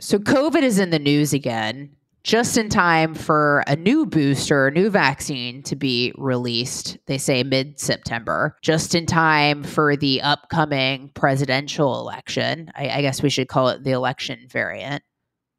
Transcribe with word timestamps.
So, 0.00 0.18
COVID 0.18 0.62
is 0.62 0.78
in 0.78 0.88
the 0.88 0.98
news 0.98 1.34
again, 1.34 1.94
just 2.24 2.56
in 2.56 2.70
time 2.70 3.14
for 3.14 3.62
a 3.66 3.76
new 3.76 4.06
booster, 4.06 4.66
a 4.66 4.70
new 4.70 4.88
vaccine 4.88 5.62
to 5.64 5.76
be 5.76 6.14
released. 6.16 6.96
They 7.04 7.18
say 7.18 7.42
mid 7.42 7.78
September, 7.78 8.56
just 8.62 8.94
in 8.94 9.04
time 9.04 9.62
for 9.62 9.96
the 9.96 10.22
upcoming 10.22 11.10
presidential 11.14 12.00
election. 12.00 12.70
I, 12.74 12.88
I, 12.88 13.02
guess 13.02 13.22
we 13.22 13.28
should 13.28 13.48
call 13.48 13.68
it 13.68 13.84
the 13.84 13.90
election 13.90 14.46
variant. 14.50 15.02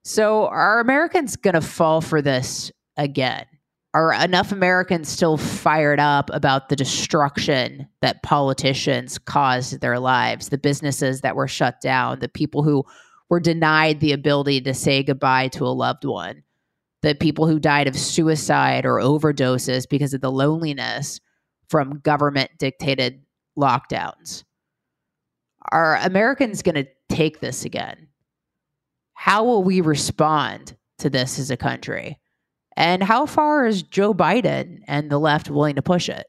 So, 0.04 0.48
are 0.48 0.80
Americans 0.80 1.36
going 1.36 1.54
to 1.54 1.62
fall 1.62 2.02
for 2.02 2.20
this 2.20 2.72
again? 2.98 3.46
Are 3.94 4.12
enough 4.12 4.52
Americans 4.52 5.08
still 5.08 5.38
fired 5.38 6.00
up 6.00 6.32
about 6.34 6.70
the 6.70 6.76
destruction 6.76 7.88
that 8.02 8.24
politicians 8.24 9.20
caused 9.20 9.82
their 9.82 10.00
lives, 10.00 10.50
the 10.50 10.58
businesses 10.58 11.22
that 11.22 11.36
were 11.36 11.48
shut 11.48 11.80
down, 11.80 12.20
the 12.20 12.30
people 12.30 12.64
who 12.64 12.86
were 13.32 13.40
denied 13.40 14.02
the 14.02 14.12
ability 14.12 14.60
to 14.60 14.74
say 14.74 15.02
goodbye 15.02 15.48
to 15.48 15.66
a 15.66 15.70
loved 15.70 16.04
one. 16.04 16.44
The 17.02 17.16
people 17.16 17.48
who 17.48 17.62
died 17.62 17.88
of 17.88 17.96
suicide 17.96 18.86
or 18.86 18.98
overdoses 18.98 19.88
because 19.90 20.14
of 20.14 20.20
the 20.20 20.30
loneliness 20.30 21.22
from 21.70 22.00
government 22.00 22.52
dictated 22.60 23.24
lockdowns. 23.58 24.44
Are 25.72 25.96
Americans 25.96 26.62
going 26.62 26.76
to 26.76 26.88
take 27.08 27.40
this 27.40 27.64
again? 27.64 28.10
How 29.14 29.46
will 29.46 29.64
we 29.64 29.80
respond 29.80 30.76
to 30.98 31.10
this 31.10 31.40
as 31.40 31.50
a 31.50 31.58
country? 31.58 32.20
And 32.76 33.02
how 33.02 33.26
far 33.26 33.66
is 33.66 33.82
Joe 33.82 34.14
Biden 34.14 34.80
and 34.90 35.10
the 35.10 35.20
left 35.20 35.50
willing 35.50 35.76
to 35.76 35.82
push 35.82 36.10
it? 36.10 36.28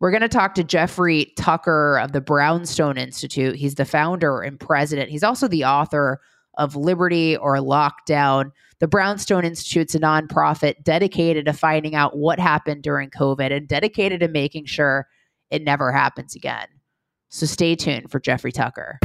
We're 0.00 0.12
going 0.12 0.22
to 0.22 0.28
talk 0.28 0.54
to 0.54 0.64
Jeffrey 0.64 1.32
Tucker 1.36 1.98
of 1.98 2.12
the 2.12 2.20
Brownstone 2.20 2.96
Institute. 2.96 3.56
He's 3.56 3.74
the 3.74 3.84
founder 3.84 4.42
and 4.42 4.58
president. 4.58 5.10
He's 5.10 5.24
also 5.24 5.48
the 5.48 5.64
author 5.64 6.20
of 6.56 6.76
Liberty 6.76 7.36
or 7.36 7.56
Lockdown. 7.56 8.52
The 8.78 8.86
Brownstone 8.86 9.44
Institute's 9.44 9.96
a 9.96 10.00
nonprofit 10.00 10.84
dedicated 10.84 11.46
to 11.46 11.52
finding 11.52 11.96
out 11.96 12.16
what 12.16 12.38
happened 12.38 12.82
during 12.82 13.10
COVID 13.10 13.52
and 13.52 13.66
dedicated 13.66 14.20
to 14.20 14.28
making 14.28 14.66
sure 14.66 15.08
it 15.50 15.64
never 15.64 15.90
happens 15.90 16.36
again. 16.36 16.66
So 17.28 17.46
stay 17.46 17.74
tuned 17.74 18.10
for 18.10 18.20
Jeffrey 18.20 18.52
Tucker. 18.52 19.00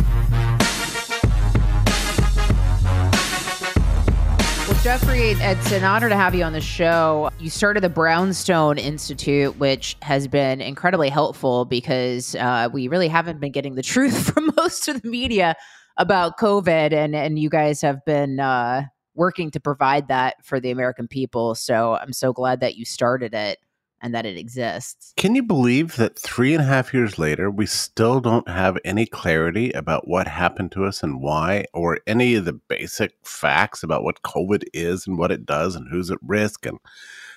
Jeffrey, 4.84 5.30
it's 5.30 5.72
an 5.72 5.86
honor 5.86 6.10
to 6.10 6.16
have 6.18 6.36
you 6.36 6.44
on 6.44 6.52
the 6.52 6.60
show. 6.60 7.30
You 7.40 7.50
started 7.50 7.82
the 7.82 7.90
Brownstone 7.90 8.78
Institute, 8.78 9.58
which 9.58 9.96
has 10.02 10.28
been 10.28 10.60
incredibly 10.60 11.08
helpful 11.08 11.64
because 11.64 12.36
uh, 12.36 12.68
we 12.74 12.90
really 12.90 13.08
haven't 13.08 13.40
been 13.40 13.54
getting 13.54 13.76
the 13.76 13.82
truth 13.82 14.34
from 14.34 14.52
most 14.58 14.90
of 14.90 15.02
the 15.02 15.08
media 15.08 15.56
about 15.96 16.38
COVID, 16.38 16.92
and 16.92 17.16
and 17.16 17.40
you 17.40 17.50
guys 17.50 17.80
have 17.80 18.04
been 18.04 18.42
uh, 18.42 18.84
working 19.16 19.52
to 19.52 19.62
provide 19.62 20.10
that 20.10 20.36
for 20.44 20.60
the 20.60 20.70
American 20.72 21.08
people. 21.08 21.56
So 21.56 21.96
I'm 21.96 22.12
so 22.12 22.34
glad 22.34 22.60
that 22.60 22.76
you 22.76 22.84
started 22.84 23.34
it 23.34 23.60
and 24.03 24.14
that 24.14 24.25
it 24.25 24.38
exists. 24.38 25.14
Can 25.16 25.34
you 25.34 25.41
believe 25.41 25.96
that 25.96 26.19
three 26.19 26.53
and 26.53 26.62
a 26.62 26.66
half 26.66 26.94
years 26.94 27.18
later, 27.18 27.50
we 27.50 27.66
still 27.66 28.19
don't 28.19 28.47
have 28.50 28.78
any 28.84 29.06
clarity 29.06 29.72
about 29.72 30.08
what 30.08 30.28
happened 30.28 30.74
to 30.74 30.84
us 30.84 31.02
and 31.02 31.22
why, 31.22 31.66
or 31.74 32.00
any 32.06 32.36
of 32.36 32.44
the 32.44 32.53
basic 32.53 33.14
facts 33.24 33.81
about 33.81 34.03
what 34.03 34.22
COVID 34.22 34.66
is 34.74 35.08
and 35.08 35.18
what 35.18 35.31
it 35.31 35.46
does 35.46 35.75
and 35.75 35.88
who's 35.90 36.12
at 36.12 36.19
risk 36.22 36.66
and 36.66 36.80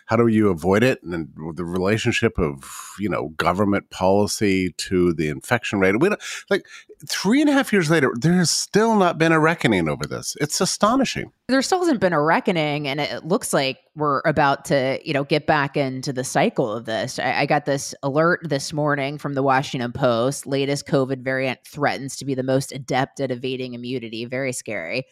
how 0.07 0.17
do 0.17 0.29
you 0.29 0.49
avoid 0.49 0.83
it? 0.83 1.03
And 1.03 1.29
the 1.55 1.65
relationship 1.65 2.39
of 2.39 2.95
you 2.99 3.09
know 3.09 3.29
government 3.37 3.91
policy 3.91 4.73
to 4.79 5.13
the 5.13 5.29
infection 5.29 5.81
rate. 5.81 6.01
We 6.01 6.09
don't 6.09 6.23
like 6.49 6.67
three 7.07 7.41
and 7.41 7.51
a 7.51 7.53
half 7.53 7.73
years 7.73 7.91
later 7.91 8.11
there 8.19 8.35
has 8.35 8.51
still 8.51 8.97
not 8.97 9.19
been 9.19 9.33
a 9.33 9.41
reckoning 9.41 9.89
over 9.89 10.07
this. 10.07 10.37
It's 10.41 10.61
astonishing. 10.61 11.33
There 11.49 11.61
still 11.61 11.81
hasn't 11.81 12.01
been 12.01 12.13
a 12.13 12.23
reckoning 12.23 12.89
and 12.89 13.01
it 13.01 13.25
looks 13.25 13.53
like 13.53 13.79
we're 13.95 14.23
about 14.25 14.65
to 14.67 15.01
you 15.05 15.13
know 15.13 15.25
get 15.25 15.47
back 15.47 15.77
into 15.77 16.13
the 16.13 16.25
cycle 16.25 16.73
of 16.73 16.87
this. 16.87 17.19
I, 17.19 17.41
I 17.41 17.47
got 17.47 17.67
this 17.67 17.95
alert 18.03 18.41
this 18.45 18.73
morning 18.73 19.19
from 19.19 19.35
the 19.35 19.43
washington 19.43 19.93
post. 19.93 20.47
Latest 20.47 20.87
covid 20.87 21.23
variant 21.23 21.61
threatens 21.67 22.17
to 22.17 22.25
be 22.25 22.35
the 22.35 22.43
most 22.43 22.73
adept 22.73 23.21
at 23.21 23.31
evading 23.31 23.75
immunity. 23.75 24.25
Very 24.25 24.53
scary 24.53 25.07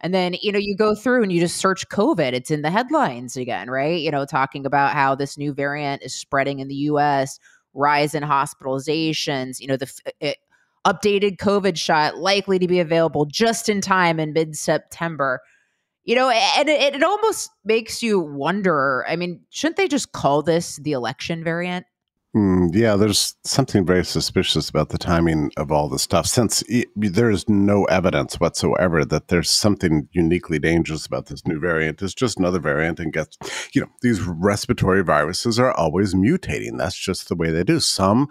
and 0.00 0.14
then, 0.14 0.34
you 0.40 0.50
know, 0.50 0.58
you 0.58 0.76
go 0.76 0.94
through 0.94 1.22
and 1.22 1.30
you 1.30 1.40
just 1.40 1.58
search 1.58 1.88
COVID. 1.88 2.32
It's 2.32 2.50
in 2.50 2.62
the 2.62 2.70
headlines 2.70 3.36
again, 3.36 3.68
right? 3.68 4.00
You 4.00 4.10
know, 4.10 4.24
talking 4.24 4.64
about 4.64 4.92
how 4.92 5.14
this 5.14 5.36
new 5.36 5.52
variant 5.52 6.02
is 6.02 6.14
spreading 6.14 6.60
in 6.60 6.68
the 6.68 6.74
US, 6.74 7.38
rise 7.74 8.14
in 8.14 8.22
hospitalizations, 8.22 9.60
you 9.60 9.66
know, 9.66 9.76
the 9.76 9.90
it, 10.20 10.38
updated 10.86 11.36
COVID 11.36 11.76
shot 11.76 12.16
likely 12.16 12.58
to 12.58 12.66
be 12.66 12.80
available 12.80 13.26
just 13.26 13.68
in 13.68 13.80
time 13.80 14.18
in 14.18 14.32
mid 14.32 14.56
September. 14.56 15.40
You 16.04 16.16
know, 16.16 16.30
and 16.30 16.68
it, 16.68 16.94
it 16.94 17.02
almost 17.02 17.50
makes 17.64 18.02
you 18.02 18.18
wonder. 18.18 19.04
I 19.06 19.16
mean, 19.16 19.42
shouldn't 19.50 19.76
they 19.76 19.86
just 19.86 20.12
call 20.12 20.42
this 20.42 20.76
the 20.76 20.92
election 20.92 21.44
variant? 21.44 21.84
Mm, 22.34 22.70
yeah, 22.72 22.94
there's 22.94 23.34
something 23.42 23.84
very 23.84 24.04
suspicious 24.04 24.68
about 24.68 24.90
the 24.90 24.98
timing 24.98 25.50
of 25.56 25.72
all 25.72 25.88
this 25.88 26.02
stuff 26.02 26.26
since 26.26 26.62
it, 26.68 26.86
there 26.94 27.28
is 27.28 27.48
no 27.48 27.86
evidence 27.86 28.38
whatsoever 28.38 29.04
that 29.04 29.26
there's 29.26 29.50
something 29.50 30.08
uniquely 30.12 30.60
dangerous 30.60 31.06
about 31.06 31.26
this 31.26 31.44
new 31.44 31.58
variant. 31.58 32.00
It's 32.00 32.14
just 32.14 32.38
another 32.38 32.60
variant 32.60 33.00
and 33.00 33.12
gets, 33.12 33.36
you 33.74 33.80
know, 33.80 33.88
these 34.02 34.20
respiratory 34.20 35.02
viruses 35.02 35.58
are 35.58 35.72
always 35.72 36.14
mutating. 36.14 36.78
That's 36.78 36.96
just 36.96 37.28
the 37.28 37.34
way 37.34 37.50
they 37.50 37.64
do. 37.64 37.80
Some, 37.80 38.28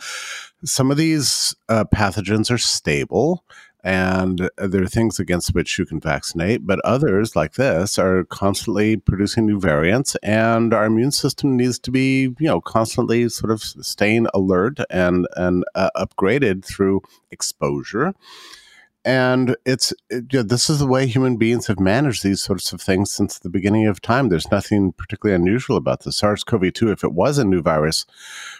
some 0.64 0.92
of 0.92 0.98
these 0.98 1.54
uh, 1.68 1.84
pathogens 1.94 2.50
are 2.50 2.58
stable 2.58 3.44
and 3.84 4.50
there 4.58 4.84
are 4.84 4.88
things 4.88 5.20
against 5.20 5.54
which 5.54 5.80
you 5.80 5.86
can 5.86 6.00
vaccinate, 6.00 6.66
but 6.68 6.80
others, 6.84 7.36
like 7.36 7.54
this, 7.54 7.98
are 7.98 8.26
constantly 8.26 8.98
producing 8.98 9.46
new 9.46 9.60
variants, 9.60 10.16
and 10.18 10.74
our 10.74 10.86
immune 10.86 11.12
system 11.12 11.56
needs 11.56 11.80
to 11.80 11.92
be, 11.92 12.24
you 12.40 12.48
know, 12.48 12.60
constantly 12.60 13.30
sort 13.30 13.52
of 13.52 13.62
staying 13.62 14.28
alert 14.34 14.80
and 14.90 15.28
and 15.36 15.64
uh, 15.76 15.90
upgraded 15.96 16.66
through 16.66 17.02
exposure. 17.32 18.14
And 19.06 19.56
it's 19.66 19.94
it, 20.10 20.34
know, 20.34 20.44
this 20.44 20.70
is 20.70 20.80
the 20.80 20.88
way 20.88 21.08
human 21.08 21.38
beings 21.38 21.68
have 21.68 21.80
managed 21.80 22.24
these 22.24 22.44
sorts 22.44 22.74
of 22.74 22.82
things 22.82 23.12
since 23.12 23.40
the 23.40 23.50
beginning 23.50 23.88
of 23.88 24.02
time. 24.02 24.30
There's 24.30 24.52
nothing 24.52 24.92
particularly 24.92 25.42
unusual 25.42 25.78
about 25.78 26.04
this. 26.04 26.18
SARS-CoV-2. 26.18 26.92
If 26.92 27.04
it 27.04 27.14
was 27.14 27.38
a 27.38 27.46
new 27.46 27.62
virus 27.62 28.06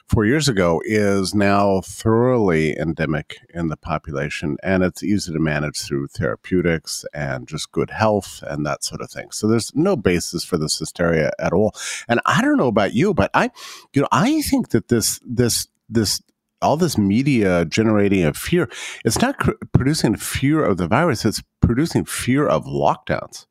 four 0.08 0.26
years 0.26 0.48
ago, 0.48 0.82
is 0.86 1.36
now 1.36 1.82
thoroughly 1.82 2.78
endemic 2.78 3.40
in 3.54 3.68
the 3.68 3.78
population, 3.78 4.58
and 4.64 4.84
it's 4.84 5.04
easy 5.04 5.34
to 5.34 5.40
manage 5.40 5.82
through 5.82 6.08
therapeutics 6.08 7.06
and 7.14 7.48
just 7.48 7.72
good 7.72 7.90
health 7.90 8.44
and 8.48 8.66
that 8.66 8.84
sort 8.84 9.02
of 9.02 9.12
thing. 9.12 9.32
So 9.32 9.48
there's 9.48 9.76
no 9.76 9.96
basis 9.96 10.44
for 10.44 10.58
this 10.58 10.80
hysteria 10.80 11.32
at 11.38 11.54
all. 11.54 11.74
And 12.08 12.22
I 12.26 12.42
don't 12.42 12.58
know 12.58 12.68
about 12.68 12.94
you, 12.94 13.14
but 13.14 13.30
I, 13.34 13.52
you 13.94 14.02
know, 14.02 14.08
I 14.12 14.42
think 14.42 14.70
that 14.70 14.88
this 14.88 15.20
this 15.26 15.68
this 15.90 16.22
all 16.62 16.78
this 16.78 16.98
media 16.98 17.66
generating 17.66 18.26
a 18.26 18.34
fear, 18.34 18.70
it's 19.06 19.22
not 19.22 19.38
cr- 19.38 19.52
producing 19.74 20.16
fear 20.16 20.64
of 20.64 20.78
the 20.78 20.88
virus, 20.88 21.26
it's 21.26 21.42
producing 21.62 22.06
fear 22.06 22.48
of 22.48 22.66
lockdowns. 22.66 23.46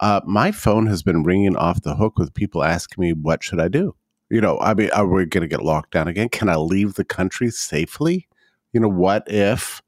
Uh, 0.00 0.20
my 0.26 0.52
phone 0.52 0.86
has 0.86 1.02
been 1.02 1.22
ringing 1.22 1.56
off 1.56 1.82
the 1.82 1.96
hook 1.96 2.18
with 2.18 2.34
people 2.34 2.62
asking 2.62 3.02
me, 3.02 3.12
what 3.12 3.42
should 3.42 3.60
I 3.60 3.68
do? 3.68 3.94
You 4.28 4.40
know, 4.40 4.58
I 4.60 4.74
mean, 4.74 4.90
are 4.90 5.06
we 5.06 5.24
going 5.24 5.42
to 5.42 5.48
get 5.48 5.62
locked 5.62 5.92
down 5.92 6.08
again? 6.08 6.28
Can 6.28 6.48
I 6.48 6.56
leave 6.56 6.94
the 6.94 7.04
country 7.04 7.50
safely? 7.50 8.28
You 8.72 8.80
know, 8.80 8.88
what 8.88 9.24
if 9.26 9.80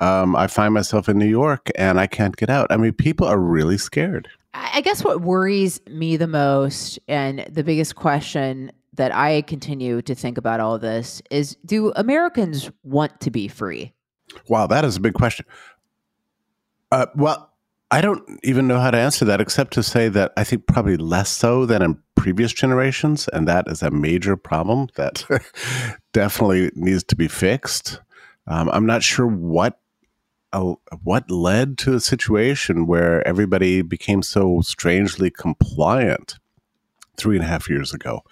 um, 0.00 0.34
I 0.34 0.46
find 0.46 0.74
myself 0.74 1.08
in 1.08 1.18
New 1.18 1.28
York 1.28 1.70
and 1.76 2.00
I 2.00 2.06
can't 2.06 2.36
get 2.36 2.50
out? 2.50 2.68
I 2.70 2.76
mean, 2.76 2.92
people 2.92 3.26
are 3.26 3.38
really 3.38 3.78
scared. 3.78 4.28
I 4.54 4.80
guess 4.80 5.04
what 5.04 5.20
worries 5.20 5.80
me 5.90 6.16
the 6.16 6.26
most 6.26 6.98
and 7.06 7.46
the 7.50 7.62
biggest 7.62 7.94
question 7.94 8.72
that 8.96 9.14
I 9.14 9.42
continue 9.42 10.02
to 10.02 10.14
think 10.14 10.38
about 10.38 10.60
all 10.60 10.78
this 10.78 11.22
is 11.30 11.56
do 11.64 11.92
Americans 11.96 12.70
want 12.82 13.20
to 13.20 13.30
be 13.30 13.48
free? 13.48 13.92
Wow, 14.48 14.66
that 14.66 14.84
is 14.84 14.96
a 14.96 15.00
big 15.00 15.14
question. 15.14 15.46
Uh, 16.90 17.06
well, 17.14 17.52
I 17.90 18.00
don't 18.00 18.40
even 18.42 18.66
know 18.66 18.80
how 18.80 18.90
to 18.90 18.98
answer 18.98 19.24
that 19.26 19.40
except 19.40 19.72
to 19.74 19.82
say 19.82 20.08
that 20.08 20.32
I 20.36 20.44
think 20.44 20.66
probably 20.66 20.96
less 20.96 21.30
so 21.30 21.66
than 21.66 21.82
in 21.82 21.98
previous 22.16 22.52
generations. 22.52 23.28
And 23.32 23.46
that 23.46 23.68
is 23.68 23.82
a 23.82 23.90
major 23.90 24.36
problem 24.36 24.88
that 24.96 25.24
definitely 26.12 26.70
needs 26.74 27.04
to 27.04 27.16
be 27.16 27.28
fixed. 27.28 28.00
Um, 28.48 28.68
I'm 28.70 28.86
not 28.86 29.02
sure 29.02 29.26
what 29.26 29.78
uh, 30.52 30.74
what 31.02 31.30
led 31.30 31.76
to 31.76 31.94
a 31.94 32.00
situation 32.00 32.86
where 32.86 33.26
everybody 33.26 33.82
became 33.82 34.22
so 34.22 34.60
strangely 34.62 35.30
compliant 35.30 36.38
three 37.16 37.36
and 37.36 37.44
a 37.44 37.48
half 37.48 37.68
years 37.68 37.92
ago 37.92 38.22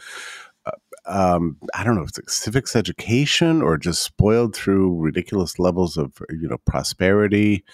um, 1.06 1.58
I 1.74 1.84
don't 1.84 1.96
know 1.96 2.02
if 2.02 2.16
it's 2.18 2.34
civics 2.34 2.74
education 2.74 3.60
or 3.60 3.76
just 3.76 4.02
spoiled 4.02 4.54
through 4.54 4.98
ridiculous 4.98 5.58
levels 5.58 5.96
of 5.96 6.12
you 6.30 6.48
know 6.48 6.58
prosperity. 6.58 7.64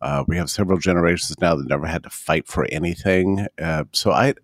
Uh, 0.00 0.24
we 0.26 0.36
have 0.36 0.50
several 0.50 0.78
generations 0.78 1.38
now 1.40 1.54
that 1.54 1.68
never 1.68 1.86
had 1.86 2.02
to 2.02 2.10
fight 2.10 2.48
for 2.48 2.66
anything. 2.72 3.46
Uh, 3.60 3.84
so 3.92 4.12
I, 4.12 4.34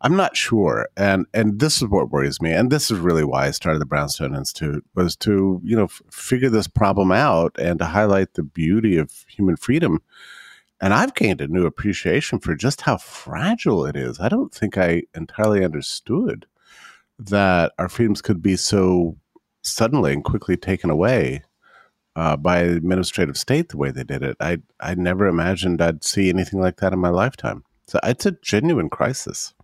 I'm 0.00 0.16
not 0.16 0.36
sure, 0.36 0.88
and 0.96 1.26
and 1.34 1.58
this 1.60 1.82
is 1.82 1.88
what 1.88 2.10
worries 2.10 2.40
me, 2.40 2.52
and 2.52 2.70
this 2.70 2.90
is 2.90 2.98
really 2.98 3.24
why 3.24 3.46
I 3.46 3.50
started 3.50 3.80
the 3.80 3.86
Brownstone 3.86 4.34
Institute 4.34 4.84
was 4.94 5.16
to 5.16 5.60
you 5.64 5.76
know 5.76 5.84
f- 5.84 6.02
figure 6.10 6.50
this 6.50 6.68
problem 6.68 7.12
out 7.12 7.56
and 7.58 7.78
to 7.78 7.84
highlight 7.84 8.34
the 8.34 8.42
beauty 8.42 8.96
of 8.96 9.24
human 9.28 9.56
freedom. 9.56 10.00
And 10.80 10.92
I've 10.92 11.14
gained 11.14 11.40
a 11.40 11.46
new 11.46 11.64
appreciation 11.64 12.40
for 12.40 12.56
just 12.56 12.80
how 12.80 12.96
fragile 12.96 13.86
it 13.86 13.96
is. 13.96 14.18
I 14.18 14.28
don't 14.28 14.52
think 14.52 14.76
I 14.76 15.04
entirely 15.14 15.64
understood 15.64 16.46
that 17.26 17.72
our 17.78 17.88
freedoms 17.88 18.22
could 18.22 18.42
be 18.42 18.56
so 18.56 19.16
suddenly 19.62 20.12
and 20.12 20.24
quickly 20.24 20.56
taken 20.56 20.90
away 20.90 21.42
uh, 22.16 22.36
by 22.36 22.58
administrative 22.58 23.36
state 23.36 23.70
the 23.70 23.76
way 23.76 23.90
they 23.90 24.04
did 24.04 24.22
it. 24.22 24.36
I 24.40 24.58
I 24.80 24.94
never 24.94 25.26
imagined 25.26 25.80
I'd 25.80 26.04
see 26.04 26.28
anything 26.28 26.60
like 26.60 26.76
that 26.78 26.92
in 26.92 26.98
my 26.98 27.08
lifetime. 27.08 27.64
So 27.86 27.98
it's 28.02 28.26
a 28.26 28.32
genuine 28.42 28.90
crisis. 28.90 29.54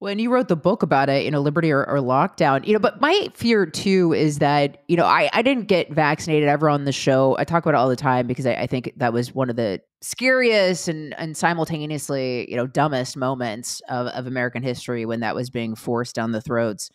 When 0.00 0.18
you 0.18 0.30
wrote 0.30 0.48
the 0.48 0.56
book 0.56 0.82
about 0.82 1.10
it, 1.10 1.26
you 1.26 1.30
know, 1.30 1.42
liberty 1.42 1.70
or, 1.70 1.84
or, 1.86 1.98
lockdown, 1.98 2.66
you 2.66 2.72
know, 2.72 2.78
but 2.78 3.02
my 3.02 3.28
fear 3.34 3.66
too 3.66 4.14
is 4.14 4.38
that, 4.38 4.82
you 4.88 4.96
know, 4.96 5.04
I, 5.04 5.28
I 5.34 5.42
didn't 5.42 5.68
get 5.68 5.92
vaccinated 5.92 6.48
ever 6.48 6.70
on 6.70 6.86
the 6.86 6.92
show. 6.92 7.36
I 7.38 7.44
talk 7.44 7.64
about 7.64 7.74
it 7.74 7.78
all 7.78 7.88
the 7.90 7.96
time 7.96 8.26
because 8.26 8.46
I, 8.46 8.54
I 8.54 8.66
think 8.66 8.94
that 8.96 9.12
was 9.12 9.34
one 9.34 9.50
of 9.50 9.56
the 9.56 9.82
scariest 10.00 10.88
and, 10.88 11.14
and 11.18 11.36
simultaneously, 11.36 12.50
you 12.50 12.56
know, 12.56 12.66
dumbest 12.66 13.14
moments 13.14 13.82
of, 13.90 14.06
of 14.06 14.26
American 14.26 14.62
history 14.62 15.04
when 15.04 15.20
that 15.20 15.34
was 15.34 15.50
being 15.50 15.74
forced 15.74 16.14
down 16.14 16.32
the 16.32 16.40
throats 16.40 16.90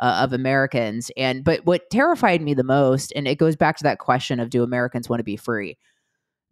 uh, 0.00 0.20
of 0.22 0.34
Americans. 0.34 1.10
And, 1.16 1.44
but 1.44 1.64
what 1.64 1.88
terrified 1.88 2.42
me 2.42 2.52
the 2.52 2.62
most, 2.62 3.10
and 3.16 3.26
it 3.26 3.38
goes 3.38 3.56
back 3.56 3.78
to 3.78 3.84
that 3.84 4.00
question 4.00 4.38
of 4.38 4.50
do 4.50 4.62
Americans 4.62 5.08
want 5.08 5.20
to 5.20 5.24
be 5.24 5.36
free? 5.36 5.78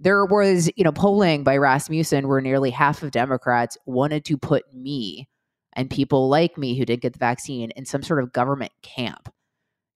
There 0.00 0.24
was, 0.24 0.70
you 0.74 0.84
know, 0.84 0.92
polling 0.92 1.44
by 1.44 1.58
Rasmussen 1.58 2.28
where 2.28 2.40
nearly 2.40 2.70
half 2.70 3.02
of 3.02 3.10
Democrats 3.10 3.76
wanted 3.84 4.24
to 4.24 4.38
put 4.38 4.64
me 4.72 5.28
and 5.74 5.90
people 5.90 6.28
like 6.28 6.58
me 6.58 6.76
who 6.76 6.84
didn't 6.84 7.02
get 7.02 7.12
the 7.12 7.18
vaccine 7.18 7.70
in 7.72 7.84
some 7.84 8.02
sort 8.02 8.22
of 8.22 8.32
government 8.32 8.72
camp. 8.82 9.32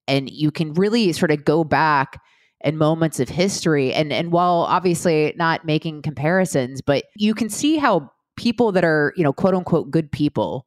And 0.09 0.31
you 0.31 0.51
can 0.51 0.73
really 0.75 1.13
sort 1.13 1.31
of 1.31 1.45
go 1.45 1.65
back 1.65 2.21
in 2.63 2.77
moments 2.77 3.21
of 3.21 3.29
history 3.29 3.93
and 3.93 4.13
and 4.13 4.33
while 4.33 4.67
obviously 4.69 5.35
not 5.37 5.65
making 5.65 6.03
comparisons, 6.03 6.81
but 6.81 7.05
you 7.17 7.35
can 7.35 7.49
see 7.49 7.77
how 7.77 8.11
people 8.37 8.73
that 8.73 8.85
are, 8.85 9.13
you 9.17 9.25
know, 9.25 9.33
quote 9.33 9.55
unquote 9.55 9.91
good 9.91 10.11
people 10.11 10.67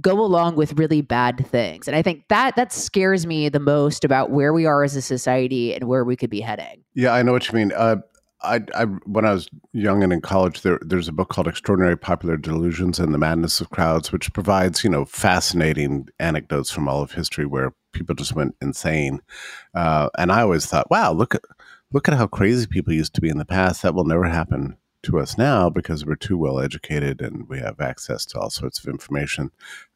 go 0.00 0.20
along 0.20 0.54
with 0.54 0.78
really 0.78 1.00
bad 1.00 1.44
things. 1.46 1.88
And 1.88 1.96
I 1.96 2.02
think 2.02 2.24
that 2.28 2.56
that 2.56 2.72
scares 2.72 3.26
me 3.26 3.48
the 3.48 3.60
most 3.60 4.04
about 4.04 4.30
where 4.30 4.52
we 4.52 4.64
are 4.66 4.84
as 4.84 4.94
a 4.94 5.02
society 5.02 5.74
and 5.74 5.84
where 5.84 6.04
we 6.04 6.16
could 6.16 6.30
be 6.30 6.40
heading. 6.40 6.84
Yeah, 6.94 7.12
I 7.14 7.22
know 7.22 7.32
what 7.32 7.48
you 7.48 7.54
mean. 7.54 7.72
Uh, 7.74 7.96
I, 8.42 8.60
I, 8.74 8.84
when 8.84 9.24
I 9.24 9.32
was 9.32 9.48
young 9.72 10.02
and 10.02 10.12
in 10.12 10.20
college, 10.20 10.62
there, 10.62 10.78
there's 10.82 11.08
a 11.08 11.12
book 11.12 11.28
called 11.28 11.48
"Extraordinary 11.48 11.96
Popular 11.96 12.36
Delusions 12.36 12.98
and 12.98 13.12
the 13.12 13.18
Madness 13.18 13.60
of 13.60 13.70
Crowds," 13.70 14.12
which 14.12 14.32
provides 14.32 14.84
you 14.84 14.90
know 14.90 15.04
fascinating 15.04 16.08
anecdotes 16.20 16.70
from 16.70 16.88
all 16.88 17.02
of 17.02 17.12
history 17.12 17.46
where 17.46 17.72
people 17.92 18.14
just 18.14 18.34
went 18.34 18.54
insane. 18.62 19.20
Uh, 19.74 20.08
and 20.18 20.30
I 20.30 20.42
always 20.42 20.66
thought, 20.66 20.90
wow, 20.90 21.12
look 21.12 21.34
at 21.34 21.42
look 21.92 22.08
at 22.08 22.14
how 22.14 22.26
crazy 22.26 22.66
people 22.66 22.92
used 22.92 23.14
to 23.14 23.20
be 23.20 23.28
in 23.28 23.38
the 23.38 23.44
past. 23.44 23.82
That 23.82 23.94
will 23.94 24.04
never 24.04 24.28
happen 24.28 24.76
to 25.02 25.18
us 25.18 25.38
now 25.38 25.70
because 25.70 26.04
we're 26.04 26.16
too 26.16 26.38
well 26.38 26.60
educated 26.60 27.20
and 27.20 27.48
we 27.48 27.58
have 27.58 27.80
access 27.80 28.24
to 28.26 28.38
all 28.38 28.50
sorts 28.50 28.78
of 28.78 28.86
information. 28.86 29.50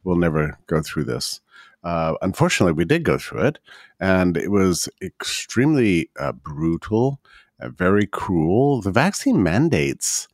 We'll 0.04 0.16
never 0.16 0.58
go 0.66 0.82
through 0.82 1.04
this. 1.04 1.40
Uh, 1.84 2.14
unfortunately, 2.22 2.72
we 2.72 2.84
did 2.84 3.02
go 3.02 3.18
through 3.18 3.42
it, 3.42 3.58
and 3.98 4.36
it 4.36 4.50
was 4.50 4.88
extremely 5.02 6.10
uh, 6.18 6.32
brutal 6.32 7.20
very 7.68 8.06
cruel. 8.06 8.80
The 8.80 8.90
vaccine 8.90 9.42
mandates, 9.42 10.28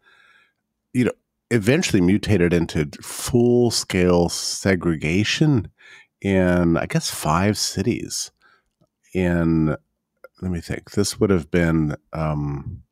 you 0.93 1.05
know, 1.05 1.13
eventually 1.51 2.01
mutated 2.01 2.53
into 2.53 2.89
full 3.03 3.71
scale 3.71 4.29
segregation 4.29 5.69
in, 6.21 6.77
I 6.77 6.87
guess, 6.87 7.11
five 7.11 7.57
cities. 7.57 8.31
In, 9.15 9.77
let 10.43 10.51
me 10.51 10.61
think, 10.61 10.91
this 10.91 11.19
would 11.19 11.31
have 11.31 11.51
been, 11.51 11.97
um, 12.13 12.83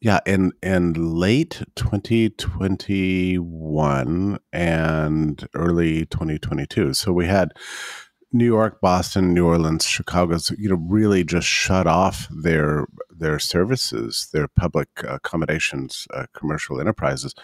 yeah, 0.00 0.20
in 0.24 0.52
in 0.62 0.94
late 0.94 1.62
2021 1.76 4.38
and 4.50 5.48
early 5.54 6.06
2022. 6.06 6.94
So 6.94 7.12
we 7.12 7.26
had 7.26 7.52
New 8.32 8.44
York, 8.44 8.80
Boston, 8.80 9.34
New 9.34 9.46
Orleans, 9.46 9.84
Chicago's, 9.86 10.52
you 10.56 10.68
know, 10.68 10.76
really 10.76 11.24
just 11.24 11.48
shut 11.48 11.86
off 11.86 12.28
their 12.30 12.86
their 13.10 13.38
services, 13.38 14.28
their 14.32 14.48
public 14.48 14.88
accommodations, 15.06 16.06
uh, 16.14 16.26
commercial 16.32 16.80
enterprises 16.80 17.34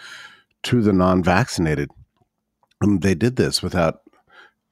to 0.63 0.81
the 0.81 0.93
non-vaccinated. 0.93 1.91
And 2.81 3.01
they 3.01 3.15
did 3.15 3.35
this 3.35 3.61
without, 3.61 4.01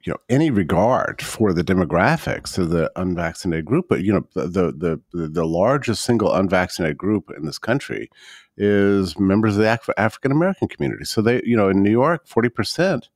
you 0.04 0.12
know, 0.12 0.18
any 0.28 0.50
regard 0.50 1.22
for 1.22 1.52
the 1.52 1.62
demographics 1.62 2.58
of 2.58 2.70
the 2.70 2.90
unvaccinated 2.96 3.66
group. 3.66 3.86
But 3.88 4.02
you 4.02 4.12
know, 4.12 4.26
the 4.34 4.72
the 5.12 5.28
the, 5.28 5.46
largest 5.46 6.02
single 6.02 6.32
unvaccinated 6.32 6.96
group 6.96 7.30
in 7.36 7.44
this 7.44 7.58
country 7.58 8.10
is 8.56 9.18
members 9.18 9.56
of 9.56 9.62
the 9.62 9.72
Af- 9.74 9.90
African 9.98 10.32
American 10.32 10.68
community. 10.68 11.04
So 11.04 11.20
they, 11.20 11.42
you 11.44 11.56
know, 11.56 11.68
in 11.68 11.82
New 11.82 11.90
York, 11.90 12.26
forty 12.26 12.48
percent 12.48 13.10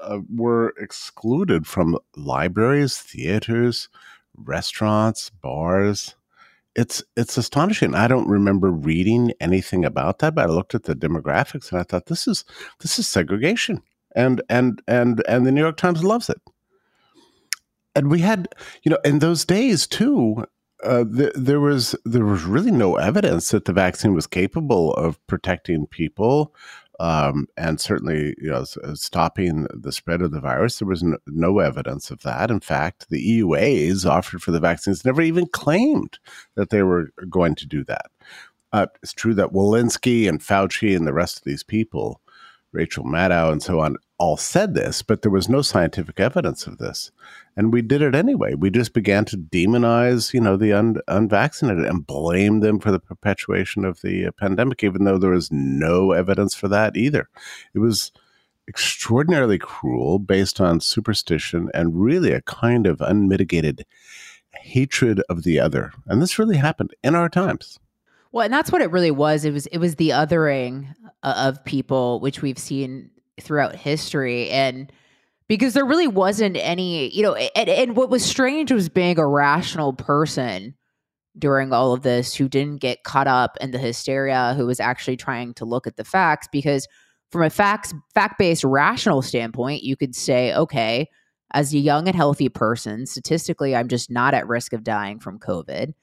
uh, 0.00 0.20
were 0.34 0.74
excluded 0.78 1.66
from 1.66 1.98
libraries, 2.16 2.98
theaters, 2.98 3.88
restaurants, 4.36 5.30
bars. 5.30 6.14
It's 6.74 7.02
it's 7.16 7.36
astonishing. 7.36 7.94
I 7.94 8.06
don't 8.06 8.28
remember 8.28 8.70
reading 8.70 9.32
anything 9.40 9.84
about 9.84 10.20
that, 10.20 10.34
but 10.34 10.48
I 10.48 10.52
looked 10.52 10.74
at 10.74 10.84
the 10.84 10.94
demographics 10.94 11.72
and 11.72 11.80
I 11.80 11.82
thought 11.82 12.06
this 12.06 12.28
is 12.28 12.44
this 12.80 12.98
is 12.98 13.08
segregation, 13.08 13.82
and 14.14 14.42
and 14.48 14.80
and 14.86 15.22
and 15.28 15.46
the 15.46 15.52
New 15.52 15.62
York 15.62 15.76
Times 15.76 16.04
loves 16.04 16.30
it. 16.30 16.40
And 17.96 18.10
we 18.10 18.20
had, 18.20 18.48
you 18.84 18.90
know, 18.90 18.98
in 19.04 19.18
those 19.18 19.44
days 19.44 19.88
too, 19.88 20.44
uh, 20.84 21.04
there 21.08 21.60
was 21.60 21.96
there 22.04 22.24
was 22.24 22.44
really 22.44 22.70
no 22.70 22.96
evidence 22.96 23.50
that 23.50 23.64
the 23.64 23.72
vaccine 23.72 24.14
was 24.14 24.28
capable 24.28 24.94
of 24.94 25.24
protecting 25.26 25.86
people 25.86 26.54
um, 26.98 27.46
and 27.56 27.80
certainly 27.80 28.34
you 28.38 28.50
know 28.50 28.64
uh, 28.84 28.94
stopping 28.94 29.66
the 29.72 29.92
spread 29.92 30.22
of 30.22 30.32
the 30.32 30.40
virus. 30.40 30.78
There 30.78 30.88
was 30.88 31.02
no, 31.02 31.18
no, 31.26 31.58
evidence 31.60 32.10
of 32.10 32.22
that. 32.22 32.50
In 32.50 32.60
fact, 32.60 33.06
the 33.08 33.40
EUAs 33.40 34.04
offered 34.04 34.42
for 34.42 34.50
the 34.50 34.60
vaccines 34.60 35.04
never 35.04 35.22
even 35.22 35.46
claimed 35.46 36.18
that 36.56 36.70
they 36.70 36.82
were 36.82 37.10
going 37.28 37.54
to 37.56 37.66
do 37.66 37.84
that. 37.84 38.06
Uh, 38.72 38.86
it's 39.02 39.12
true 39.12 39.34
that 39.34 39.52
Walensky 39.52 40.28
and 40.28 40.40
Fauci 40.40 40.94
and 40.94 41.06
the 41.06 41.12
rest 41.12 41.38
of 41.38 41.44
these 41.44 41.62
people, 41.62 42.20
Rachel 42.72 43.04
Maddow 43.04 43.50
and 43.50 43.62
so 43.62 43.80
on, 43.80 43.96
all 44.18 44.36
said 44.36 44.74
this, 44.74 45.02
but 45.02 45.22
there 45.22 45.30
was 45.30 45.48
no 45.48 45.62
scientific 45.62 46.20
evidence 46.20 46.66
of 46.66 46.78
this. 46.78 47.10
And 47.56 47.72
we 47.72 47.82
did 47.82 48.02
it 48.02 48.14
anyway. 48.14 48.54
We 48.54 48.70
just 48.70 48.92
began 48.92 49.24
to 49.26 49.36
demonize, 49.36 50.34
you 50.34 50.40
know, 50.40 50.56
the 50.56 50.72
un- 50.72 51.00
unvaccinated 51.08 51.84
and 51.84 52.06
blame 52.06 52.60
them 52.60 52.78
for 52.78 52.90
the 52.90 53.00
perpetuation 53.00 53.84
of 53.84 54.00
the 54.02 54.26
uh, 54.26 54.30
pandemic, 54.32 54.82
even 54.82 55.04
though 55.04 55.18
there 55.18 55.30
was 55.30 55.50
no 55.50 56.12
evidence 56.12 56.54
for 56.54 56.68
that 56.68 56.96
either. 56.96 57.28
It 57.74 57.78
was 57.78 58.12
extraordinarily 58.68 59.58
cruel 59.58 60.18
based 60.18 60.60
on 60.60 60.80
superstition 60.80 61.70
and 61.72 62.00
really 62.00 62.32
a 62.32 62.42
kind 62.42 62.86
of 62.86 63.00
unmitigated 63.00 63.86
hatred 64.52 65.22
of 65.28 65.42
the 65.42 65.58
other. 65.58 65.92
And 66.06 66.20
this 66.20 66.38
really 66.38 66.56
happened 66.56 66.94
in 67.02 67.14
our 67.14 67.28
times. 67.28 67.78
Well, 68.32 68.44
and 68.44 68.52
that's 68.52 68.70
what 68.70 68.82
it 68.82 68.90
really 68.90 69.10
was. 69.10 69.44
It 69.44 69.52
was 69.52 69.66
it 69.66 69.78
was 69.78 69.96
the 69.96 70.10
othering 70.10 70.94
uh, 71.22 71.34
of 71.48 71.64
people, 71.64 72.20
which 72.20 72.42
we've 72.42 72.58
seen 72.58 73.10
throughout 73.40 73.74
history, 73.74 74.50
and 74.50 74.92
because 75.48 75.72
there 75.72 75.84
really 75.84 76.08
wasn't 76.08 76.56
any, 76.58 77.08
you 77.14 77.22
know, 77.22 77.34
and, 77.34 77.68
and 77.68 77.96
what 77.96 78.10
was 78.10 78.24
strange 78.24 78.70
was 78.70 78.88
being 78.90 79.18
a 79.18 79.26
rational 79.26 79.94
person 79.94 80.74
during 81.38 81.72
all 81.72 81.92
of 81.92 82.02
this 82.02 82.34
who 82.34 82.48
didn't 82.48 82.80
get 82.80 83.04
caught 83.04 83.26
up 83.26 83.56
in 83.60 83.70
the 83.70 83.78
hysteria, 83.78 84.54
who 84.56 84.66
was 84.66 84.80
actually 84.80 85.16
trying 85.16 85.54
to 85.54 85.64
look 85.64 85.86
at 85.86 85.96
the 85.96 86.04
facts. 86.04 86.48
Because 86.52 86.86
from 87.30 87.42
a 87.42 87.50
facts 87.50 87.94
fact 88.14 88.38
based 88.38 88.64
rational 88.64 89.22
standpoint, 89.22 89.82
you 89.82 89.96
could 89.96 90.14
say, 90.14 90.54
okay, 90.54 91.08
as 91.52 91.72
a 91.72 91.78
young 91.78 92.08
and 92.08 92.16
healthy 92.16 92.50
person, 92.50 93.06
statistically, 93.06 93.74
I'm 93.74 93.88
just 93.88 94.10
not 94.10 94.34
at 94.34 94.46
risk 94.46 94.74
of 94.74 94.84
dying 94.84 95.18
from 95.18 95.38
COVID. 95.38 95.94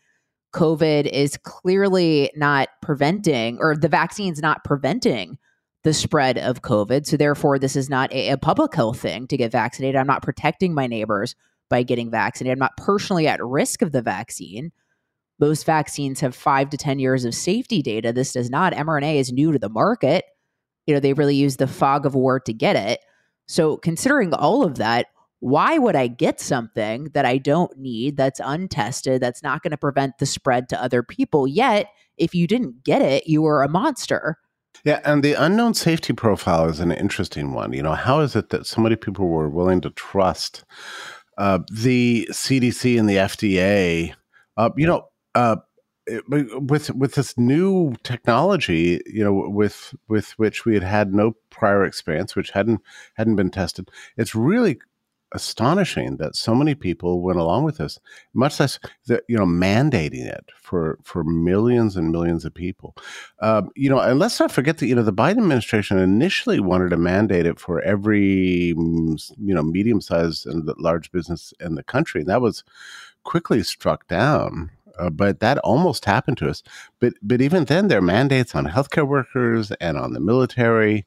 COVID 0.55 1.07
is 1.07 1.37
clearly 1.43 2.31
not 2.35 2.69
preventing, 2.81 3.57
or 3.59 3.75
the 3.75 3.89
vaccine's 3.89 4.41
not 4.41 4.63
preventing 4.63 5.37
the 5.83 5.93
spread 5.93 6.37
of 6.37 6.61
COVID. 6.61 7.05
So, 7.05 7.17
therefore, 7.17 7.59
this 7.59 7.75
is 7.75 7.89
not 7.89 8.11
a, 8.13 8.29
a, 8.29 8.37
public 8.37 8.73
health 8.73 8.99
thing 8.99 9.27
to 9.27 9.37
get 9.37 9.51
vaccinated. 9.51 9.97
I'm 9.97 10.07
not 10.07 10.23
protecting 10.23 10.73
my 10.73 10.87
neighbors 10.87 11.35
by 11.69 11.83
getting 11.83 12.09
vaccinated. 12.09 12.53
I'm 12.53 12.59
not 12.59 12.77
personally 12.77 13.27
at 13.27 13.43
risk 13.43 13.81
of 13.81 13.91
the 13.91 14.01
vaccine. 14.01 14.71
Most 15.39 15.65
vaccines 15.65 16.21
have 16.21 16.33
five 16.33 16.69
to 16.69 16.77
10 16.77 16.99
years 16.99 17.25
of 17.25 17.35
safety 17.35 17.81
data. 17.81 18.13
This 18.13 18.31
does 18.31 18.49
not. 18.49 18.71
mRNA 18.71 19.15
is 19.15 19.33
new 19.33 19.51
to 19.51 19.59
the 19.59 19.67
market. 19.67 20.23
You 20.87 20.93
know, 20.93 21.01
they 21.01 21.13
really 21.13 21.35
use 21.35 21.57
the 21.57 21.67
fog 21.67 22.05
of 22.05 22.15
war 22.15 22.39
to 22.39 22.53
get 22.53 22.77
it. 22.77 23.01
So, 23.47 23.75
considering 23.75 24.33
all 24.33 24.63
of 24.63 24.75
that, 24.75 25.07
why 25.45 25.77
would 25.77 25.95
I 25.95 26.07
get 26.07 26.41
something 26.41 27.11
that 27.13 27.23
I 27.23 27.37
don't 27.37 27.77
need, 27.77 28.17
that's 28.17 28.41
untested, 28.43 29.21
that's 29.21 29.43
not 29.43 29.61
going 29.61 29.69
to 29.69 29.77
prevent 29.77 30.17
the 30.17 30.25
spread 30.25 30.67
to 30.69 30.83
other 30.83 31.03
people? 31.03 31.47
Yet, 31.47 31.91
if 32.17 32.33
you 32.33 32.47
didn't 32.47 32.83
get 32.83 33.03
it, 33.03 33.27
you 33.27 33.43
were 33.43 33.61
a 33.61 33.69
monster. 33.69 34.39
Yeah, 34.83 35.01
and 35.05 35.23
the 35.23 35.33
unknown 35.33 35.75
safety 35.75 36.13
profile 36.13 36.67
is 36.67 36.79
an 36.79 36.91
interesting 36.91 37.53
one. 37.53 37.73
You 37.73 37.83
know, 37.83 37.93
how 37.93 38.21
is 38.21 38.35
it 38.35 38.49
that 38.49 38.65
so 38.65 38.81
many 38.81 38.95
people 38.95 39.27
were 39.27 39.47
willing 39.47 39.81
to 39.81 39.91
trust 39.91 40.63
uh, 41.37 41.59
the 41.71 42.27
CDC 42.31 42.97
and 42.97 43.07
the 43.07 43.17
FDA? 43.17 44.15
Uh, 44.57 44.71
you 44.75 44.87
know, 44.87 45.09
uh, 45.35 45.57
with 46.57 46.89
with 46.89 47.13
this 47.13 47.37
new 47.37 47.93
technology, 48.01 48.99
you 49.05 49.23
know, 49.23 49.47
with 49.47 49.93
with 50.07 50.31
which 50.37 50.65
we 50.65 50.73
had 50.73 50.81
had 50.81 51.13
no 51.13 51.35
prior 51.51 51.85
experience, 51.85 52.35
which 52.35 52.49
hadn't 52.49 52.81
hadn't 53.13 53.35
been 53.35 53.51
tested, 53.51 53.91
it's 54.17 54.33
really 54.33 54.79
astonishing 55.35 56.15
that 56.17 56.35
so 56.35 56.55
many 56.55 56.73
people 56.73 57.21
went 57.21 57.37
along 57.37 57.65
with 57.65 57.77
this, 57.77 57.99
much 58.33 58.59
less 58.59 58.79
that 59.07 59.23
you 59.27 59.37
know 59.37 59.45
mandating 59.45 60.25
it 60.25 60.45
for 60.61 60.97
for 61.03 61.23
millions 61.23 61.97
and 61.97 62.11
millions 62.11 62.45
of 62.45 62.53
people. 62.53 62.95
Um, 63.39 63.69
you 63.75 63.89
know, 63.89 63.99
and 63.99 64.17
let's 64.17 64.39
not 64.39 64.51
forget 64.51 64.77
that 64.77 64.87
you 64.87 64.95
know 64.95 65.03
the 65.03 65.13
Biden 65.13 65.37
administration 65.37 65.99
initially 65.99 66.59
wanted 66.59 66.89
to 66.89 66.97
mandate 66.97 67.45
it 67.45 67.59
for 67.59 67.81
every 67.81 68.73
mm, 68.77 69.31
you 69.37 69.53
know 69.53 69.61
medium 69.63 70.01
sized 70.01 70.47
and 70.47 70.67
large 70.79 71.11
business 71.11 71.53
in 71.59 71.75
the 71.75 71.83
country, 71.83 72.21
and 72.21 72.29
that 72.29 72.41
was 72.41 72.63
quickly 73.23 73.61
struck 73.61 74.07
down. 74.07 74.71
Uh, 74.97 75.09
but 75.09 75.41
that 75.41 75.57
almost 75.57 76.05
happened 76.05 76.37
to 76.37 76.49
us. 76.49 76.63
But 77.01 77.13
but 77.21 77.41
even 77.41 77.65
then, 77.65 77.89
there 77.89 77.99
are 77.99 78.13
mandates 78.17 78.55
on 78.55 78.65
healthcare 78.65 79.05
workers 79.05 79.71
and 79.81 79.97
on 79.97 80.13
the 80.13 80.21
military, 80.21 81.05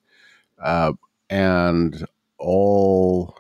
uh, 0.63 0.93
and 1.31 2.07
all 2.39 3.38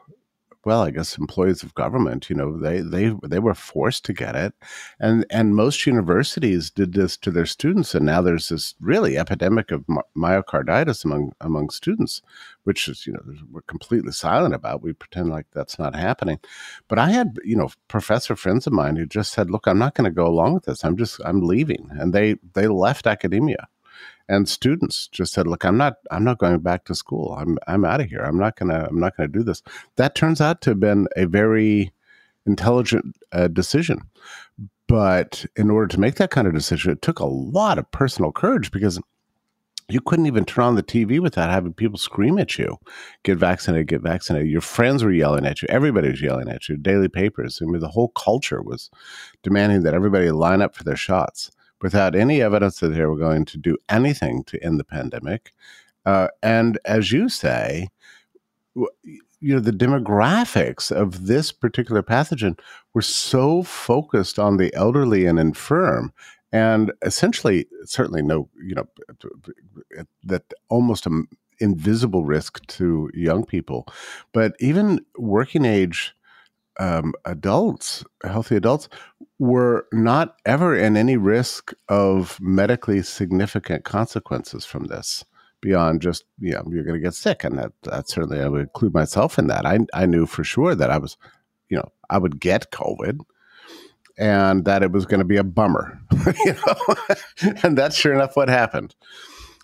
well, 0.64 0.82
I 0.82 0.90
guess 0.90 1.16
employees 1.16 1.62
of 1.62 1.74
government, 1.74 2.28
you 2.28 2.36
know, 2.36 2.58
they 2.58 2.80
they 2.80 3.14
they 3.24 3.38
were 3.38 3.54
forced 3.54 4.04
to 4.06 4.12
get 4.12 4.34
it, 4.34 4.54
and 4.98 5.24
and 5.30 5.54
most 5.54 5.86
universities 5.86 6.70
did 6.70 6.94
this 6.94 7.16
to 7.18 7.30
their 7.30 7.46
students, 7.46 7.94
and 7.94 8.04
now 8.04 8.20
there's 8.20 8.48
this 8.48 8.74
really 8.80 9.16
epidemic 9.16 9.70
of 9.70 9.84
myocarditis 10.16 11.04
among 11.04 11.32
among 11.40 11.70
students, 11.70 12.22
which 12.64 12.88
is 12.88 13.06
you 13.06 13.12
know 13.12 13.22
we're 13.50 13.62
completely 13.62 14.12
silent 14.12 14.54
about. 14.54 14.82
We 14.82 14.92
pretend 14.92 15.30
like 15.30 15.46
that's 15.52 15.78
not 15.78 15.94
happening, 15.94 16.40
but 16.88 16.98
I 16.98 17.10
had 17.10 17.38
you 17.44 17.56
know 17.56 17.70
professor 17.88 18.36
friends 18.36 18.66
of 18.66 18.72
mine 18.72 18.96
who 18.96 19.06
just 19.06 19.32
said, 19.32 19.50
"Look, 19.50 19.66
I'm 19.66 19.78
not 19.78 19.94
going 19.94 20.06
to 20.06 20.14
go 20.14 20.26
along 20.26 20.54
with 20.54 20.64
this. 20.64 20.84
I'm 20.84 20.96
just 20.96 21.20
I'm 21.24 21.42
leaving," 21.42 21.88
and 21.92 22.12
they 22.12 22.36
they 22.54 22.66
left 22.66 23.06
academia 23.06 23.68
and 24.28 24.48
students 24.48 25.08
just 25.08 25.32
said 25.32 25.46
look 25.46 25.64
i'm 25.64 25.76
not 25.76 25.94
i'm 26.10 26.24
not 26.24 26.38
going 26.38 26.58
back 26.58 26.84
to 26.84 26.94
school 26.94 27.34
i'm 27.38 27.58
i'm 27.66 27.84
out 27.84 28.00
of 28.00 28.08
here 28.08 28.20
i'm 28.20 28.38
not 28.38 28.56
going 28.56 28.68
to 28.68 28.86
i'm 28.88 29.00
not 29.00 29.16
going 29.16 29.30
to 29.30 29.38
do 29.38 29.44
this 29.44 29.62
that 29.96 30.14
turns 30.14 30.40
out 30.40 30.60
to 30.60 30.70
have 30.70 30.80
been 30.80 31.08
a 31.16 31.26
very 31.26 31.92
intelligent 32.46 33.16
uh, 33.32 33.48
decision 33.48 34.00
but 34.86 35.44
in 35.56 35.70
order 35.70 35.86
to 35.86 36.00
make 36.00 36.16
that 36.16 36.30
kind 36.30 36.46
of 36.46 36.54
decision 36.54 36.92
it 36.92 37.02
took 37.02 37.18
a 37.18 37.26
lot 37.26 37.78
of 37.78 37.90
personal 37.90 38.32
courage 38.32 38.70
because 38.70 38.98
you 39.90 40.00
couldn't 40.02 40.26
even 40.26 40.44
turn 40.44 40.64
on 40.64 40.74
the 40.74 40.82
TV 40.82 41.18
without 41.18 41.48
having 41.48 41.72
people 41.72 41.98
scream 41.98 42.38
at 42.38 42.58
you, 42.58 42.76
get 43.22 43.38
vaccinated, 43.38 43.86
get 43.86 44.02
vaccinated. 44.02 44.50
Your 44.50 44.60
friends 44.60 45.02
were 45.02 45.10
yelling 45.10 45.46
at 45.46 45.62
you. 45.62 45.68
Everybody 45.70 46.10
was 46.10 46.20
yelling 46.20 46.50
at 46.50 46.68
you. 46.68 46.76
Daily 46.76 47.08
papers. 47.08 47.60
I 47.62 47.64
mean, 47.64 47.80
the 47.80 47.88
whole 47.88 48.08
culture 48.08 48.60
was 48.60 48.90
demanding 49.42 49.84
that 49.84 49.94
everybody 49.94 50.30
line 50.30 50.60
up 50.60 50.74
for 50.74 50.84
their 50.84 50.96
shots 50.96 51.50
without 51.82 52.14
any 52.14 52.42
evidence 52.42 52.80
that 52.80 52.88
they 52.88 53.04
were 53.04 53.16
going 53.16 53.44
to 53.46 53.58
do 53.58 53.76
anything 53.88 54.44
to 54.44 54.62
end 54.64 54.78
the 54.80 54.84
pandemic. 54.84 55.52
Uh, 56.04 56.28
and 56.42 56.78
as 56.84 57.12
you 57.12 57.28
say, 57.28 57.88
you 59.40 59.54
know 59.54 59.60
the 59.60 59.70
demographics 59.70 60.90
of 60.90 61.26
this 61.26 61.52
particular 61.52 62.02
pathogen 62.02 62.58
were 62.94 63.02
so 63.02 63.62
focused 63.62 64.38
on 64.38 64.56
the 64.56 64.74
elderly 64.74 65.26
and 65.26 65.38
infirm 65.38 66.12
and 66.52 66.92
essentially 67.02 67.66
certainly 67.84 68.22
no 68.22 68.48
you 68.62 68.74
know 68.74 68.86
that 70.24 70.42
almost 70.68 71.06
an 71.06 71.26
invisible 71.60 72.24
risk 72.24 72.64
to 72.66 73.10
young 73.14 73.44
people 73.44 73.86
but 74.32 74.54
even 74.60 75.04
working 75.16 75.64
age 75.64 76.14
um, 76.78 77.14
adults, 77.24 78.04
healthy 78.24 78.56
adults, 78.56 78.88
were 79.38 79.86
not 79.92 80.36
ever 80.46 80.76
in 80.76 80.96
any 80.96 81.16
risk 81.16 81.72
of 81.88 82.38
medically 82.40 83.02
significant 83.02 83.84
consequences 83.84 84.64
from 84.64 84.86
this 84.86 85.24
beyond 85.60 86.00
just 86.00 86.24
you 86.38 86.52
know 86.52 86.62
you're 86.70 86.84
going 86.84 86.94
to 86.94 87.04
get 87.04 87.14
sick 87.14 87.42
and 87.42 87.58
that 87.58 87.72
that 87.82 88.08
certainly 88.08 88.40
I 88.40 88.48
would 88.48 88.60
include 88.62 88.94
myself 88.94 89.38
in 89.38 89.48
that. 89.48 89.66
I 89.66 89.78
I 89.92 90.06
knew 90.06 90.26
for 90.26 90.44
sure 90.44 90.74
that 90.74 90.90
I 90.90 90.98
was 90.98 91.16
you 91.68 91.76
know 91.76 91.88
I 92.10 92.18
would 92.18 92.40
get 92.40 92.70
COVID 92.70 93.20
and 94.18 94.64
that 94.64 94.82
it 94.82 94.90
was 94.90 95.06
going 95.06 95.20
to 95.20 95.24
be 95.24 95.36
a 95.36 95.44
bummer, 95.44 96.00
you 96.44 96.54
know, 96.54 96.96
and 97.62 97.78
that's 97.78 97.96
sure 97.96 98.12
enough 98.12 98.36
what 98.36 98.48
happened. 98.48 98.94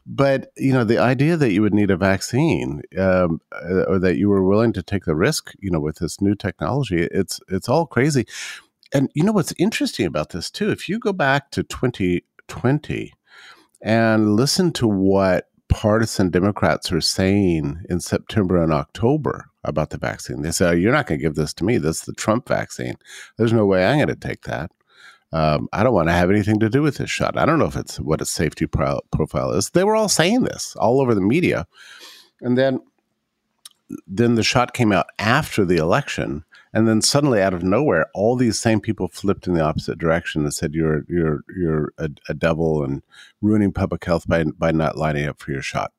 But 0.07 0.53
you 0.57 0.73
know, 0.73 0.85
the 0.85 0.99
idea 0.99 1.37
that 1.37 1.53
you 1.53 1.63
would 1.63 1.75
need 1.75 1.91
a 1.91 1.97
vaccine, 1.97 2.83
um, 2.99 3.41
uh, 3.53 3.85
or 3.85 3.99
that 3.99 4.17
you 4.17 4.29
were 4.29 4.47
willing 4.47 4.73
to 4.75 4.83
take 4.83 5.05
the 5.05 5.17
risk, 5.17 5.53
you 5.59 5.71
know, 5.71 5.81
with 5.81 5.97
this 5.97 6.21
new 6.21 6.35
technology, 6.35 7.09
it's 7.11 7.41
it's 7.49 7.69
all 7.69 7.87
crazy. 7.87 8.27
And 8.93 9.11
you 9.15 9.25
know 9.25 9.33
what's 9.33 9.55
interesting 9.59 10.07
about 10.07 10.31
this 10.31 10.51
too? 10.51 10.71
If 10.71 10.89
you 10.89 10.99
go 10.99 11.13
back 11.13 11.51
to 11.53 11.63
2020 11.63 13.13
and 13.81 14.37
listen 14.37 14.73
to 14.73 14.87
what 14.87 15.49
partisan 15.69 16.31
Democrats 16.31 16.93
are 16.93 17.01
saying 17.01 17.83
in 17.89 17.99
September 18.01 18.63
and 18.63 18.73
October 18.73 19.47
about 19.65 19.89
the 19.91 19.99
vaccine, 19.99 20.43
they 20.43 20.51
say, 20.51 20.69
oh, 20.69 20.73
"You're 20.73 20.93
not 20.93 21.07
going 21.07 21.19
to 21.19 21.23
give 21.25 21.35
this 21.35 21.55
to 21.55 21.65
me. 21.65 21.79
This 21.79 22.01
is 22.01 22.03
the 22.03 22.13
Trump 22.13 22.47
vaccine. 22.47 22.97
There's 23.39 23.55
no 23.55 23.65
way 23.65 23.87
I'm 23.87 23.97
going 23.97 24.09
to 24.09 24.17
take 24.17 24.43
that." 24.43 24.71
Um, 25.35 25.69
I 25.73 25.83
don't 25.83 25.93
want 25.93 26.07
to 26.09 26.13
have 26.13 26.31
anything 26.31 26.61
to 26.61 26.71
do 26.71 26.81
with 26.81 26.99
this 26.99 27.11
shot. 27.11 27.37
I 27.37 27.45
don't 27.45 27.59
know 27.59 27.67
if 27.67 27.75
it's 27.75 27.99
what 27.99 28.21
its 28.21 28.31
safety 28.31 28.69
pro- 28.69 29.01
profile 29.11 29.51
is. 29.51 29.71
They 29.71 29.83
were 29.83 29.97
all 29.97 30.09
saying 30.09 30.45
this 30.45 30.77
all 30.77 31.01
over 31.01 31.13
the 31.13 31.21
media, 31.21 31.67
and 32.41 32.57
then 32.57 32.79
then 34.07 34.37
the 34.37 34.45
shot 34.45 34.75
came 34.75 34.93
out 34.93 35.07
after 35.19 35.65
the 35.65 35.77
election, 35.77 36.45
and 36.73 36.87
then 36.87 37.03
suddenly 37.03 37.43
out 37.43 37.53
of 37.53 37.65
nowhere, 37.65 38.07
all 38.15 38.37
these 38.37 38.61
same 38.61 38.81
people 38.81 39.09
flipped 39.09 39.49
in 39.49 39.55
the 39.55 39.61
opposite 39.61 39.99
direction 39.99 40.45
and 40.45 40.55
said 40.55 40.73
you're 40.73 41.05
you're 41.09 41.41
you're 41.57 41.93
a, 41.99 42.11
a 42.29 42.35
devil 42.35 42.85
and 42.85 43.03
ruining 43.43 43.73
public 43.73 44.05
health 44.05 44.29
by 44.29 44.45
by 44.45 44.71
not 44.71 44.97
lining 44.97 45.27
up 45.27 45.41
for 45.41 45.51
your 45.51 45.63
shot. 45.63 45.93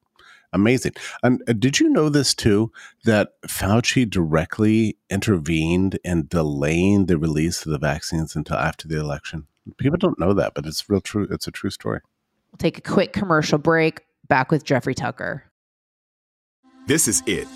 Amazing. 0.56 0.94
And 1.22 1.44
uh, 1.48 1.54
did 1.54 1.80
you 1.80 1.90
know 1.90 2.10
this 2.10 2.34
too? 2.34 2.72
That 3.04 3.34
Fauci 3.48 4.10
directly 4.10 4.98
intervened 5.10 6.00
in 6.04 6.28
delaying 6.28 7.06
the 7.06 7.18
release 7.18 7.66
of 7.66 7.72
the 7.72 7.78
vaccines 7.78 8.36
until 8.36 8.58
after 8.58 8.88
the 8.88 9.00
election. 9.00 9.48
People 9.78 9.98
don't 9.98 10.20
know 10.20 10.34
that, 10.34 10.54
but 10.56 10.66
it's 10.66 10.90
real 10.90 11.02
true. 11.02 11.28
It's 11.30 11.48
a 11.48 11.52
true 11.52 11.70
story. 11.70 12.02
We'll 12.52 12.58
take 12.58 12.78
a 12.78 12.82
quick 12.82 13.14
commercial 13.14 13.58
break. 13.58 14.02
Back 14.28 14.50
with 14.50 14.64
Jeffrey 14.64 14.96
Tucker. 14.96 15.44
This 16.88 17.08
is 17.08 17.22
it. 17.28 17.48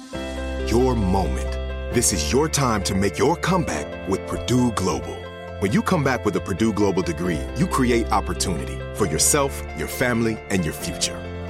Your 0.69 0.95
moment. 0.95 1.51
This 1.93 2.13
is 2.13 2.31
your 2.31 2.47
time 2.47 2.83
to 2.83 2.93
make 2.93 3.17
your 3.17 3.35
comeback 3.35 4.07
with 4.07 4.25
Purdue 4.27 4.71
Global. 4.73 5.15
When 5.59 5.71
you 5.71 5.81
come 5.81 6.03
back 6.03 6.25
with 6.25 6.35
a 6.35 6.39
Purdue 6.39 6.73
Global 6.73 7.01
degree, 7.01 7.39
you 7.57 7.67
create 7.67 8.11
opportunity 8.11 8.77
for 8.95 9.07
yourself, 9.07 9.63
your 9.77 9.87
family, 9.87 10.37
and 10.49 10.63
your 10.63 10.73
future. 10.73 11.28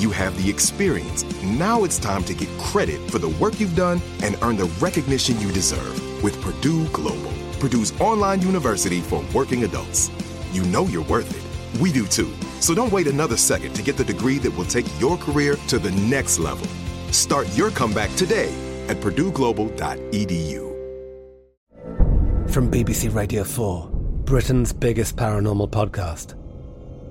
you 0.00 0.10
have 0.10 0.36
the 0.42 0.48
experience. 0.48 1.24
Now 1.42 1.84
it's 1.84 1.98
time 1.98 2.24
to 2.24 2.34
get 2.34 2.48
credit 2.58 3.10
for 3.10 3.18
the 3.18 3.28
work 3.28 3.60
you've 3.60 3.76
done 3.76 4.00
and 4.22 4.36
earn 4.42 4.56
the 4.56 4.70
recognition 4.80 5.38
you 5.40 5.52
deserve 5.52 6.22
with 6.22 6.40
Purdue 6.40 6.88
Global, 6.88 7.32
Purdue's 7.60 7.98
online 8.00 8.40
university 8.42 9.00
for 9.00 9.24
working 9.34 9.64
adults. 9.64 10.10
You 10.52 10.64
know 10.64 10.86
you're 10.86 11.04
worth 11.04 11.30
it. 11.30 11.80
We 11.80 11.92
do 11.92 12.06
too. 12.06 12.32
So 12.60 12.74
don't 12.74 12.92
wait 12.92 13.06
another 13.06 13.36
second 13.36 13.74
to 13.74 13.82
get 13.82 13.96
the 13.96 14.04
degree 14.04 14.38
that 14.38 14.56
will 14.56 14.64
take 14.64 14.86
your 15.00 15.16
career 15.16 15.56
to 15.68 15.78
the 15.78 15.90
next 15.92 16.38
level. 16.38 16.66
Start 17.12 17.46
your 17.56 17.70
comeback 17.70 18.14
today 18.16 18.52
at 18.88 18.96
purdueglobal.edu. 18.98 20.70
From 22.50 22.70
BBC 22.70 23.14
Radio 23.14 23.44
4, 23.44 23.88
Britain's 24.24 24.72
biggest 24.72 25.16
paranormal 25.16 25.70
podcast 25.70 26.34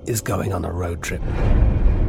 is 0.08 0.20
going 0.20 0.52
on 0.52 0.64
a 0.64 0.72
road 0.72 1.02
trip. 1.02 1.22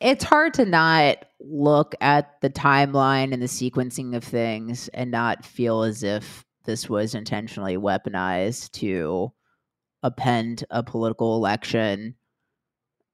It's 0.00 0.24
hard 0.24 0.54
to 0.54 0.64
not 0.64 1.24
look 1.40 1.94
at 2.00 2.40
the 2.40 2.50
timeline 2.50 3.32
and 3.32 3.42
the 3.42 3.46
sequencing 3.46 4.16
of 4.16 4.24
things 4.24 4.88
and 4.88 5.10
not 5.10 5.44
feel 5.44 5.82
as 5.82 6.02
if 6.02 6.44
this 6.64 6.88
was 6.88 7.14
intentionally 7.14 7.76
weaponized 7.76 8.70
to 8.72 9.32
append 10.02 10.64
a 10.70 10.82
political 10.82 11.36
election, 11.36 12.14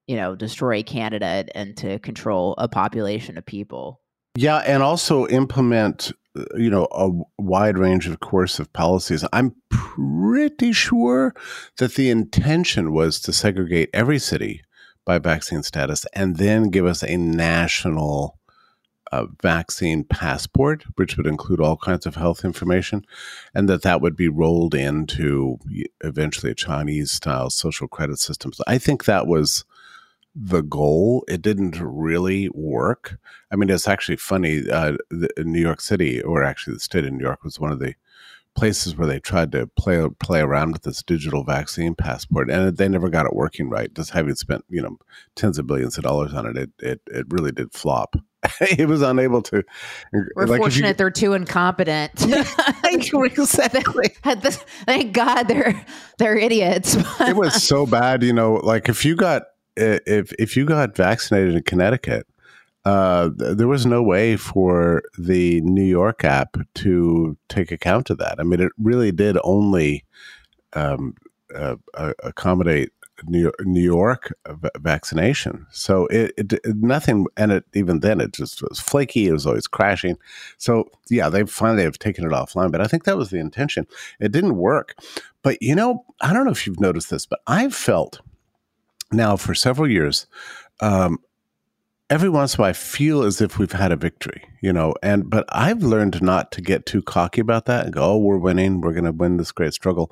you 0.07 0.17
know, 0.17 0.37
destroy 0.37 0.79
a 0.79 0.83
candidate 0.83 1.51
and 1.55 1.77
to 1.79 1.99
control 2.01 2.55
a 2.59 2.69
population 2.69 3.37
of 3.37 3.45
people. 3.45 4.01
Yeah, 4.37 4.59
and 4.59 4.83
also 4.83 5.27
implement, 5.29 6.13
uh, 6.39 6.45
you 6.57 6.71
know, 6.71 6.87
a 6.93 7.11
wide 7.43 7.79
range 7.79 8.07
of 8.07 8.21
coercive 8.21 8.73
policies. 8.73 9.25
I'm 9.33 9.55
pretty 9.71 10.73
sure 10.73 11.35
that 11.79 11.95
the 11.95 12.11
intention 12.11 12.93
was 12.93 13.19
to 13.21 13.33
segregate 13.33 13.91
every 13.95 14.19
city 14.19 14.63
by 15.07 15.19
vaccine 15.19 15.63
status 15.63 16.05
and 16.13 16.37
then 16.37 16.69
give 16.69 16.85
us 16.85 17.03
a 17.03 17.17
national 17.17 18.39
uh, 19.13 19.27
vaccine 19.41 20.05
passport, 20.05 20.85
which 20.97 21.17
would 21.17 21.27
include 21.27 21.61
all 21.61 21.77
kinds 21.77 22.07
of 22.07 22.17
health 22.17 22.45
information, 22.45 23.07
and 23.55 23.69
that 23.69 23.83
that 23.83 24.01
would 24.01 24.17
be 24.17 24.29
rolled 24.29 24.75
into 24.75 25.59
eventually 26.03 26.51
a 26.53 26.57
Chinese 26.57 27.13
style 27.13 27.49
social 27.49 27.89
credit 27.89 28.19
system. 28.19 28.53
So 28.53 28.65
I 28.67 28.79
think 28.79 29.05
that 29.05 29.27
was 29.27 29.65
the 30.35 30.63
goal. 30.63 31.25
It 31.29 31.41
didn't 31.41 31.81
really 31.81 32.51
work. 32.53 33.19
I 33.51 33.57
mean, 33.57 33.71
it's 33.71 33.89
actually 33.89 34.17
funny. 34.17 34.69
Uh, 34.69 34.97
the, 35.09 35.31
New 35.39 35.61
York 35.61 35.81
City, 35.81 36.21
or 36.21 36.43
actually 36.43 36.75
the 36.75 36.81
state 36.81 37.05
of 37.05 37.13
New 37.13 37.25
York, 37.25 37.45
was 37.45 37.61
one 37.61 37.73
of 37.73 37.79
the 37.79 37.95
places 38.57 38.97
where 38.97 39.07
they 39.07 39.21
tried 39.21 39.53
to 39.53 39.67
play 39.79 40.05
play 40.21 40.41
around 40.41 40.73
with 40.73 40.83
this 40.83 41.03
digital 41.03 41.45
vaccine 41.45 41.95
passport, 41.95 42.51
and 42.51 42.77
they 42.77 42.89
never 42.89 43.09
got 43.09 43.27
it 43.27 43.35
working 43.35 43.69
right. 43.69 43.93
Just 43.95 44.11
having 44.11 44.35
spent 44.35 44.65
you 44.69 44.83
know 44.83 44.99
tens 45.35 45.59
of 45.59 45.67
billions 45.67 45.97
of 45.97 46.05
dollars 46.05 46.35
on 46.35 46.47
it, 46.47 46.57
it 46.57 46.71
it, 46.79 47.01
it 47.07 47.27
really 47.29 47.53
did 47.53 47.73
flop. 47.73 48.17
it 48.61 48.89
was 48.89 49.03
unable 49.03 49.43
to. 49.43 49.63
We're 50.35 50.47
like 50.47 50.59
fortunate 50.59 50.89
you, 50.89 50.95
they're 50.95 51.11
too 51.11 51.35
incompetent. 51.35 52.13
exactly. 52.85 54.09
Thank 54.87 55.13
God 55.13 55.45
they're 55.45 55.87
they're 56.19 56.37
idiots. 56.37 56.97
it 57.21 57.37
was 57.37 57.63
so 57.63 57.87
bad, 57.87 58.23
you 58.23 58.33
know. 58.33 58.55
Like 58.55 58.89
if 58.89 59.05
you 59.05 59.17
got 59.17 59.43
if 59.77 60.33
if 60.39 60.57
you 60.57 60.65
got 60.65 60.97
vaccinated 60.97 61.55
in 61.55 61.63
Connecticut 61.63 62.27
uh, 62.87 63.31
there 63.35 63.67
was 63.67 63.85
no 63.85 64.01
way 64.01 64.37
for 64.37 65.03
the 65.19 65.61
New 65.63 65.83
York 65.83 66.23
app 66.23 66.57
to 66.77 67.37
take 67.49 67.73
account 67.73 68.11
of 68.11 68.19
that. 68.19 68.37
I 68.39 68.45
mean, 68.45 68.61
it 68.61 68.71
really 68.79 69.11
did 69.11 69.37
only 69.43 70.05
um, 70.75 71.17
uh, 71.53 71.75
accommodate 72.23 72.93
New 73.25 73.51
York, 73.75 74.33
vaccination. 74.79 75.67
So 75.73 76.07
it, 76.07 76.33
it, 76.37 76.61
nothing, 76.77 77.27
and 77.37 77.51
it 77.51 77.65
even 77.75 78.01
then 78.01 78.21
it 78.21 78.33
just 78.33 78.63
was 78.63 78.79
flaky. 78.79 79.27
It 79.27 79.33
was 79.33 79.47
always 79.47 79.67
crashing. 79.67 80.17
So 80.57 80.89
yeah, 81.11 81.29
they 81.29 81.45
finally 81.45 81.83
have 81.83 81.99
taken 81.99 82.25
it 82.25 82.31
offline. 82.31 82.71
But 82.71 82.83
I 82.83 82.87
think 82.87 83.03
that 83.03 83.17
was 83.17 83.31
the 83.31 83.41
intention. 83.41 83.89
It 84.21 84.31
didn't 84.31 84.59
work. 84.59 84.95
But 85.43 85.61
you 85.61 85.75
know, 85.75 86.05
I 86.21 86.33
don't 86.33 86.45
know 86.45 86.53
if 86.53 86.69
you've 86.69 86.79
noticed 86.79 87.11
this, 87.11 87.27
but 87.27 87.41
I've 87.49 87.75
felt 87.75 88.21
now 89.11 89.35
for 89.37 89.57
several 89.57 89.91
years 89.91 90.29
um, 90.81 91.19
every 92.11 92.29
once 92.29 92.55
in 92.55 92.61
a 92.61 92.63
while 92.63 92.71
I 92.71 92.73
feel 92.73 93.23
as 93.23 93.41
if 93.41 93.59
we've 93.59 93.73
had 93.73 93.93
a 93.93 93.97
victory, 93.97 94.43
you 94.61 94.73
know, 94.73 94.95
and 95.03 95.29
but 95.29 95.45
I've 95.51 95.83
learned 95.83 96.23
not 96.23 96.53
to 96.53 96.61
get 96.61 96.87
too 96.87 97.03
cocky 97.03 97.41
about 97.41 97.67
that 97.67 97.85
and 97.85 97.95
go, 97.95 98.03
oh, 98.03 98.19
we're 98.19 98.39
winning, 98.39 98.81
we're 98.81 98.93
gonna 98.93 99.13
win 99.13 99.37
this 99.37 99.53
great 99.53 99.75
struggle. 99.75 100.11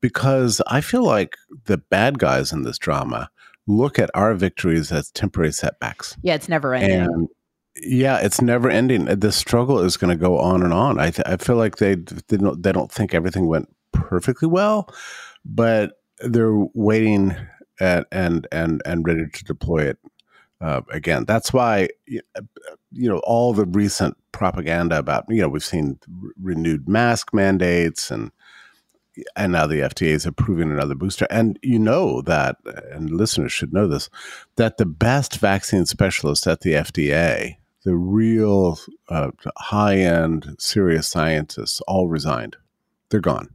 Because 0.00 0.60
I 0.66 0.80
feel 0.80 1.04
like 1.04 1.36
the 1.64 1.78
bad 1.78 2.18
guys 2.18 2.52
in 2.52 2.62
this 2.62 2.78
drama 2.78 3.30
look 3.66 3.98
at 3.98 4.10
our 4.14 4.34
victories 4.34 4.92
as 4.92 5.10
temporary 5.10 5.52
setbacks. 5.52 6.16
Yeah, 6.22 6.34
it's 6.34 6.48
never 6.48 6.74
ending. 6.74 7.00
And 7.00 7.28
yeah, 7.82 8.18
it's 8.18 8.40
never 8.40 8.70
ending. 8.70 9.04
The 9.04 9.32
struggle 9.32 9.80
is 9.80 9.96
going 9.96 10.16
to 10.16 10.20
go 10.20 10.38
on 10.38 10.62
and 10.62 10.72
on. 10.72 10.98
I, 10.98 11.10
th- 11.10 11.26
I 11.26 11.36
feel 11.36 11.56
like 11.56 11.76
they 11.76 11.96
they 11.96 12.38
don't, 12.38 12.62
they 12.62 12.72
don't 12.72 12.90
think 12.90 13.12
everything 13.12 13.46
went 13.46 13.68
perfectly 13.92 14.48
well, 14.48 14.94
but 15.44 16.00
they're 16.20 16.56
waiting 16.74 17.36
at, 17.80 18.06
and 18.10 18.46
and 18.50 18.80
and 18.86 19.06
ready 19.06 19.26
to 19.30 19.44
deploy 19.44 19.88
it 19.88 19.98
uh, 20.60 20.82
again. 20.90 21.24
That's 21.24 21.52
why 21.52 21.88
uh, 22.36 22.40
you 22.92 23.08
know 23.08 23.18
all 23.18 23.52
the 23.52 23.66
recent 23.66 24.16
propaganda 24.32 24.98
about 24.98 25.24
you 25.28 25.42
know 25.42 25.48
we've 25.48 25.64
seen 25.64 25.98
renewed 26.40 26.88
mask 26.88 27.32
mandates 27.32 28.10
and 28.10 28.30
and 29.34 29.52
now 29.52 29.66
the 29.66 29.80
FDA 29.80 30.08
is 30.08 30.26
approving 30.26 30.70
another 30.70 30.94
booster. 30.94 31.26
And 31.30 31.58
you 31.62 31.78
know 31.78 32.20
that, 32.22 32.56
and 32.92 33.10
listeners 33.10 33.52
should 33.52 33.72
know 33.72 33.86
this, 33.86 34.10
that 34.56 34.76
the 34.76 34.86
best 34.86 35.38
vaccine 35.38 35.86
specialists 35.86 36.46
at 36.46 36.60
the 36.60 36.74
FDA, 36.74 37.56
the 37.84 37.96
real 37.96 38.78
uh, 39.08 39.30
high 39.56 39.96
end, 39.96 40.56
serious 40.58 41.08
scientists, 41.08 41.80
all 41.88 42.08
resigned. 42.08 42.56
they're 43.08 43.20
gone. 43.20 43.50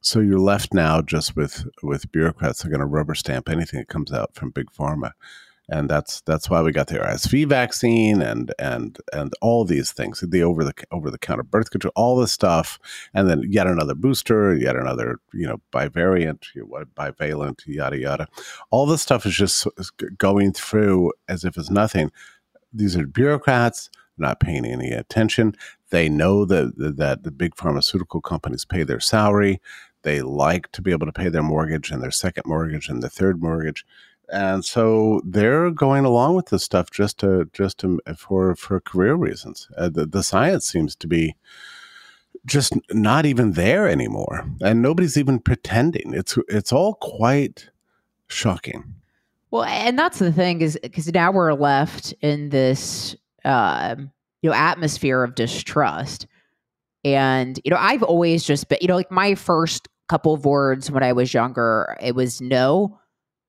So 0.00 0.20
you're 0.20 0.38
left 0.38 0.74
now 0.74 1.00
just 1.00 1.34
with 1.34 1.64
with 1.82 2.12
bureaucrats 2.12 2.60
that 2.60 2.66
are 2.66 2.70
going 2.70 2.80
to 2.80 2.86
rubber 2.86 3.14
stamp 3.14 3.48
anything 3.48 3.80
that 3.80 3.88
comes 3.88 4.12
out 4.12 4.34
from 4.34 4.50
big 4.50 4.70
pharma, 4.70 5.12
and 5.68 5.88
that's 5.88 6.20
that's 6.22 6.50
why 6.50 6.60
we 6.60 6.72
got 6.72 6.88
the 6.88 6.98
RSV 6.98 7.48
vaccine 7.48 8.20
and 8.20 8.52
and 8.58 8.98
and 9.12 9.32
all 9.40 9.64
these 9.64 9.92
things, 9.92 10.20
the 10.20 10.42
over 10.42 10.64
the 10.64 10.74
over 10.90 11.10
the 11.10 11.18
counter 11.18 11.42
birth 11.42 11.70
control, 11.70 11.92
all 11.96 12.16
this 12.16 12.32
stuff, 12.32 12.78
and 13.14 13.28
then 13.28 13.42
yet 13.48 13.66
another 13.66 13.94
booster, 13.94 14.54
yet 14.54 14.76
another 14.76 15.18
you 15.32 15.46
know 15.46 15.60
bivariant, 15.72 16.44
bivalent, 16.94 17.62
yada 17.66 17.98
yada. 17.98 18.28
All 18.70 18.86
this 18.86 19.02
stuff 19.02 19.24
is 19.26 19.34
just 19.34 19.66
going 20.18 20.52
through 20.52 21.12
as 21.28 21.44
if 21.44 21.56
it's 21.56 21.70
nothing. 21.70 22.10
These 22.72 22.96
are 22.96 23.06
bureaucrats 23.06 23.90
not 24.18 24.40
paying 24.40 24.64
any 24.64 24.90
attention. 24.90 25.54
They 25.90 26.08
know 26.08 26.44
that 26.44 26.74
that 26.76 27.22
the 27.22 27.30
big 27.30 27.56
pharmaceutical 27.56 28.20
companies 28.20 28.64
pay 28.64 28.82
their 28.82 29.00
salary. 29.00 29.60
They 30.02 30.20
like 30.20 30.70
to 30.72 30.82
be 30.82 30.90
able 30.90 31.06
to 31.06 31.12
pay 31.12 31.30
their 31.30 31.42
mortgage 31.42 31.90
and 31.90 32.02
their 32.02 32.10
second 32.10 32.44
mortgage 32.46 32.88
and 32.88 33.02
their 33.02 33.10
third 33.10 33.42
mortgage. 33.42 33.84
And 34.32 34.64
so 34.64 35.20
they're 35.24 35.70
going 35.70 36.04
along 36.04 36.34
with 36.34 36.46
this 36.46 36.64
stuff 36.64 36.90
just 36.90 37.18
to 37.18 37.48
just 37.52 37.78
to 37.78 38.00
for 38.16 38.54
for 38.56 38.80
career 38.80 39.14
reasons. 39.14 39.68
Uh, 39.76 39.88
the, 39.88 40.06
the 40.06 40.22
science 40.22 40.66
seems 40.66 40.96
to 40.96 41.06
be 41.06 41.36
just 42.46 42.74
not 42.90 43.26
even 43.26 43.52
there 43.52 43.88
anymore, 43.88 44.44
and 44.60 44.82
nobody's 44.82 45.16
even 45.16 45.38
pretending. 45.38 46.12
It's 46.14 46.38
it's 46.48 46.72
all 46.72 46.94
quite 46.94 47.70
shocking. 48.28 48.94
Well, 49.50 49.64
and 49.64 49.98
that's 49.98 50.18
the 50.18 50.32
thing 50.32 50.60
is 50.60 50.78
because 50.82 51.12
now 51.12 51.30
we're 51.30 51.52
left 51.52 52.12
in 52.20 52.48
this 52.48 53.14
uh, 53.44 53.94
you 54.42 54.50
know 54.50 54.56
atmosphere 54.56 55.22
of 55.22 55.34
distrust, 55.34 56.26
and 57.04 57.60
you 57.64 57.70
know 57.70 57.78
I've 57.78 58.02
always 58.02 58.44
just 58.44 58.68
been 58.68 58.78
you 58.80 58.88
know 58.88 58.96
like 58.96 59.10
my 59.10 59.34
first 59.34 59.88
couple 60.08 60.34
of 60.34 60.44
words 60.44 60.90
when 60.90 61.02
I 61.02 61.12
was 61.12 61.32
younger, 61.32 61.96
it 62.00 62.14
was 62.14 62.40
no 62.40 62.98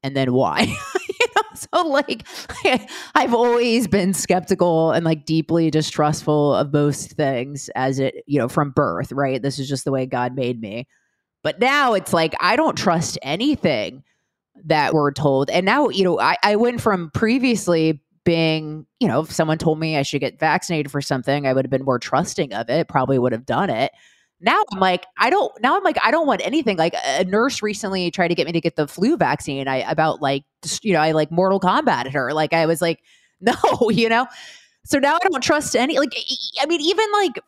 and 0.05 0.15
then 0.15 0.33
why. 0.33 0.61
you 1.09 1.25
know, 1.35 1.41
so 1.55 1.87
like 1.87 2.27
I've 3.15 3.33
always 3.33 3.87
been 3.87 4.13
skeptical 4.13 4.91
and 4.91 5.03
like 5.03 5.25
deeply 5.25 5.71
distrustful 5.71 6.53
of 6.53 6.71
most 6.71 7.13
things 7.13 7.69
as 7.75 7.97
it, 7.97 8.23
you 8.27 8.37
know, 8.37 8.47
from 8.47 8.69
birth, 8.69 9.11
right? 9.11 9.41
This 9.41 9.57
is 9.57 9.67
just 9.67 9.83
the 9.83 9.91
way 9.91 10.05
God 10.05 10.35
made 10.35 10.61
me. 10.61 10.87
But 11.41 11.59
now 11.59 11.93
it's 11.93 12.13
like 12.13 12.35
I 12.39 12.55
don't 12.55 12.77
trust 12.77 13.17
anything 13.23 14.03
that 14.65 14.93
we're 14.93 15.11
told. 15.11 15.49
And 15.49 15.65
now, 15.65 15.89
you 15.89 16.03
know, 16.03 16.19
I, 16.19 16.37
I 16.43 16.55
went 16.55 16.81
from 16.81 17.09
previously 17.11 17.99
being, 18.25 18.85
you 18.99 19.07
know, 19.07 19.21
if 19.21 19.31
someone 19.31 19.57
told 19.57 19.79
me 19.79 19.97
I 19.97 20.03
should 20.03 20.21
get 20.21 20.39
vaccinated 20.39 20.91
for 20.91 21.01
something, 21.01 21.47
I 21.47 21.53
would 21.53 21.65
have 21.65 21.71
been 21.71 21.83
more 21.83 21.99
trusting 21.99 22.53
of 22.53 22.69
it, 22.69 22.87
probably 22.87 23.17
would 23.17 23.31
have 23.31 23.45
done 23.45 23.71
it 23.71 23.91
now 24.41 24.63
I'm 24.71 24.79
like, 24.79 25.05
I 25.17 25.29
don't, 25.29 25.51
now 25.61 25.77
I'm 25.77 25.83
like, 25.83 25.97
I 26.03 26.11
don't 26.11 26.27
want 26.27 26.41
anything. 26.45 26.77
Like 26.77 26.93
a 27.05 27.23
nurse 27.23 27.61
recently 27.61 28.11
tried 28.11 28.27
to 28.29 28.35
get 28.35 28.45
me 28.45 28.51
to 28.53 28.61
get 28.61 28.75
the 28.75 28.87
flu 28.87 29.17
vaccine. 29.17 29.67
I, 29.67 29.77
about 29.89 30.21
like, 30.21 30.43
you 30.81 30.93
know, 30.93 30.99
I 30.99 31.11
like 31.11 31.31
Mortal 31.31 31.59
Kombat 31.59 32.05
at 32.05 32.13
her. 32.13 32.33
Like 32.33 32.53
I 32.53 32.65
was 32.65 32.81
like, 32.81 32.99
no, 33.41 33.55
you 33.89 34.09
know? 34.09 34.27
So 34.85 34.99
now 34.99 35.15
I 35.15 35.19
don't 35.27 35.41
trust 35.41 35.75
any, 35.75 35.97
like, 35.97 36.15
I 36.61 36.67
mean, 36.67 36.79
even 36.79 37.11
like, 37.11 37.39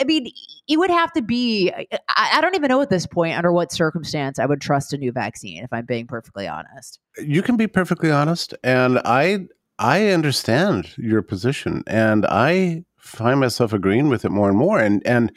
I 0.00 0.04
mean, 0.04 0.32
it 0.66 0.78
would 0.78 0.88
have 0.88 1.12
to 1.12 1.20
be, 1.20 1.70
I, 1.70 1.98
I 2.08 2.40
don't 2.40 2.54
even 2.54 2.68
know 2.68 2.80
at 2.80 2.88
this 2.88 3.06
point 3.06 3.36
under 3.36 3.52
what 3.52 3.70
circumstance 3.70 4.38
I 4.38 4.46
would 4.46 4.62
trust 4.62 4.94
a 4.94 4.96
new 4.96 5.12
vaccine, 5.12 5.62
if 5.62 5.70
I'm 5.74 5.84
being 5.84 6.06
perfectly 6.06 6.48
honest. 6.48 6.98
You 7.22 7.42
can 7.42 7.58
be 7.58 7.66
perfectly 7.66 8.10
honest. 8.10 8.54
And 8.64 8.98
I, 9.04 9.46
I 9.78 10.08
understand 10.08 10.96
your 10.96 11.20
position. 11.20 11.84
And 11.86 12.24
I 12.26 12.84
find 13.00 13.40
myself 13.40 13.72
agreeing 13.72 14.08
with 14.08 14.24
it 14.24 14.30
more 14.30 14.48
and 14.48 14.58
more. 14.58 14.78
And 14.78 15.04
and 15.06 15.32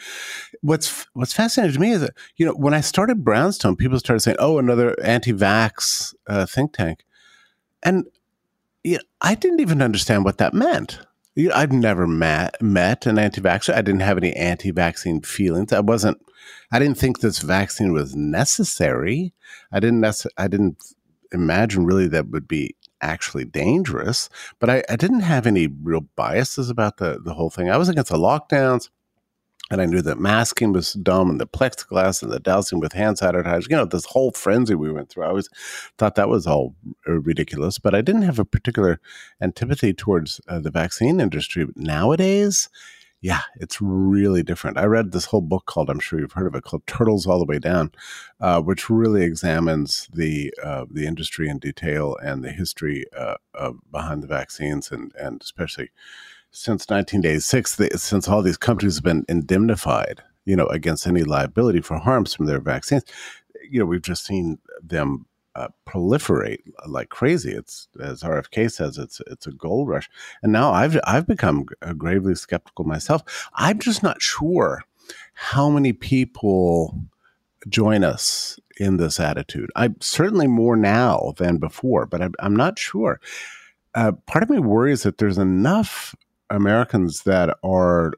what's 0.61 1.05
what's 1.13 1.33
fascinating 1.33 1.73
to 1.73 1.79
me 1.79 1.91
is 1.91 2.01
that 2.01 2.13
you 2.37 2.45
know 2.45 2.53
when 2.53 2.73
I 2.73 2.81
started 2.81 3.23
Brownstone, 3.23 3.75
people 3.75 3.99
started 3.99 4.21
saying, 4.21 4.37
"Oh, 4.39 4.59
another 4.59 4.95
anti-vax 5.01 6.13
uh, 6.27 6.45
think 6.45 6.73
tank," 6.73 7.05
and 7.81 8.05
you 8.83 8.95
know, 8.95 9.03
I 9.21 9.35
didn't 9.35 9.61
even 9.61 9.81
understand 9.81 10.25
what 10.25 10.37
that 10.37 10.53
meant. 10.53 10.99
You 11.35 11.49
know, 11.49 11.55
I'd 11.55 11.73
never 11.73 12.05
met 12.05 12.61
met 12.61 13.05
an 13.05 13.17
anti-vaxxer. 13.17 13.73
I 13.73 13.81
didn't 13.81 14.01
have 14.01 14.17
any 14.17 14.33
anti-vaccine 14.33 15.21
feelings. 15.21 15.73
I 15.73 15.79
wasn't. 15.79 16.17
I 16.71 16.79
didn't 16.79 16.97
think 16.97 17.19
this 17.19 17.39
vaccine 17.39 17.93
was 17.93 18.15
necessary. 18.15 19.33
I 19.71 19.79
didn't. 19.79 20.01
Nece- 20.01 20.27
I 20.37 20.47
didn't 20.47 20.83
imagine 21.31 21.85
really 21.85 22.07
that 22.09 22.29
would 22.29 22.47
be 22.47 22.75
actually 23.03 23.45
dangerous. 23.45 24.29
But 24.59 24.69
I, 24.69 24.83
I 24.89 24.95
didn't 24.95 25.21
have 25.21 25.45
any 25.45 25.67
real 25.67 26.01
biases 26.15 26.69
about 26.69 26.97
the, 26.97 27.19
the 27.23 27.33
whole 27.33 27.49
thing. 27.49 27.69
I 27.69 27.77
was 27.77 27.89
against 27.89 28.11
the 28.11 28.17
lockdowns. 28.17 28.89
And 29.71 29.81
I 29.81 29.85
knew 29.85 30.01
that 30.01 30.19
masking 30.19 30.73
was 30.73 30.93
dumb 30.93 31.29
and 31.29 31.39
the 31.39 31.47
plexiglass 31.47 32.21
and 32.21 32.31
the 32.31 32.39
dousing 32.39 32.79
with 32.79 32.93
hand 32.93 33.17
sanitizer, 33.17 33.69
you 33.69 33.77
know, 33.77 33.85
this 33.85 34.05
whole 34.05 34.31
frenzy 34.31 34.75
we 34.75 34.91
went 34.91 35.09
through. 35.09 35.23
I 35.23 35.29
always 35.29 35.49
thought 35.97 36.15
that 36.15 36.29
was 36.29 36.45
all 36.45 36.75
ridiculous, 37.07 37.79
but 37.79 37.95
I 37.95 38.01
didn't 38.01 38.23
have 38.23 38.39
a 38.39 38.45
particular 38.45 38.99
antipathy 39.41 39.93
towards 39.93 40.41
uh, 40.49 40.59
the 40.59 40.69
vaccine 40.69 41.19
industry. 41.19 41.65
But 41.65 41.77
nowadays, 41.77 42.69
yeah, 43.23 43.43
it's 43.55 43.81
really 43.81 44.43
different. 44.43 44.77
I 44.77 44.83
read 44.83 45.13
this 45.13 45.23
whole 45.23 45.39
book 45.39 45.65
called, 45.65 45.89
I'm 45.89 46.01
sure 46.01 46.19
you've 46.19 46.33
heard 46.33 46.45
of 46.45 46.55
it, 46.55 46.65
called 46.65 46.85
Turtles 46.87 47.25
All 47.25 47.39
the 47.39 47.45
Way 47.45 47.57
Down, 47.57 47.93
uh, 48.41 48.61
which 48.61 48.89
really 48.89 49.23
examines 49.23 50.09
the 50.11 50.53
uh, 50.61 50.85
the 50.91 51.07
industry 51.07 51.47
in 51.47 51.57
detail 51.57 52.17
and 52.21 52.43
the 52.43 52.51
history 52.51 53.05
uh, 53.17 53.35
behind 53.89 54.23
the 54.23 54.27
vaccines, 54.27 54.91
and 54.91 55.13
and 55.15 55.41
especially 55.41 55.89
since 56.51 56.89
1986, 56.89 57.77
the, 57.77 57.89
since 57.97 58.27
all 58.27 58.41
these 58.41 58.57
companies 58.57 58.95
have 58.97 59.05
been 59.05 59.23
indemnified, 59.29 60.21
you 60.43 60.57
know, 60.57 60.67
against 60.67 61.07
any 61.07 61.23
liability 61.23 61.79
for 61.79 61.99
harms 61.99 62.33
from 62.33 62.45
their 62.45 62.59
vaccines. 62.59 63.05
You 63.69 63.79
know, 63.79 63.85
we've 63.85 64.01
just 64.01 64.25
seen 64.25 64.57
them 64.83 65.27
uh, 65.55 65.67
proliferate 65.87 66.59
like 66.87 67.09
crazy. 67.09 67.51
It's 67.51 67.87
as 68.01 68.23
RFK 68.23 68.71
says, 68.71 68.97
it's 68.97 69.21
it's 69.27 69.47
a 69.47 69.51
gold 69.51 69.87
rush. 69.87 70.09
And 70.41 70.51
now 70.51 70.71
I've 70.71 70.99
I've 71.05 71.27
become 71.27 71.65
gravely 71.97 72.35
skeptical 72.35 72.85
myself. 72.85 73.49
I'm 73.55 73.79
just 73.79 74.03
not 74.03 74.21
sure 74.21 74.83
how 75.33 75.69
many 75.69 75.93
people 75.93 76.99
join 77.67 78.03
us 78.03 78.59
in 78.77 78.97
this 78.97 79.19
attitude. 79.19 79.69
I'm 79.75 79.95
certainly 80.01 80.47
more 80.47 80.75
now 80.75 81.33
than 81.37 81.57
before, 81.57 82.05
but 82.05 82.21
I'm, 82.21 82.33
I'm 82.39 82.55
not 82.55 82.79
sure. 82.79 83.19
Uh, 83.95 84.13
part 84.25 84.43
of 84.43 84.49
me 84.49 84.59
worries 84.59 85.03
that 85.03 85.17
there's 85.17 85.37
enough 85.37 86.15
Americans 86.49 87.23
that 87.23 87.57
are 87.63 88.13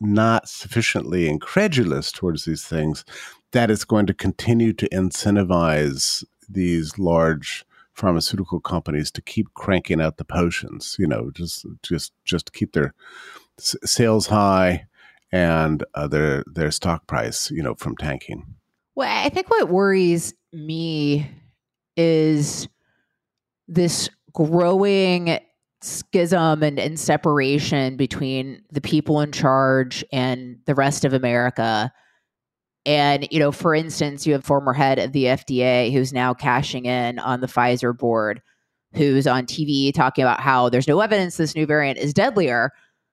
not 0.00 0.48
sufficiently 0.48 1.28
incredulous 1.28 2.12
towards 2.12 2.44
these 2.44 2.64
things 2.64 3.04
that 3.52 3.70
it's 3.70 3.84
going 3.84 4.06
to 4.06 4.14
continue 4.14 4.72
to 4.72 4.88
incentivize 4.90 6.24
these 6.48 6.98
large 6.98 7.64
pharmaceutical 7.92 8.60
companies 8.60 9.10
to 9.12 9.22
keep 9.22 9.52
cranking 9.54 10.00
out 10.00 10.16
the 10.16 10.24
potions 10.24 10.96
you 10.98 11.06
know 11.06 11.30
just 11.32 11.64
just 11.82 12.12
just 12.24 12.52
keep 12.52 12.72
their 12.72 12.92
sales 13.58 14.26
high 14.26 14.86
and 15.32 15.84
uh, 15.94 16.06
their 16.06 16.44
their 16.46 16.70
stock 16.70 17.06
price 17.06 17.50
you 17.50 17.62
know 17.62 17.74
from 17.74 17.96
tanking. 17.96 18.44
Well 18.94 19.08
i 19.24 19.28
think 19.28 19.50
what 19.50 19.68
worries 19.68 20.34
me 20.52 21.28
is 21.96 22.68
this 23.66 24.08
growing 24.32 25.38
schism 25.80 26.62
and, 26.62 26.78
and 26.78 26.98
separation 26.98 27.96
between 27.96 28.62
the 28.70 28.80
people 28.80 29.20
in 29.20 29.32
charge 29.32 30.04
and 30.12 30.58
the 30.66 30.74
rest 30.74 31.04
of 31.04 31.12
america 31.12 31.92
and, 32.86 33.26
you 33.30 33.38
know, 33.38 33.50
for 33.50 33.74
instance, 33.74 34.26
you 34.26 34.34
have 34.34 34.44
former 34.44 34.72
head 34.72 34.98
of 34.98 35.12
the 35.12 35.24
FDA 35.24 35.92
who's 35.92 36.12
now 36.12 36.34
cashing 36.34 36.84
in 36.84 37.18
on 37.18 37.40
the 37.40 37.46
Pfizer 37.46 37.96
board, 37.96 38.42
who's 38.94 39.26
on 39.26 39.46
TV 39.46 39.92
talking 39.92 40.22
about 40.22 40.40
how 40.40 40.68
there's 40.68 40.88
no 40.88 41.00
evidence 41.00 41.36
this 41.36 41.54
new 41.54 41.66
variant 41.66 41.98
is 41.98 42.12
deadlier. 42.12 42.72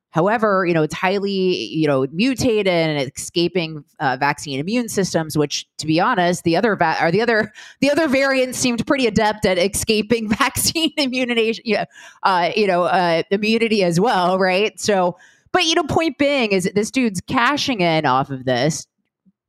However, 0.09 0.65
you 0.65 0.73
know, 0.73 0.83
it's 0.83 0.93
highly, 0.93 1.31
you 1.31 1.87
know, 1.87 2.05
mutated 2.11 2.67
and 2.67 3.11
escaping 3.15 3.85
uh, 4.01 4.17
vaccine 4.19 4.59
immune 4.59 4.89
systems, 4.89 5.37
which 5.37 5.65
to 5.77 5.87
be 5.87 6.01
honest, 6.01 6.43
the 6.43 6.57
other 6.57 6.75
va- 6.75 6.97
or 7.01 7.11
the 7.11 7.21
other 7.21 7.53
the 7.79 7.89
other 7.89 8.09
variants 8.09 8.59
seemed 8.59 8.85
pretty 8.85 9.07
adept 9.07 9.45
at 9.45 9.57
escaping 9.57 10.27
vaccine 10.37 10.91
immunity, 10.97 11.77
uh, 12.23 12.51
you 12.57 12.67
know, 12.67 12.83
uh, 12.83 13.23
immunity 13.31 13.85
as 13.85 14.01
well, 14.01 14.37
right? 14.37 14.77
So, 14.81 15.17
but 15.53 15.63
you 15.63 15.75
know, 15.75 15.83
point 15.83 16.17
being 16.17 16.51
is 16.51 16.69
this 16.75 16.91
dude's 16.91 17.21
cashing 17.21 17.79
in 17.79 18.05
off 18.05 18.31
of 18.31 18.43
this 18.43 18.87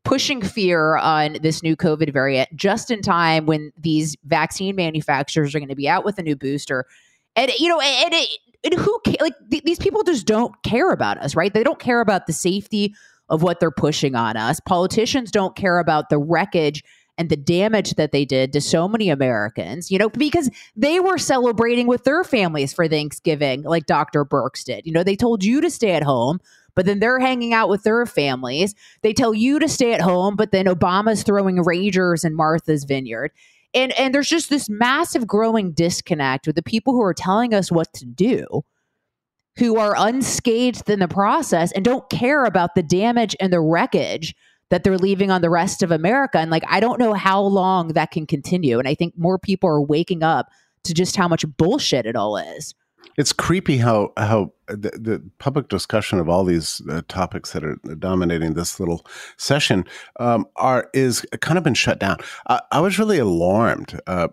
pushing 0.05 0.43
fear 0.43 0.97
on 0.97 1.37
this 1.43 1.63
new 1.63 1.77
COVID 1.77 2.13
variant 2.13 2.55
just 2.57 2.91
in 2.91 3.03
time 3.03 3.47
when 3.47 3.73
these 3.79 4.17
vaccine 4.25 4.75
manufacturers 4.75 5.55
are 5.55 5.59
going 5.59 5.69
to 5.69 5.77
be 5.77 5.89
out 5.89 6.05
with 6.05 6.19
a 6.19 6.23
new 6.23 6.37
booster. 6.37 6.87
And, 7.37 7.51
you 7.59 7.69
know, 7.69 7.81
and, 7.81 8.13
and, 8.13 8.27
and 8.65 8.75
who, 8.75 9.01
like, 9.21 9.35
th- 9.51 9.63
these 9.65 9.79
people 9.79 10.03
just 10.03 10.27
don't 10.27 10.55
care 10.63 10.91
about 10.91 11.19
us, 11.19 11.35
right? 11.37 11.53
They 11.53 11.65
don't 11.65 11.79
care 11.79 12.01
about 12.01 12.27
the 12.27 12.33
safety 12.33 12.95
of 13.29 13.43
what 13.43 13.61
they're 13.61 13.71
pushing 13.71 14.15
on 14.15 14.37
us. 14.37 14.61
Politicians 14.61 15.31
don't 15.31 15.57
care 15.57 15.79
about 15.79 16.11
the 16.11 16.19
wreckage 16.19 16.85
and 17.19 17.29
the 17.29 17.37
damage 17.37 17.95
that 17.95 18.13
they 18.13 18.25
did 18.25 18.53
to 18.53 18.61
so 18.61 18.89
many 18.89 19.09
Americans, 19.09 19.91
you 19.91 19.99
know, 19.99 20.09
because 20.09 20.51
they 20.75 20.99
were 20.99 21.19
celebrating 21.19 21.87
with 21.87 22.05
their 22.05 22.25
families 22.25 22.73
for 22.73 22.89
Thanksgiving, 22.89 23.63
like 23.63 23.87
Dr. 23.87 24.25
Birx 24.25 24.65
did. 24.65 24.87
You 24.87 24.93
know, 24.93 25.05
they 25.05 25.17
told 25.17 25.45
you 25.45 25.61
to 25.61 25.71
stay 25.71 25.93
at 25.93 26.03
home, 26.03 26.41
but 26.75 26.87
then 26.87 27.01
they're 27.01 27.21
hanging 27.21 27.53
out 27.53 27.69
with 27.69 27.83
their 27.83 28.05
families. 28.07 28.75
They 29.03 29.13
tell 29.13 29.35
you 29.35 29.59
to 29.59 29.69
stay 29.69 29.93
at 29.93 30.01
home, 30.01 30.37
but 30.37 30.53
then 30.53 30.67
Obama's 30.67 31.23
throwing 31.23 31.57
ragers 31.57 32.25
in 32.25 32.35
Martha's 32.35 32.85
Vineyard. 32.85 33.33
And 33.75 33.93
and 33.99 34.15
there's 34.15 34.29
just 34.29 34.51
this 34.51 34.69
massive 34.69 35.27
growing 35.27 35.73
disconnect 35.73 36.47
with 36.47 36.57
the 36.57 36.63
people 36.63 36.93
who 36.93 37.03
are 37.03 37.15
telling 37.15 37.55
us 37.55 37.73
what 37.73 37.93
to 37.95 38.05
do 38.05 38.65
who 39.59 39.77
are 39.77 39.95
unscathed 39.97 40.89
in 40.89 40.99
the 40.99 41.09
process 41.09 41.73
and 41.73 41.85
don't 41.85 42.09
care 42.09 42.45
about 42.45 42.75
the 42.75 42.83
damage 42.83 43.37
and 43.39 43.53
the 43.53 43.61
wreckage 43.61 44.35
that 44.71 44.85
they're 44.85 44.97
leaving 44.97 45.31
on 45.31 45.43
the 45.43 45.51
rest 45.51 45.83
of 45.83 45.91
America. 45.91 46.39
And 46.39 46.51
like, 46.51 46.65
I 46.69 46.81
don't 46.81 46.99
know 46.99 47.13
how 47.13 47.43
long 47.43 47.89
that 47.89 48.11
can 48.11 48.27
continue. 48.27 48.79
And 48.79 48.89
I 48.89 48.95
think 48.95 49.15
more 49.19 49.39
people 49.39 49.69
are 49.69 49.83
waking 49.83 50.23
up 50.23 50.49
to 50.85 50.95
just 50.95 51.17
how 51.17 51.29
much 51.29 51.45
bullshit 51.59 52.07
it 52.07 52.17
all 52.17 52.39
is. 52.39 52.75
It's 53.19 53.33
creepy 53.33 53.77
how 53.77 54.13
how 54.17 54.53
the, 54.77 54.91
the 54.99 55.23
public 55.39 55.69
discussion 55.69 56.19
of 56.19 56.29
all 56.29 56.45
these 56.45 56.83
uh, 56.91 57.03
topics 57.09 57.53
that 57.53 57.65
are 57.65 57.77
dominating 57.99 58.55
this 58.55 58.81
little 58.81 59.07
session 59.37 59.85
um, 60.21 60.47
are 60.57 60.89
is 60.93 61.25
kind 61.41 61.59
of 61.59 61.65
been 61.65 61.75
shut 61.75 61.99
down. 61.99 62.17
I, 62.49 62.61
I 62.71 62.81
was 62.81 62.99
really 62.99 63.19
alarmed 63.19 64.01
uh, 64.07 64.29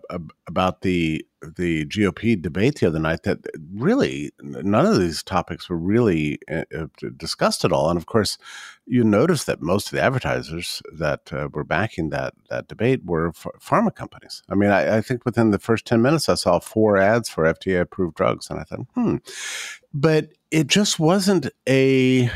about 0.46 0.82
the 0.82 1.24
the 1.56 1.86
GOP 1.86 2.40
debate 2.40 2.80
the 2.80 2.86
other 2.86 2.98
night 2.98 3.22
that 3.22 3.38
really 3.74 4.30
none 4.42 4.84
of 4.84 4.98
these 4.98 5.22
topics 5.22 5.70
were 5.70 5.78
really 5.78 6.38
uh, 6.50 6.64
uh 6.76 6.86
discussed 7.16 7.64
at 7.64 7.72
all. 7.72 7.88
And 7.88 7.96
of 7.96 8.06
course, 8.06 8.36
you 8.86 9.04
notice 9.04 9.44
that 9.44 9.62
most 9.62 9.86
of 9.86 9.92
the 9.92 10.02
advertisers 10.02 10.82
that 10.92 11.32
uh, 11.32 11.48
were 11.52 11.64
backing 11.64 12.10
that 12.10 12.34
that 12.50 12.68
debate 12.68 13.04
were 13.04 13.32
pharma 13.32 13.94
companies. 13.94 14.42
I 14.50 14.54
mean, 14.54 14.70
I, 14.70 14.98
I, 14.98 15.00
think 15.00 15.24
within 15.24 15.50
the 15.50 15.58
first 15.58 15.86
ten 15.86 16.02
minutes, 16.02 16.28
I 16.28 16.34
saw 16.34 16.58
four 16.58 16.98
ads 16.98 17.28
for 17.28 17.44
FDA 17.44 17.80
approved 17.80 18.16
drugs, 18.16 18.50
and 18.50 18.60
I 18.60 18.64
thought, 18.64 18.86
hmm. 18.94 19.16
But 19.92 20.30
it 20.50 20.66
just 20.66 20.98
wasn't 20.98 21.48
a 21.68 22.30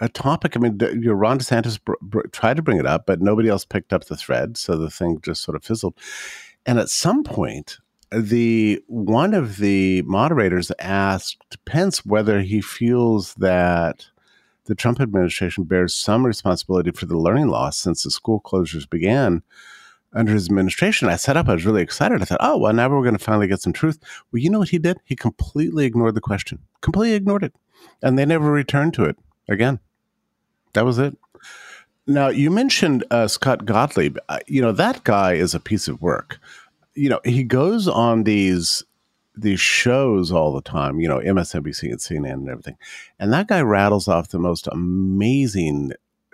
a 0.00 0.08
topic. 0.08 0.56
I 0.56 0.60
mean, 0.60 0.78
your 1.02 1.14
Ron 1.14 1.38
DeSantis 1.38 1.78
br- 1.82 1.92
br- 2.00 2.26
tried 2.32 2.56
to 2.56 2.62
bring 2.62 2.78
it 2.78 2.86
up, 2.86 3.04
but 3.06 3.20
nobody 3.20 3.48
else 3.48 3.64
picked 3.64 3.92
up 3.92 4.06
the 4.06 4.16
thread, 4.16 4.56
so 4.56 4.76
the 4.76 4.90
thing 4.90 5.20
just 5.22 5.42
sort 5.42 5.56
of 5.56 5.64
fizzled. 5.64 5.94
And 6.64 6.78
at 6.78 6.88
some 6.88 7.22
point, 7.22 7.78
the 8.10 8.82
one 8.86 9.34
of 9.34 9.58
the 9.58 10.02
moderators 10.02 10.72
asked 10.78 11.62
Pence 11.64 12.04
whether 12.04 12.40
he 12.40 12.60
feels 12.60 13.34
that 13.34 14.06
the 14.64 14.74
Trump 14.74 15.00
administration 15.00 15.64
bears 15.64 15.94
some 15.94 16.26
responsibility 16.26 16.90
for 16.92 17.06
the 17.06 17.18
learning 17.18 17.48
loss 17.48 17.76
since 17.76 18.02
the 18.02 18.10
school 18.10 18.40
closures 18.40 18.88
began 18.88 19.42
under 20.12 20.32
his 20.32 20.46
administration. 20.46 21.08
I 21.08 21.16
set 21.16 21.36
up, 21.36 21.48
I 21.48 21.54
was 21.54 21.66
really 21.66 21.82
excited. 21.82 22.20
I 22.20 22.24
thought, 22.24 22.40
oh, 22.40 22.58
well, 22.58 22.72
now 22.72 22.88
we're 22.88 23.02
going 23.02 23.16
to 23.16 23.24
finally 23.24 23.46
get 23.46 23.60
some 23.60 23.72
truth. 23.72 23.98
Well, 24.32 24.40
you 24.40 24.50
know 24.50 24.58
what 24.58 24.70
he 24.70 24.78
did? 24.78 24.98
He 25.04 25.16
completely 25.16 25.86
ignored 25.86 26.14
the 26.14 26.20
question, 26.20 26.58
completely 26.80 27.14
ignored 27.14 27.44
it. 27.44 27.54
And 28.02 28.18
they 28.18 28.26
never 28.26 28.50
returned 28.50 28.94
to 28.94 29.04
it 29.04 29.16
again. 29.48 29.78
That 30.72 30.84
was 30.84 30.98
it. 30.98 31.16
Now, 32.06 32.28
you 32.28 32.50
mentioned 32.50 33.04
uh, 33.10 33.28
Scott 33.28 33.64
Gottlieb. 33.64 34.18
Uh, 34.28 34.40
you 34.46 34.60
know, 34.60 34.72
that 34.72 35.04
guy 35.04 35.34
is 35.34 35.54
a 35.54 35.60
piece 35.60 35.86
of 35.86 36.02
work 36.02 36.40
you 36.94 37.08
know, 37.08 37.20
he 37.24 37.44
goes 37.44 37.88
on 37.88 38.24
these 38.24 38.82
these 39.36 39.60
shows 39.60 40.30
all 40.32 40.52
the 40.52 40.60
time, 40.60 41.00
you 41.00 41.08
know, 41.08 41.18
MSNBC 41.18 41.84
and 41.84 41.98
CNN 41.98 42.32
and 42.32 42.48
everything. 42.48 42.76
And 43.18 43.32
that 43.32 43.48
guy 43.48 43.62
rattles 43.62 44.06
off 44.06 44.28
the 44.28 44.38
most 44.38 44.66
amazing 44.70 45.92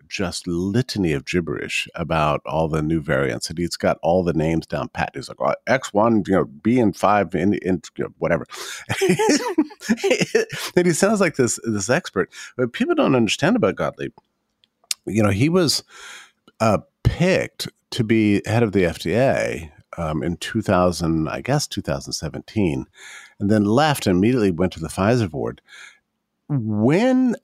just 0.08 0.46
litany 0.46 1.12
of 1.12 1.24
gibberish 1.24 1.88
about 1.94 2.40
all 2.46 2.68
the 2.68 2.82
new 2.82 3.00
variants, 3.00 3.48
and 3.48 3.58
he's 3.58 3.76
got 3.76 3.98
all 4.02 4.22
the 4.22 4.32
names 4.32 4.66
down 4.66 4.88
pat. 4.88 5.12
He's 5.14 5.28
like 5.28 5.40
oh, 5.40 5.54
X 5.66 5.92
one, 5.92 6.22
you 6.26 6.34
know, 6.34 6.44
B 6.44 6.78
and 6.78 6.96
five, 6.96 7.34
in, 7.34 7.54
in 7.54 7.82
you 7.96 8.04
know, 8.04 8.10
whatever. 8.18 8.46
and 10.76 10.86
he 10.86 10.92
sounds 10.92 11.20
like 11.20 11.36
this 11.36 11.58
this 11.64 11.90
expert, 11.90 12.32
but 12.56 12.72
people 12.72 12.94
don't 12.94 13.16
understand 13.16 13.56
about 13.56 13.76
Gottlieb. 13.76 14.12
You 15.06 15.22
know, 15.22 15.30
he 15.30 15.48
was 15.48 15.84
uh, 16.60 16.78
picked 17.04 17.68
to 17.90 18.04
be 18.04 18.42
head 18.46 18.62
of 18.62 18.72
the 18.72 18.82
FDA 18.82 19.70
um, 19.96 20.22
in 20.22 20.36
2000, 20.36 21.28
I 21.28 21.40
guess 21.40 21.66
2017, 21.66 22.86
and 23.40 23.50
then 23.50 23.64
left 23.64 24.06
and 24.06 24.16
immediately 24.16 24.50
went 24.50 24.72
to 24.74 24.80
the 24.80 24.88
Pfizer 24.88 25.30
board. 25.30 25.60
When 26.48 27.36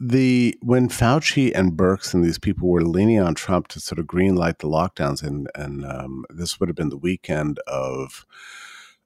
the 0.00 0.56
when 0.62 0.88
Fauci 0.88 1.52
and 1.54 1.72
Birx 1.72 2.14
and 2.14 2.24
these 2.24 2.38
people 2.38 2.68
were 2.68 2.82
leaning 2.82 3.20
on 3.20 3.34
Trump 3.34 3.68
to 3.68 3.80
sort 3.80 3.98
of 3.98 4.06
green 4.06 4.34
light 4.34 4.58
the 4.58 4.68
lockdowns, 4.68 5.22
and 5.22 5.48
and 5.54 5.84
um, 5.84 6.24
this 6.30 6.58
would 6.58 6.68
have 6.68 6.76
been 6.76 6.88
the 6.88 6.96
weekend 6.96 7.58
of 7.66 8.24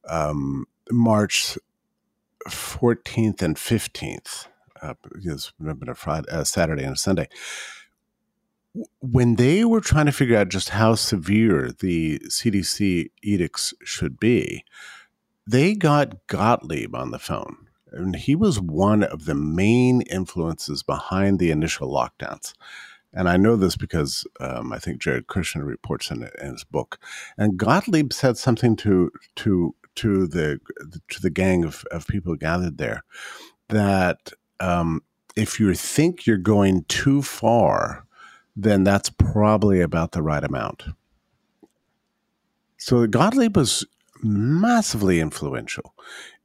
um, 0.08 0.66
March 0.90 1.58
14th 2.48 3.42
and 3.42 3.56
15th. 3.56 4.46
Uh, 4.80 4.94
it's 5.16 5.52
been 5.58 5.88
a 5.88 5.94
Friday, 5.94 6.28
uh, 6.30 6.44
Saturday 6.44 6.84
and 6.84 6.94
a 6.94 6.98
Sunday 6.98 7.28
when 9.00 9.36
they 9.36 9.64
were 9.64 9.80
trying 9.80 10.06
to 10.06 10.12
figure 10.12 10.36
out 10.36 10.48
just 10.48 10.70
how 10.70 10.94
severe 10.94 11.70
the 11.70 12.18
CDC 12.28 13.10
edicts 13.22 13.72
should 13.84 14.18
be, 14.18 14.64
they 15.46 15.74
got 15.74 16.26
Gottlieb 16.26 16.94
on 16.94 17.10
the 17.10 17.18
phone. 17.18 17.63
And 17.94 18.16
he 18.16 18.34
was 18.34 18.60
one 18.60 19.02
of 19.02 19.24
the 19.24 19.34
main 19.34 20.02
influences 20.02 20.82
behind 20.82 21.38
the 21.38 21.50
initial 21.50 21.88
lockdowns. 21.88 22.54
And 23.12 23.28
I 23.28 23.36
know 23.36 23.56
this 23.56 23.76
because 23.76 24.26
um, 24.40 24.72
I 24.72 24.78
think 24.78 25.00
Jared 25.00 25.28
Kushner 25.28 25.64
reports 25.64 26.10
in, 26.10 26.28
in 26.42 26.52
his 26.52 26.64
book. 26.64 26.98
And 27.38 27.56
Gottlieb 27.56 28.12
said 28.12 28.36
something 28.36 28.74
to 28.76 29.10
to 29.36 29.74
to 29.96 30.26
the 30.26 30.58
to 31.08 31.22
the 31.22 31.30
gang 31.30 31.64
of, 31.64 31.84
of 31.92 32.08
people 32.08 32.34
gathered 32.34 32.78
there 32.78 33.04
that 33.68 34.32
um, 34.58 35.02
if 35.36 35.60
you 35.60 35.72
think 35.74 36.26
you're 36.26 36.36
going 36.36 36.84
too 36.88 37.22
far 37.22 38.04
then 38.56 38.84
that's 38.84 39.10
probably 39.10 39.80
about 39.80 40.12
the 40.12 40.22
right 40.22 40.44
amount. 40.44 40.84
So 42.76 43.06
Gottlieb 43.06 43.56
was 43.56 43.86
massively 44.22 45.20
influential 45.20 45.94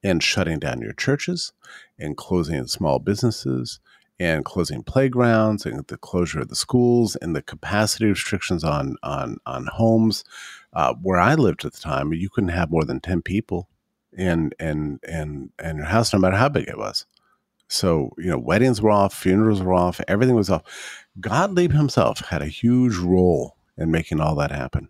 in 0.04 0.20
shutting 0.20 0.60
down 0.60 0.82
your 0.82 0.94
churches, 0.94 1.54
and 1.98 2.18
closing 2.18 2.68
small 2.68 3.00
businesses, 3.00 3.80
and 4.20 4.46
closing 4.46 4.84
playgrounds, 4.84 5.66
and 5.66 5.86
the 5.88 5.98
closure 5.98 6.40
of 6.42 6.50
the 6.50 6.56
schools, 6.56 7.16
and 7.18 7.36
the 7.36 7.42
capacity 7.42 8.06
restrictions 8.06 8.64
on 8.64 8.96
on 9.04 9.38
on 9.46 9.68
homes. 9.68 10.24
Uh, 10.72 10.94
where 11.02 11.20
I 11.20 11.34
lived 11.34 11.66
at 11.66 11.74
the 11.74 11.82
time, 11.82 12.14
you 12.14 12.30
couldn't 12.30 12.50
have 12.50 12.70
more 12.70 12.86
than 12.86 13.00
ten 13.00 13.22
people 13.22 13.70
in 14.18 14.52
in 14.60 15.00
in 15.08 15.52
in 15.64 15.78
your 15.78 15.86
house, 15.86 16.14
no 16.14 16.20
matter 16.20 16.38
how 16.38 16.50
big 16.50 16.68
it 16.68 16.78
was. 16.78 17.06
So, 17.70 18.12
you 18.18 18.32
know, 18.32 18.38
weddings 18.38 18.82
were 18.82 18.90
off, 18.90 19.14
funerals 19.14 19.62
were 19.62 19.76
off, 19.76 20.02
everything 20.08 20.36
was 20.36 20.50
off. 20.50 21.06
Gottlieb 21.20 21.72
himself 21.72 22.20
had 22.20 22.42
a 22.42 22.48
huge 22.48 22.98
role 22.98 23.58
in 23.78 23.92
making 23.92 24.20
all 24.20 24.36
that 24.36 24.52
happen. 24.52 24.90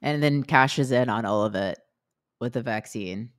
And 0.00 0.22
then 0.22 0.44
cashes 0.44 0.92
in 0.92 1.08
on 1.08 1.24
all 1.24 1.44
of 1.44 1.56
it 1.56 1.78
with 2.38 2.52
the 2.52 2.62
vaccine. 2.62 3.30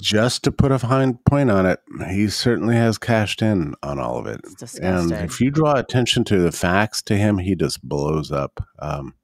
Just 0.00 0.42
to 0.44 0.52
put 0.52 0.72
a 0.72 0.78
fine 0.78 1.14
point 1.26 1.50
on 1.50 1.66
it, 1.66 1.80
he 2.08 2.28
certainly 2.28 2.76
has 2.76 2.98
cashed 2.98 3.42
in 3.42 3.74
on 3.82 3.98
all 3.98 4.18
of 4.18 4.26
it. 4.26 4.40
And 4.82 5.10
if 5.24 5.40
you 5.40 5.50
draw 5.50 5.74
attention 5.74 6.24
to 6.24 6.38
the 6.38 6.52
facts 6.52 7.00
to 7.02 7.16
him, 7.16 7.38
he 7.38 7.54
just 7.54 7.82
blows 7.82 8.32
up. 8.32 8.66
Um, 8.80 9.14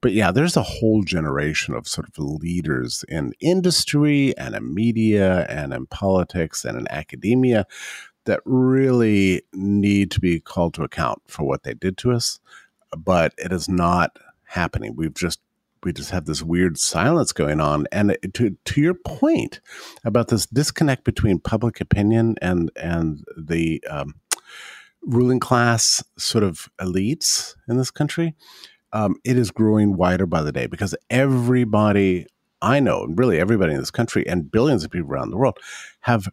but 0.00 0.12
yeah, 0.12 0.30
there's 0.30 0.56
a 0.56 0.62
whole 0.62 1.02
generation 1.02 1.74
of 1.74 1.88
sort 1.88 2.08
of 2.08 2.18
leaders 2.18 3.04
in 3.08 3.32
industry 3.40 4.36
and 4.36 4.54
in 4.54 4.74
media 4.74 5.46
and 5.48 5.72
in 5.72 5.86
politics 5.86 6.64
and 6.64 6.78
in 6.78 6.86
academia 6.90 7.66
that 8.26 8.40
really 8.44 9.42
need 9.52 10.10
to 10.10 10.20
be 10.20 10.40
called 10.40 10.74
to 10.74 10.82
account 10.82 11.22
for 11.26 11.44
what 11.44 11.62
they 11.62 11.74
did 11.74 11.96
to 11.98 12.12
us, 12.12 12.38
but 12.96 13.32
it 13.38 13.52
is 13.52 13.68
not 13.68 14.18
happening. 14.44 14.94
We've 14.96 15.14
just 15.14 15.40
we 15.86 15.92
just 15.92 16.10
have 16.10 16.24
this 16.24 16.42
weird 16.42 16.76
silence 16.76 17.32
going 17.32 17.60
on. 17.60 17.86
And 17.92 18.18
to 18.34 18.56
to 18.64 18.80
your 18.80 18.94
point 18.94 19.60
about 20.04 20.28
this 20.28 20.44
disconnect 20.44 21.04
between 21.04 21.38
public 21.38 21.80
opinion 21.80 22.34
and 22.42 22.72
and 22.74 23.24
the 23.38 23.82
um, 23.88 24.16
ruling 25.02 25.38
class 25.38 26.02
sort 26.18 26.42
of 26.42 26.68
elites 26.80 27.54
in 27.68 27.76
this 27.76 27.92
country, 27.92 28.34
um, 28.92 29.14
it 29.24 29.38
is 29.38 29.52
growing 29.52 29.96
wider 29.96 30.26
by 30.26 30.42
the 30.42 30.50
day 30.50 30.66
because 30.66 30.94
everybody 31.08 32.26
I 32.60 32.80
know, 32.80 33.04
and 33.04 33.16
really 33.16 33.38
everybody 33.38 33.72
in 33.72 33.78
this 33.78 33.92
country, 33.92 34.26
and 34.26 34.50
billions 34.50 34.82
of 34.82 34.90
people 34.90 35.10
around 35.12 35.30
the 35.30 35.36
world, 35.36 35.58
have 36.00 36.28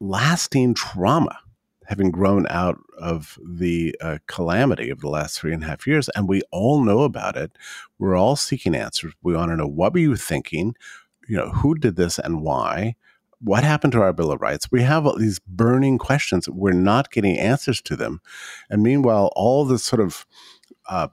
lasting 0.00 0.72
trauma 0.72 1.38
having 1.86 2.10
grown 2.10 2.46
out 2.48 2.78
of 2.98 3.38
the 3.44 3.94
uh, 4.00 4.18
calamity 4.26 4.90
of 4.90 5.00
the 5.00 5.08
last 5.08 5.38
three 5.38 5.52
and 5.52 5.62
a 5.62 5.66
half 5.66 5.86
years. 5.86 6.08
And 6.10 6.28
we 6.28 6.42
all 6.50 6.82
know 6.82 7.00
about 7.00 7.36
it. 7.36 7.52
We're 7.98 8.16
all 8.16 8.36
seeking 8.36 8.74
answers. 8.74 9.14
We 9.22 9.34
want 9.34 9.50
to 9.50 9.56
know 9.56 9.66
what 9.66 9.92
were 9.92 10.00
you 10.00 10.16
thinking? 10.16 10.74
You 11.28 11.36
know, 11.36 11.50
who 11.50 11.74
did 11.74 11.96
this 11.96 12.18
and 12.18 12.42
why? 12.42 12.96
What 13.40 13.64
happened 13.64 13.92
to 13.92 14.00
our 14.00 14.12
Bill 14.12 14.32
of 14.32 14.40
Rights? 14.40 14.70
We 14.70 14.82
have 14.82 15.06
these 15.18 15.38
burning 15.38 15.98
questions. 15.98 16.48
We're 16.48 16.72
not 16.72 17.10
getting 17.10 17.38
answers 17.38 17.82
to 17.82 17.96
them. 17.96 18.20
And 18.70 18.82
meanwhile, 18.82 19.30
all 19.36 19.64
this 19.64 19.84
sort 19.84 20.00
of 20.00 20.26
uh, 20.88 21.08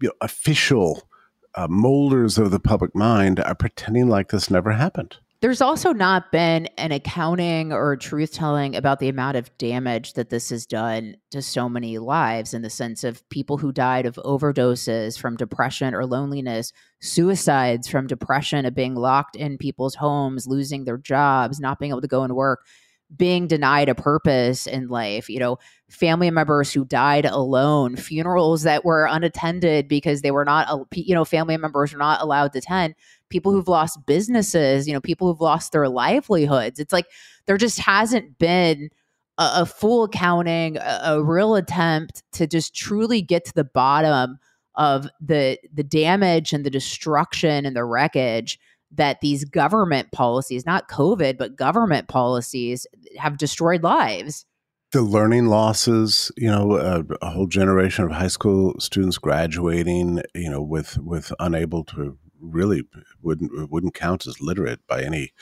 you 0.00 0.08
know, 0.08 0.14
official 0.20 1.08
uh, 1.54 1.68
molders 1.68 2.38
of 2.38 2.50
the 2.50 2.60
public 2.60 2.94
mind 2.94 3.40
are 3.40 3.54
pretending 3.54 4.08
like 4.08 4.30
this 4.30 4.50
never 4.50 4.72
happened. 4.72 5.16
There's 5.44 5.60
also 5.60 5.92
not 5.92 6.32
been 6.32 6.68
an 6.78 6.90
accounting 6.90 7.70
or 7.70 7.96
truth 7.96 8.32
telling 8.32 8.74
about 8.74 8.98
the 8.98 9.10
amount 9.10 9.36
of 9.36 9.54
damage 9.58 10.14
that 10.14 10.30
this 10.30 10.48
has 10.48 10.64
done 10.64 11.18
to 11.32 11.42
so 11.42 11.68
many 11.68 11.98
lives 11.98 12.54
in 12.54 12.62
the 12.62 12.70
sense 12.70 13.04
of 13.04 13.28
people 13.28 13.58
who 13.58 13.70
died 13.70 14.06
of 14.06 14.14
overdoses 14.24 15.18
from 15.18 15.36
depression 15.36 15.94
or 15.94 16.06
loneliness, 16.06 16.72
suicides 17.02 17.88
from 17.88 18.06
depression 18.06 18.64
of 18.64 18.74
being 18.74 18.94
locked 18.94 19.36
in 19.36 19.58
people's 19.58 19.96
homes, 19.96 20.46
losing 20.46 20.86
their 20.86 20.96
jobs, 20.96 21.60
not 21.60 21.78
being 21.78 21.92
able 21.92 22.00
to 22.00 22.08
go 22.08 22.22
and 22.22 22.34
work 22.34 22.64
being 23.16 23.46
denied 23.46 23.88
a 23.88 23.94
purpose 23.94 24.66
in 24.66 24.88
life, 24.88 25.28
you 25.28 25.38
know, 25.38 25.58
family 25.90 26.30
members 26.30 26.72
who 26.72 26.84
died 26.84 27.24
alone, 27.24 27.96
funerals 27.96 28.62
that 28.62 28.84
were 28.84 29.06
unattended 29.06 29.88
because 29.88 30.22
they 30.22 30.30
were 30.30 30.44
not, 30.44 30.68
you 30.94 31.14
know, 31.14 31.24
family 31.24 31.56
members 31.56 31.92
were 31.92 31.98
not 31.98 32.20
allowed 32.20 32.52
to 32.52 32.58
attend, 32.58 32.94
people 33.28 33.52
who've 33.52 33.68
lost 33.68 34.04
businesses, 34.06 34.86
you 34.86 34.92
know, 34.92 35.00
people 35.00 35.28
who've 35.28 35.40
lost 35.40 35.72
their 35.72 35.88
livelihoods. 35.88 36.78
It's 36.78 36.92
like 36.92 37.06
there 37.46 37.58
just 37.58 37.78
hasn't 37.78 38.38
been 38.38 38.90
a, 39.38 39.50
a 39.56 39.66
full 39.66 40.04
accounting, 40.04 40.76
a, 40.78 41.00
a 41.04 41.22
real 41.22 41.54
attempt 41.54 42.22
to 42.32 42.46
just 42.46 42.74
truly 42.74 43.22
get 43.22 43.44
to 43.44 43.52
the 43.54 43.64
bottom 43.64 44.38
of 44.76 45.08
the 45.20 45.58
the 45.72 45.84
damage 45.84 46.52
and 46.52 46.64
the 46.64 46.70
destruction 46.70 47.64
and 47.64 47.76
the 47.76 47.84
wreckage 47.84 48.58
that 48.96 49.20
these 49.20 49.44
government 49.44 50.12
policies, 50.12 50.66
not 50.66 50.88
COVID, 50.88 51.38
but 51.38 51.56
government 51.56 52.08
policies 52.08 52.86
have 53.18 53.38
destroyed 53.38 53.82
lives. 53.82 54.46
The 54.92 55.02
learning 55.02 55.46
losses, 55.46 56.30
you 56.36 56.50
know, 56.50 56.76
a, 56.76 57.04
a 57.20 57.30
whole 57.30 57.48
generation 57.48 58.04
of 58.04 58.12
high 58.12 58.28
school 58.28 58.74
students 58.78 59.18
graduating, 59.18 60.22
you 60.34 60.50
know, 60.50 60.62
with 60.62 60.98
with 60.98 61.32
unable 61.40 61.84
to 61.84 62.16
really 62.40 62.84
wouldn't 63.22 63.70
wouldn't 63.70 63.94
count 63.94 64.26
as 64.26 64.40
literate 64.40 64.86
by 64.86 65.02
any 65.02 65.32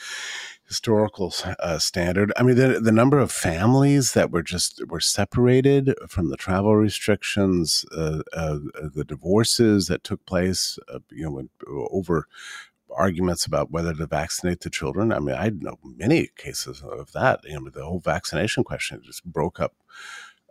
historical 0.65 1.33
uh, 1.59 1.77
standard. 1.77 2.31
I 2.37 2.43
mean, 2.43 2.55
the 2.55 2.79
the 2.79 2.91
number 2.91 3.19
of 3.19 3.31
families 3.31 4.13
that 4.13 4.31
were 4.31 4.43
just 4.43 4.81
were 4.87 4.99
separated 4.99 5.93
from 6.07 6.29
the 6.29 6.37
travel 6.37 6.75
restrictions, 6.75 7.85
uh, 7.95 8.21
uh, 8.33 8.59
the 8.73 9.05
divorces 9.05 9.87
that 9.87 10.03
took 10.03 10.25
place, 10.25 10.79
uh, 10.91 10.99
you 11.11 11.29
know, 11.29 11.87
over 11.91 12.27
arguments 12.95 13.45
about 13.45 13.71
whether 13.71 13.93
to 13.93 14.05
vaccinate 14.05 14.61
the 14.61 14.69
children. 14.69 15.11
I 15.11 15.19
mean, 15.19 15.35
I 15.35 15.49
know 15.49 15.77
many 15.83 16.29
cases 16.37 16.81
of 16.81 17.11
that. 17.13 17.41
You 17.43 17.59
know, 17.59 17.69
the 17.69 17.83
whole 17.85 17.99
vaccination 17.99 18.63
question 18.63 19.01
just 19.03 19.23
broke 19.25 19.59
up 19.59 19.73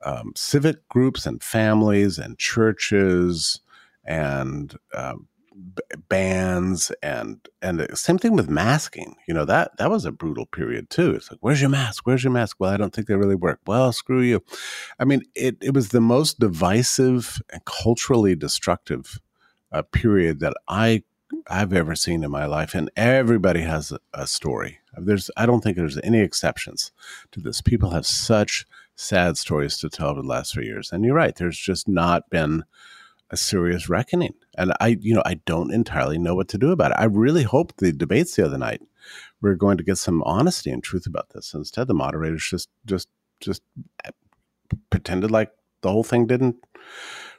um, 0.05 0.33
civic 0.37 0.89
groups 0.89 1.27
and 1.27 1.43
families 1.43 2.19
and 2.19 2.39
churches 2.39 3.61
and 4.05 4.77
um, 4.95 5.29
b- 5.75 5.83
bands 6.09 6.93
and 7.03 7.49
and 7.61 7.79
the 7.81 7.97
same 7.97 8.19
thing 8.19 8.35
with 8.35 8.49
masking. 8.49 9.17
You 9.29 9.35
know 9.35 9.45
that 9.45 9.77
that 9.79 9.91
was 9.91 10.05
a 10.05 10.13
brutal 10.13 10.47
period 10.47 10.91
too. 10.91 11.13
It's 11.13 11.31
like, 11.31 11.41
where's 11.41 11.61
your 11.61 11.71
mask? 11.71 12.07
Where's 12.07 12.25
your 12.25 12.33
mask? 12.33 12.57
Well, 12.59 12.73
I 12.73 12.77
don't 12.77 12.93
think 12.93 13.07
they 13.07 13.17
really 13.17 13.35
work. 13.35 13.61
Well, 13.67 13.93
screw 13.93 14.23
you. 14.23 14.43
I 14.99 15.05
mean, 15.05 15.23
it 15.35 15.57
it 15.61 15.75
was 15.75 15.91
the 15.91 16.01
most 16.01 16.41
divisive 16.41 17.41
and 17.53 17.65
culturally 17.65 18.35
destructive 18.35 19.21
uh, 19.73 19.83
period 19.83 20.41
that 20.41 20.55
I 20.69 21.03
I've 21.49 21.73
ever 21.73 21.95
seen 21.95 22.23
in 22.23 22.31
my 22.31 22.47
life, 22.47 22.75
and 22.75 22.91
everybody 22.97 23.61
has 23.63 23.93
a, 23.93 23.99
a 24.15 24.27
story. 24.27 24.79
There's, 24.97 25.31
I 25.37 25.47
don't 25.47 25.63
think 25.63 25.77
there's 25.77 25.99
any 25.99 26.21
exceptions 26.21 26.93
to 27.33 27.41
this. 27.41 27.61
People 27.61 27.91
have 27.91 28.07
such 28.07 28.67
sad 28.95 29.37
stories 29.37 29.79
to 29.79 29.89
tell 29.89 30.09
over 30.09 30.23
the 30.23 30.29
last 30.29 30.53
three 30.53 30.67
years, 30.67 30.93
and 30.93 31.05
you're 31.05 31.15
right. 31.15 31.35
There's 31.35 31.59
just 31.59 31.89
not 31.89 32.31
been 32.31 32.65
a 33.31 33.37
serious 33.37 33.89
reckoning, 33.89 34.35
and 34.57 34.73
I, 34.81 34.99
you 35.01 35.15
know, 35.15 35.23
I 35.25 35.35
don't 35.47 35.73
entirely 35.73 36.19
know 36.19 36.35
what 36.35 36.49
to 36.49 36.59
do 36.59 36.71
about 36.71 36.93
it. 36.93 36.99
I 36.99 37.05
really 37.05 37.45
hope 37.45 37.77
the 37.77 37.93
debates 37.93 38.37
the 38.37 38.45
other 38.45 38.59
night 38.59 38.83
we're 39.41 39.55
going 39.55 39.77
to 39.77 39.85
get 39.85 39.99
some 39.99 40.23
honesty 40.23 40.71
and 40.71 40.83
truth 40.83 41.07
about 41.07 41.31
this. 41.31 41.53
Instead, 41.53 41.89
the 41.89 41.95
moderators 41.95 42.47
just, 42.49 42.69
just, 42.87 43.09
just 43.41 43.63
eh, 44.05 44.11
pretended 44.91 45.31
like 45.31 45.51
the 45.83 45.91
whole 45.91 46.05
thing 46.05 46.27
didn't 46.27 46.57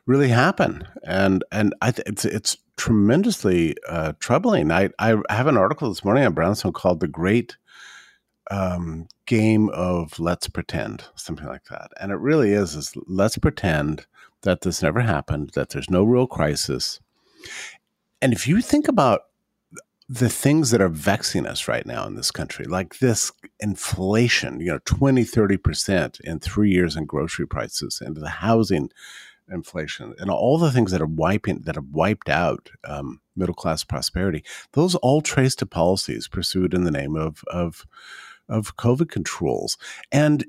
really 0.05 0.29
happen. 0.29 0.87
And 1.03 1.43
and 1.51 1.73
I 1.81 1.91
th- 1.91 2.07
it's 2.07 2.25
it's 2.25 2.57
tremendously 2.77 3.75
uh, 3.87 4.13
troubling. 4.19 4.71
I 4.71 4.89
I 4.99 5.15
have 5.29 5.47
an 5.47 5.57
article 5.57 5.89
this 5.89 6.03
morning 6.03 6.25
on 6.25 6.33
Brownstone 6.33 6.73
called 6.73 6.99
"The 6.99 7.07
Great 7.07 7.57
um, 8.51 9.07
Game 9.25 9.69
of 9.69 10.19
Let's 10.19 10.47
Pretend," 10.47 11.05
something 11.15 11.47
like 11.47 11.65
that. 11.65 11.91
And 11.99 12.11
it 12.11 12.17
really 12.17 12.53
is 12.53 12.75
is 12.75 12.93
let's 13.07 13.37
pretend 13.37 14.05
that 14.41 14.61
this 14.61 14.81
never 14.81 15.01
happened, 15.01 15.51
that 15.55 15.69
there's 15.69 15.89
no 15.89 16.03
real 16.03 16.27
crisis. 16.27 16.99
And 18.21 18.33
if 18.33 18.47
you 18.47 18.61
think 18.61 18.87
about 18.87 19.21
the 20.09 20.29
things 20.29 20.71
that 20.71 20.81
are 20.81 20.89
vexing 20.89 21.45
us 21.45 21.67
right 21.67 21.85
now 21.85 22.05
in 22.05 22.15
this 22.15 22.29
country, 22.29 22.65
like 22.65 22.99
this 22.99 23.31
inflation, 23.59 24.59
you 24.59 24.67
know, 24.67 24.79
20, 24.85 25.23
30% 25.23 26.19
in 26.21 26.39
three 26.39 26.71
years 26.71 26.95
in 26.95 27.05
grocery 27.05 27.47
prices 27.47 28.01
and 28.01 28.17
the 28.17 28.29
housing 28.29 28.89
inflation 29.51 30.13
and 30.19 30.29
all 30.29 30.57
the 30.57 30.71
things 30.71 30.91
that 30.91 31.01
are 31.01 31.05
wiping 31.05 31.61
that 31.63 31.75
have 31.75 31.87
wiped 31.91 32.29
out 32.29 32.69
um, 32.85 33.19
middle 33.35 33.55
class 33.55 33.83
prosperity 33.83 34.43
those 34.73 34.95
all 34.95 35.21
trace 35.21 35.55
to 35.55 35.65
policies 35.65 36.27
pursued 36.27 36.73
in 36.73 36.83
the 36.83 36.91
name 36.91 37.15
of 37.15 37.43
of 37.47 37.85
of 38.49 38.75
covid 38.77 39.09
controls. 39.09 39.77
And 40.11 40.45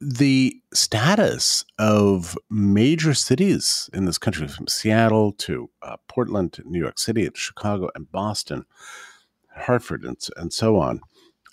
the 0.00 0.54
status 0.72 1.64
of 1.78 2.38
major 2.48 3.14
cities 3.14 3.90
in 3.92 4.04
this 4.04 4.18
country 4.18 4.46
from 4.46 4.68
seattle 4.68 5.32
to 5.32 5.68
uh, 5.82 5.96
portland 6.06 6.52
to 6.52 6.62
new 6.70 6.78
york 6.78 7.00
city 7.00 7.28
to 7.28 7.36
chicago 7.36 7.90
and 7.96 8.08
boston 8.12 8.64
hartford 9.56 10.04
and, 10.04 10.16
and 10.36 10.52
so 10.52 10.78
on 10.78 11.00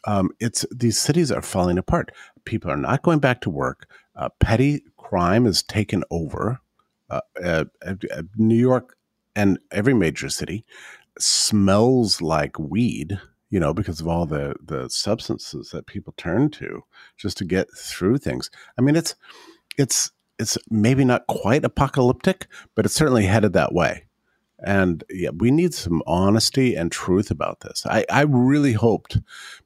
um, 0.05 0.29
it's 0.39 0.65
these 0.71 0.99
cities 0.99 1.31
are 1.31 1.41
falling 1.41 1.77
apart. 1.77 2.11
People 2.45 2.71
are 2.71 2.77
not 2.77 3.01
going 3.01 3.19
back 3.19 3.41
to 3.41 3.49
work. 3.49 3.89
Uh, 4.15 4.29
petty 4.39 4.83
crime 4.97 5.45
is 5.45 5.63
taken 5.63 6.03
over 6.11 6.59
uh, 7.09 7.21
uh, 7.43 7.65
New 8.37 8.55
York 8.55 8.97
and 9.35 9.59
every 9.71 9.93
major 9.93 10.29
city 10.29 10.65
smells 11.19 12.21
like 12.21 12.57
weed, 12.59 13.19
you 13.49 13.59
know, 13.59 13.73
because 13.73 13.99
of 13.99 14.07
all 14.07 14.25
the 14.25 14.55
the 14.63 14.89
substances 14.89 15.69
that 15.69 15.87
people 15.87 16.13
turn 16.17 16.49
to 16.51 16.83
just 17.17 17.37
to 17.37 17.45
get 17.45 17.67
through 17.75 18.17
things. 18.17 18.49
I 18.77 18.81
mean, 18.81 18.95
it's 18.95 19.15
it's 19.77 20.11
it's 20.39 20.57
maybe 20.69 21.05
not 21.05 21.27
quite 21.27 21.63
apocalyptic, 21.63 22.47
but 22.75 22.85
it's 22.85 22.95
certainly 22.95 23.25
headed 23.25 23.53
that 23.53 23.73
way. 23.73 24.05
And 24.59 25.03
yeah, 25.09 25.29
we 25.35 25.51
need 25.51 25.73
some 25.73 26.01
honesty 26.07 26.75
and 26.75 26.91
truth 26.91 27.29
about 27.29 27.59
this. 27.61 27.85
I, 27.85 28.05
I 28.09 28.21
really 28.21 28.73
hoped 28.73 29.19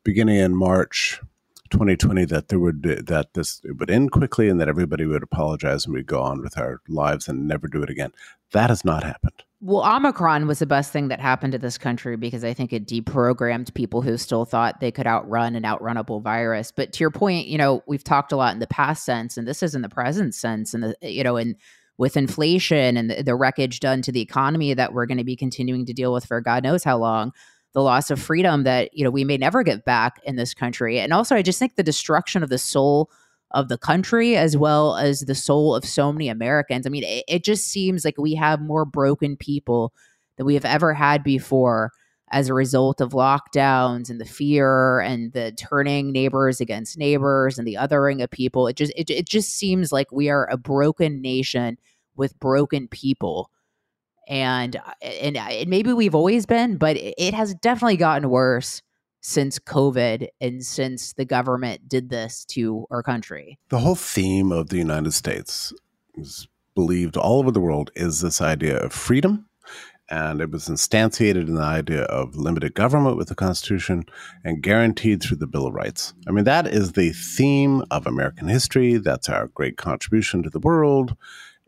beginning 0.04 0.38
in 0.38 0.56
March 0.56 1.22
2020 1.70 2.26
that 2.26 2.50
there 2.50 2.60
would 2.60 2.84
that 2.84 3.34
this 3.34 3.62
would 3.64 3.90
end 3.90 4.12
quickly 4.12 4.50
and 4.50 4.60
that 4.60 4.70
everybody 4.70 5.06
would 5.06 5.24
apologize 5.24 5.86
and 5.86 5.94
we'd 5.94 6.06
go 6.06 6.22
on 6.22 6.42
with 6.42 6.58
our 6.58 6.82
lives 6.88 7.28
and 7.28 7.48
never 7.48 7.68
do 7.68 7.82
it 7.84 7.90
again. 7.90 8.12
That 8.52 8.70
has 8.70 8.84
not 8.84 9.04
happened. 9.04 9.44
Well, 9.62 9.84
Omicron 9.84 10.48
was 10.48 10.60
the 10.60 10.66
best 10.66 10.94
thing 10.94 11.10
that 11.10 11.20
happened 11.20 11.52
to 11.52 11.60
this 11.60 11.78
country 11.78 12.16
because 12.16 12.46
I 12.46 12.54
think 12.54 12.72
it 12.72 12.88
deprogrammed 12.88 13.74
people 13.74 14.02
who 14.02 14.18
still 14.18 14.46
thought 14.46 14.80
they 14.80 14.92
could 14.92 15.06
outrun 15.06 15.56
an 15.56 15.64
outrunnable 15.64 16.22
virus. 16.22 16.72
But 16.72 16.94
to 16.94 17.00
your 17.02 17.12
point, 17.12 17.48
you 17.48 17.58
know, 17.58 17.84
we've 17.86 18.04
talked 18.04 18.32
a 18.32 18.38
lot 18.38 18.54
in 18.54 18.60
the 18.60 18.68
past 18.68 19.04
sense, 19.04 19.36
and 19.36 19.46
this 19.46 19.62
is 19.62 19.76
in 19.76 19.82
the 19.82 19.90
present 19.90 20.34
sense, 20.34 20.74
and 20.74 20.84
the 20.84 20.96
you 21.02 21.26
know, 21.26 21.36
and 21.36 21.58
with 21.98 22.16
inflation 22.16 22.96
and 22.96 23.12
the, 23.12 23.22
the 23.22 23.36
wreckage 23.36 23.82
done 23.82 24.02
to 24.02 24.12
the 24.14 24.22
economy 24.22 24.74
that 24.74 24.94
we're 24.94 25.06
going 25.06 25.18
to 25.18 25.26
be 25.26 25.36
continuing 25.36 25.86
to 25.86 25.94
deal 25.94 26.14
with 26.14 26.26
for 26.26 26.40
God 26.40 26.64
knows 26.64 26.86
how 26.86 26.98
long 26.98 27.34
the 27.74 27.82
loss 27.82 28.10
of 28.10 28.22
freedom 28.22 28.64
that 28.64 28.90
you 28.94 29.04
know 29.04 29.12
we 29.12 29.24
may 29.24 29.38
never 29.38 29.64
get 29.64 29.86
back 29.86 30.20
in 30.24 30.36
this 30.36 30.54
country. 30.54 31.00
And 31.00 31.14
also 31.14 31.36
i 31.36 31.42
just 31.42 31.60
think 31.60 31.76
the 31.76 31.84
destruction 31.84 32.44
of 32.44 32.50
the 32.50 32.58
soul 32.58 33.10
of 33.52 33.68
the 33.68 33.78
country 33.78 34.38
as 34.38 34.56
well 34.56 34.96
as 34.98 35.22
the 35.22 35.36
soul 35.36 35.76
of 35.76 35.86
so 35.86 36.12
many 36.12 36.30
americans. 36.30 36.86
I 36.86 36.90
mean 36.90 37.04
it, 37.04 37.24
it 37.28 37.44
just 37.44 37.68
seems 37.68 38.06
like 38.06 38.18
we 38.18 38.36
have 38.36 38.62
more 38.62 38.86
broken 38.86 39.38
people 39.38 39.94
than 40.38 40.46
we 40.46 40.54
have 40.56 40.66
ever 40.66 40.94
had 40.94 41.24
before 41.24 41.92
as 42.32 42.48
a 42.48 42.54
result 42.54 43.02
of 43.02 43.12
lockdowns 43.12 44.10
and 44.10 44.22
the 44.22 44.26
fear 44.26 45.00
and 45.00 45.32
the 45.34 45.52
turning 45.54 46.12
neighbors 46.12 46.62
against 46.62 46.98
neighbors 46.98 47.58
and 47.58 47.68
the 47.68 47.76
othering 47.76 48.24
of 48.24 48.30
people. 48.30 48.68
It 48.68 48.76
just 48.76 48.94
it, 48.96 49.10
it 49.10 49.28
just 49.28 49.50
seems 49.56 49.92
like 49.92 50.12
we 50.12 50.30
are 50.30 50.48
a 50.50 50.58
broken 50.58 51.22
nation 51.22 51.78
with 52.16 52.40
broken 52.40 52.88
people 52.88 53.50
and 54.30 54.76
uh, 54.78 54.94
and, 55.02 55.36
uh, 55.36 55.48
and 55.50 55.70
maybe 55.70 55.92
we've 55.92 56.16
always 56.16 56.46
been, 56.46 56.78
but 56.78 56.96
it 56.96 57.34
has 57.34 57.54
definitely 57.56 57.98
gotten 57.98 58.30
worse 58.30 58.82
since 59.22 59.60
COVID 59.60 60.28
and 60.40 60.64
since 60.64 61.14
the 61.14 61.26
government 61.26 61.90
did 61.90 62.10
this 62.10 62.46
to 62.46 62.86
our 62.90 63.04
country. 63.04 63.60
The 63.70 63.80
whole 63.80 63.96
theme 63.96 64.52
of 64.52 64.70
the 64.70 64.78
United 64.78 65.12
States 65.14 65.74
is 66.16 66.48
believed 66.76 67.18
all 67.18 67.40
over 67.40 67.52
the 67.52 67.60
world 67.60 67.92
is 67.96 68.22
this 68.22 68.40
idea 68.40 68.78
of 68.78 68.94
freedom. 68.94 69.48
And 70.12 70.42
it 70.42 70.50
was 70.50 70.68
instantiated 70.68 71.48
in 71.48 71.54
the 71.54 71.62
idea 71.62 72.04
of 72.06 72.36
limited 72.36 72.74
government 72.74 73.16
with 73.16 73.28
the 73.28 73.36
Constitution 73.36 74.06
and 74.44 74.64
guaranteed 74.64 75.22
through 75.22 75.38
the 75.38 75.46
Bill 75.46 75.68
of 75.68 75.76
Rights. 75.76 76.16
I 76.28 76.32
mean, 76.32 76.46
that 76.46 76.66
is 76.66 76.94
the 76.94 77.12
theme 77.12 77.84
of 77.92 78.08
American 78.08 78.48
history. 78.48 78.98
That's 78.98 79.30
our 79.30 79.48
great 79.48 79.78
contribution 79.78 80.42
to 80.42 80.50
the 80.50 80.60
world 80.60 81.16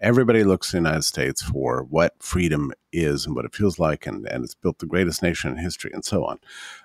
Everybody 0.02 0.44
looks 0.44 0.68
to 0.68 0.72
the 0.72 0.80
United 0.80 1.04
States 1.04 1.42
for 1.44 1.84
what 1.84 2.16
freedom 2.20 2.74
is 2.92 3.26
and 3.26 3.36
what 3.36 3.46
it 3.46 3.56
feels 3.56 3.78
like, 3.78 4.08
and, 4.08 4.28
and 4.28 4.44
it's 4.44 4.56
built 4.56 4.80
the 4.80 4.88
greatest 4.88 5.22
nation 5.22 5.52
in 5.52 5.58
history, 5.58 5.92
and 5.94 6.04
so 6.04 6.26
on. 6.26 6.40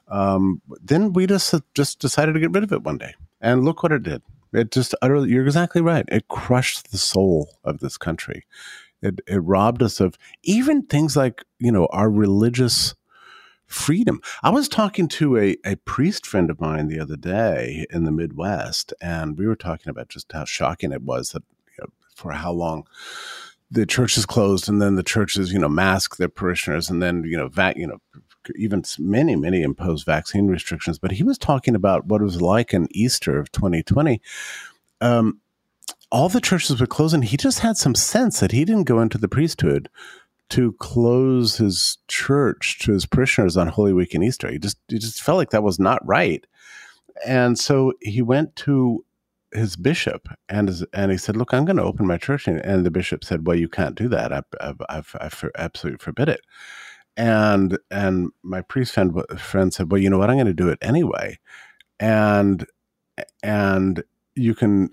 Um, 0.09 0.61
then 0.83 1.15
we 1.15 1.27
just 1.27 1.55
just 1.75 1.99
decided 1.99 2.35
to 2.35 2.41
get 2.41 2.53
rid 2.53 2.63
of 2.63 2.73
it 2.73 2.83
one 2.83 2.99
day, 2.99 3.15
and 3.41 3.65
look 3.65 3.83
what 3.83 3.93
it 3.93 4.03
did. 4.03 4.23
It 4.53 4.71
just 4.71 4.95
utterly, 5.01 5.31
you're 5.31 5.47
exactly 5.47 5.81
right. 5.81 6.05
It 6.09 6.29
crushed 6.29 6.91
the 6.91 6.99
soul 6.99 7.59
of 7.65 7.81
this 7.81 7.99
country. 7.99 8.45
It, 9.03 9.21
it 9.27 9.39
robbed 9.39 9.83
us 9.83 10.01
of 10.01 10.17
even 10.43 10.83
things 10.83 11.17
like, 11.17 11.45
you 11.59 11.73
know, 11.73 11.87
our 11.87 12.11
religious 12.11 12.95
freedom. 13.67 14.21
I 14.43 14.51
was 14.51 14.69
talking 14.69 15.09
to 15.09 15.37
a, 15.37 15.57
a 15.65 15.77
priest 15.77 16.25
friend 16.25 16.51
of 16.51 16.61
mine 16.61 16.89
the 16.89 17.01
other 17.01 17.17
day 17.17 17.87
in 17.91 18.05
the 18.05 18.13
Midwest, 18.13 18.95
and 19.01 19.37
we 19.37 19.47
were 19.47 19.57
talking 19.57 19.91
about 19.91 20.09
just 20.09 20.33
how 20.33 20.45
shocking 20.45 20.93
it 20.93 21.03
was 21.03 21.31
that, 21.31 21.43
for 22.17 22.33
how 22.33 22.53
long 22.53 22.87
the 23.71 23.87
church 23.87 24.17
is 24.17 24.27
closed 24.27 24.69
and 24.69 24.81
then 24.81 24.97
the 24.97 25.03
churches, 25.03 25.53
you 25.53 25.59
know, 25.59 25.69
mask 25.69 26.17
their 26.17 26.29
parishioners 26.29 26.89
and 26.89 27.03
then, 27.03 27.25
you 27.25 27.37
know, 27.37 27.49
vac, 27.49 27.77
you 27.77 27.87
know, 27.87 27.99
even 28.57 28.85
many, 28.99 29.35
many 29.35 29.63
impose 29.63 30.05
vaccine 30.05 30.47
restrictions. 30.47 30.99
But 30.99 31.13
he 31.13 31.23
was 31.23 31.39
talking 31.39 31.75
about 31.75 32.07
what 32.07 32.21
it 32.21 32.25
was 32.25 32.41
like 32.41 32.73
in 32.73 32.89
Easter 32.93 33.39
of 33.39 33.51
2020. 33.53 34.21
Um, 35.01 35.41
all 36.13 36.29
the 36.29 36.41
churches 36.41 36.81
were 36.81 36.87
closing. 36.87 37.23
He 37.23 37.37
just 37.37 37.61
had 37.61 37.77
some 37.77 37.95
sense 37.95 38.41
that 38.41 38.53
he 38.53 38.65
didn't 38.65 38.85
go 38.85 39.01
into 39.01 39.19
the 39.19 39.29
priesthood 39.29 39.89
to 40.49 40.73
close 40.75 41.57
his 41.57 41.99
church 42.07 42.79
to 42.81 42.93
his 42.93 43.07
parishioners 43.07 43.57
on 43.57 43.67
Holy 43.69 43.93
Week 43.93 44.15
and 44.15 44.23
Easter. 44.23 44.51
He 44.51 44.59
just 44.59 44.79
he 44.89 44.99
just 44.99 45.23
felt 45.23 45.39
like 45.39 45.51
that 45.51 45.65
was 45.65 45.81
not 45.81 46.07
right, 46.07 46.47
and 47.27 47.59
so 47.59 47.93
he 48.01 48.23
went 48.23 48.55
to 48.57 49.05
his 49.57 49.77
bishop 49.77 50.29
and 50.49 50.69
his, 50.69 50.85
and 50.93 51.11
he 51.11 51.19
said, 51.19 51.37
"Look, 51.37 51.53
I'm 51.53 51.65
going 51.65 51.77
to 51.77 51.83
open 51.83 52.07
my 52.07 52.19
church," 52.19 52.47
and, 52.47 52.61
and, 52.61 52.85
the 52.85 52.91
bishop 52.91 53.25
said, 53.25 53.47
"Well, 53.47 53.57
you 53.57 53.69
can't 53.69 53.97
do 53.97 54.09
that. 54.09 54.33
I 54.33 54.43
I, 54.61 54.75
I, 54.89 55.03
I 55.21 55.31
absolutely 55.59 55.99
forbid 55.99 56.29
it." 56.29 56.41
And 57.17 57.79
and 57.91 58.31
my 58.43 58.63
priest 58.63 58.93
friend 58.95 59.23
friend 59.39 59.73
said, 59.73 59.91
"Well, 59.91 60.01
you 60.01 60.11
know 60.11 60.19
what? 60.19 60.31
I'm 60.31 60.37
going 60.37 60.47
to 60.47 60.55
do 60.55 60.69
it 60.69 60.79
anyway," 60.83 61.39
and 61.99 62.67
and 63.43 64.03
you 64.35 64.55
can 64.55 64.91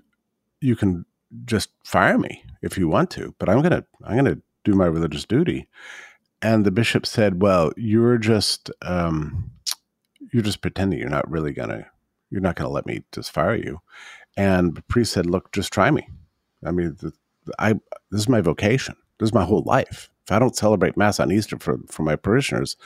you 0.60 0.76
can 0.76 1.04
just 1.44 1.70
fire 1.84 2.18
me 2.18 2.44
if 2.62 2.78
you 2.78 2.88
want 2.88 3.10
to, 3.10 3.34
but 3.38 3.48
I'm 3.48 3.62
gonna 3.62 3.84
I'm 4.04 4.16
gonna 4.16 4.38
do 4.64 4.74
my 4.74 4.86
religious 4.86 5.24
duty. 5.24 5.68
And 6.42 6.64
the 6.64 6.70
bishop 6.70 7.06
said, 7.06 7.42
"Well, 7.42 7.72
you're 7.76 8.18
just 8.18 8.70
um, 8.82 9.50
you're 10.32 10.42
just 10.42 10.62
pretending. 10.62 10.98
You're 10.98 11.08
not 11.08 11.30
really 11.30 11.52
gonna 11.52 11.86
you're 12.30 12.40
not 12.40 12.56
gonna 12.56 12.70
let 12.70 12.86
me 12.86 13.04
just 13.12 13.32
fire 13.32 13.56
you." 13.56 13.80
And 14.36 14.74
the 14.74 14.82
priest 14.82 15.12
said, 15.12 15.26
"Look, 15.26 15.52
just 15.52 15.72
try 15.72 15.90
me. 15.90 16.08
I 16.64 16.70
mean, 16.70 16.96
I 17.58 17.74
this 18.10 18.20
is 18.20 18.28
my 18.28 18.40
vocation. 18.40 18.96
This 19.18 19.28
is 19.28 19.34
my 19.34 19.44
whole 19.44 19.62
life. 19.64 20.10
If 20.26 20.32
I 20.32 20.38
don't 20.38 20.56
celebrate 20.56 20.96
mass 20.96 21.20
on 21.20 21.30
Easter 21.30 21.58
for 21.58 21.78
for 21.88 22.02
my 22.02 22.16
parishioners, 22.16 22.76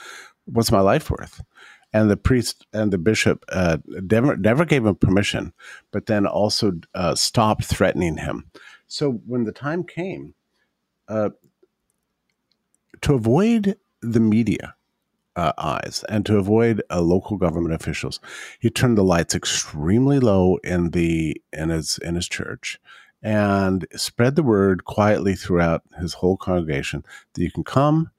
what's 0.45 0.71
my 0.71 0.81
life 0.81 1.09
worth?" 1.09 1.41
and 1.93 2.09
the 2.09 2.17
priest 2.17 2.67
and 2.73 2.93
the 2.93 2.97
bishop 2.97 3.43
uh, 3.49 3.77
never, 3.87 4.37
never 4.37 4.65
gave 4.65 4.85
him 4.85 4.95
permission, 4.95 5.53
but 5.91 6.05
then 6.05 6.25
also 6.25 6.73
uh, 6.93 7.15
stopped 7.15 7.65
threatening 7.65 8.17
him. 8.17 8.49
So 8.87 9.11
when 9.25 9.45
the 9.45 9.51
time 9.51 9.83
came, 9.83 10.35
uh, 11.07 11.29
to 13.01 13.13
avoid 13.13 13.77
the 14.01 14.19
media 14.19 14.75
uh, 15.39 15.53
eyes 15.57 16.03
and 16.09 16.25
to 16.25 16.37
avoid 16.37 16.83
uh, 16.89 17.01
local 17.01 17.37
government 17.37 17.73
officials, 17.73 18.19
he 18.59 18.69
turned 18.69 18.97
the 18.97 19.03
lights 19.03 19.33
extremely 19.35 20.19
low 20.19 20.57
in 20.63 20.91
the 20.91 21.41
in 21.53 21.69
his 21.69 21.97
in 21.99 22.15
his 22.15 22.27
church 22.27 22.79
and 23.21 23.85
spread 23.95 24.35
the 24.35 24.43
word 24.43 24.85
quietly 24.85 25.35
throughout 25.35 25.83
his 25.99 26.13
whole 26.13 26.37
congregation 26.37 27.03
that 27.33 27.43
you 27.43 27.51
can 27.51 27.63
come 27.63 28.11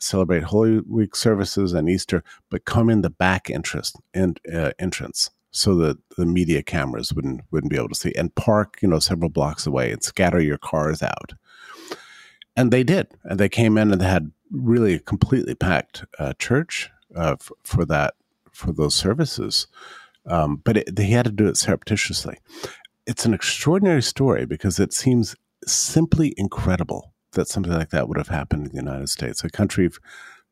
celebrate 0.00 0.42
Holy 0.44 0.80
Week 0.80 1.16
services 1.16 1.72
and 1.72 1.88
Easter, 1.88 2.22
but 2.50 2.64
come 2.64 2.90
in 2.90 3.02
the 3.02 3.10
back 3.10 3.50
interest 3.50 3.96
in, 4.14 4.36
uh, 4.52 4.72
entrance 4.78 5.30
so 5.50 5.74
that 5.76 5.98
the 6.16 6.26
media 6.26 6.62
cameras 6.62 7.12
wouldn't 7.12 7.40
wouldn't 7.50 7.70
be 7.70 7.76
able 7.76 7.88
to 7.88 7.94
see 7.94 8.12
and 8.16 8.34
park 8.34 8.78
you 8.82 8.88
know 8.88 8.98
several 8.98 9.30
blocks 9.30 9.66
away 9.66 9.90
and 9.90 10.02
scatter 10.02 10.40
your 10.40 10.58
cars 10.58 11.02
out. 11.02 11.32
And 12.54 12.72
they 12.72 12.82
did, 12.82 13.08
and 13.24 13.38
they 13.38 13.48
came 13.48 13.78
in 13.78 13.92
and 13.92 14.00
they 14.00 14.08
had 14.08 14.32
really 14.50 14.94
a 14.94 14.98
completely 14.98 15.54
packed 15.54 16.04
uh, 16.18 16.32
church 16.38 16.90
uh, 17.14 17.36
for, 17.36 17.56
for, 17.64 17.84
that 17.86 18.14
for 18.52 18.72
those 18.72 18.94
services. 18.94 19.66
Um, 20.26 20.56
but 20.56 20.78
it, 20.78 20.94
they 20.94 21.06
had 21.06 21.24
to 21.26 21.32
do 21.32 21.46
it 21.46 21.56
surreptitiously. 21.56 22.38
It's 23.06 23.24
an 23.24 23.34
extraordinary 23.34 24.02
story 24.02 24.44
because 24.44 24.78
it 24.78 24.92
seems 24.92 25.34
simply 25.66 26.34
incredible 26.36 27.12
that 27.32 27.48
something 27.48 27.72
like 27.72 27.90
that 27.90 28.08
would 28.08 28.18
have 28.18 28.28
happened 28.28 28.66
in 28.66 28.72
the 28.72 28.82
United 28.82 29.08
States, 29.08 29.42
a 29.44 29.50
country 29.50 29.90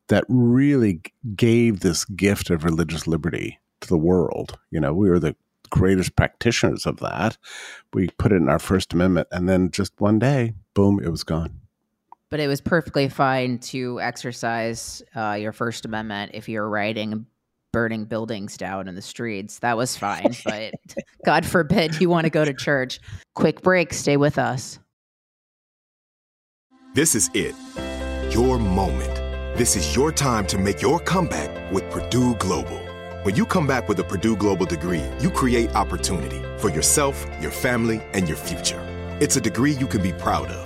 that 0.08 0.24
really 0.28 1.00
gave 1.34 1.80
this 1.80 2.04
gift 2.04 2.50
of 2.50 2.64
religious 2.64 3.06
liberty 3.06 3.58
to 3.80 3.88
the 3.88 3.98
world. 3.98 4.58
You 4.70 4.80
know, 4.80 4.94
we 4.94 5.10
were 5.10 5.18
the 5.18 5.36
greatest 5.70 6.16
practitioners 6.16 6.86
of 6.86 6.98
that. 6.98 7.36
We 7.92 8.08
put 8.18 8.32
it 8.32 8.36
in 8.36 8.48
our 8.48 8.58
First 8.58 8.92
Amendment, 8.92 9.28
and 9.32 9.48
then 9.48 9.70
just 9.70 9.92
one 9.98 10.18
day, 10.18 10.54
boom, 10.74 11.00
it 11.02 11.10
was 11.10 11.24
gone. 11.24 11.60
But 12.30 12.40
it 12.40 12.48
was 12.48 12.60
perfectly 12.60 13.08
fine 13.08 13.58
to 13.58 14.00
exercise 14.00 15.02
uh, 15.14 15.38
your 15.40 15.52
First 15.52 15.84
Amendment 15.84 16.32
if 16.34 16.48
you're 16.48 16.68
writing 16.68 17.26
burning 17.72 18.06
buildings 18.06 18.56
down 18.56 18.88
in 18.88 18.94
the 18.94 19.02
streets. 19.02 19.58
That 19.58 19.76
was 19.76 19.96
fine. 19.98 20.34
but 20.44 20.72
God 21.26 21.44
forbid 21.44 22.00
you 22.00 22.08
want 22.08 22.24
to 22.24 22.30
go 22.30 22.42
to 22.44 22.54
church. 22.54 23.00
Quick 23.34 23.60
break. 23.60 23.92
Stay 23.92 24.16
with 24.16 24.38
us. 24.38 24.78
This 26.94 27.14
is 27.14 27.28
it. 27.34 27.54
Your 28.32 28.58
moment. 28.58 29.14
This 29.58 29.76
is 29.76 29.94
your 29.94 30.10
time 30.10 30.46
to 30.46 30.56
make 30.56 30.80
your 30.80 30.98
comeback 30.98 31.70
with 31.70 31.90
Purdue 31.90 32.34
Global. 32.36 32.80
When 33.22 33.36
you 33.36 33.44
come 33.44 33.66
back 33.66 33.88
with 33.88 33.98
a 34.00 34.04
Purdue 34.04 34.36
Global 34.36 34.64
degree, 34.64 35.04
you 35.20 35.30
create 35.30 35.74
opportunity 35.74 36.42
for 36.58 36.70
yourself, 36.70 37.26
your 37.42 37.50
family, 37.50 38.00
and 38.14 38.26
your 38.26 38.38
future. 38.38 38.80
It's 39.20 39.36
a 39.36 39.40
degree 39.40 39.72
you 39.72 39.86
can 39.86 40.02
be 40.02 40.12
proud 40.12 40.48
of, 40.48 40.65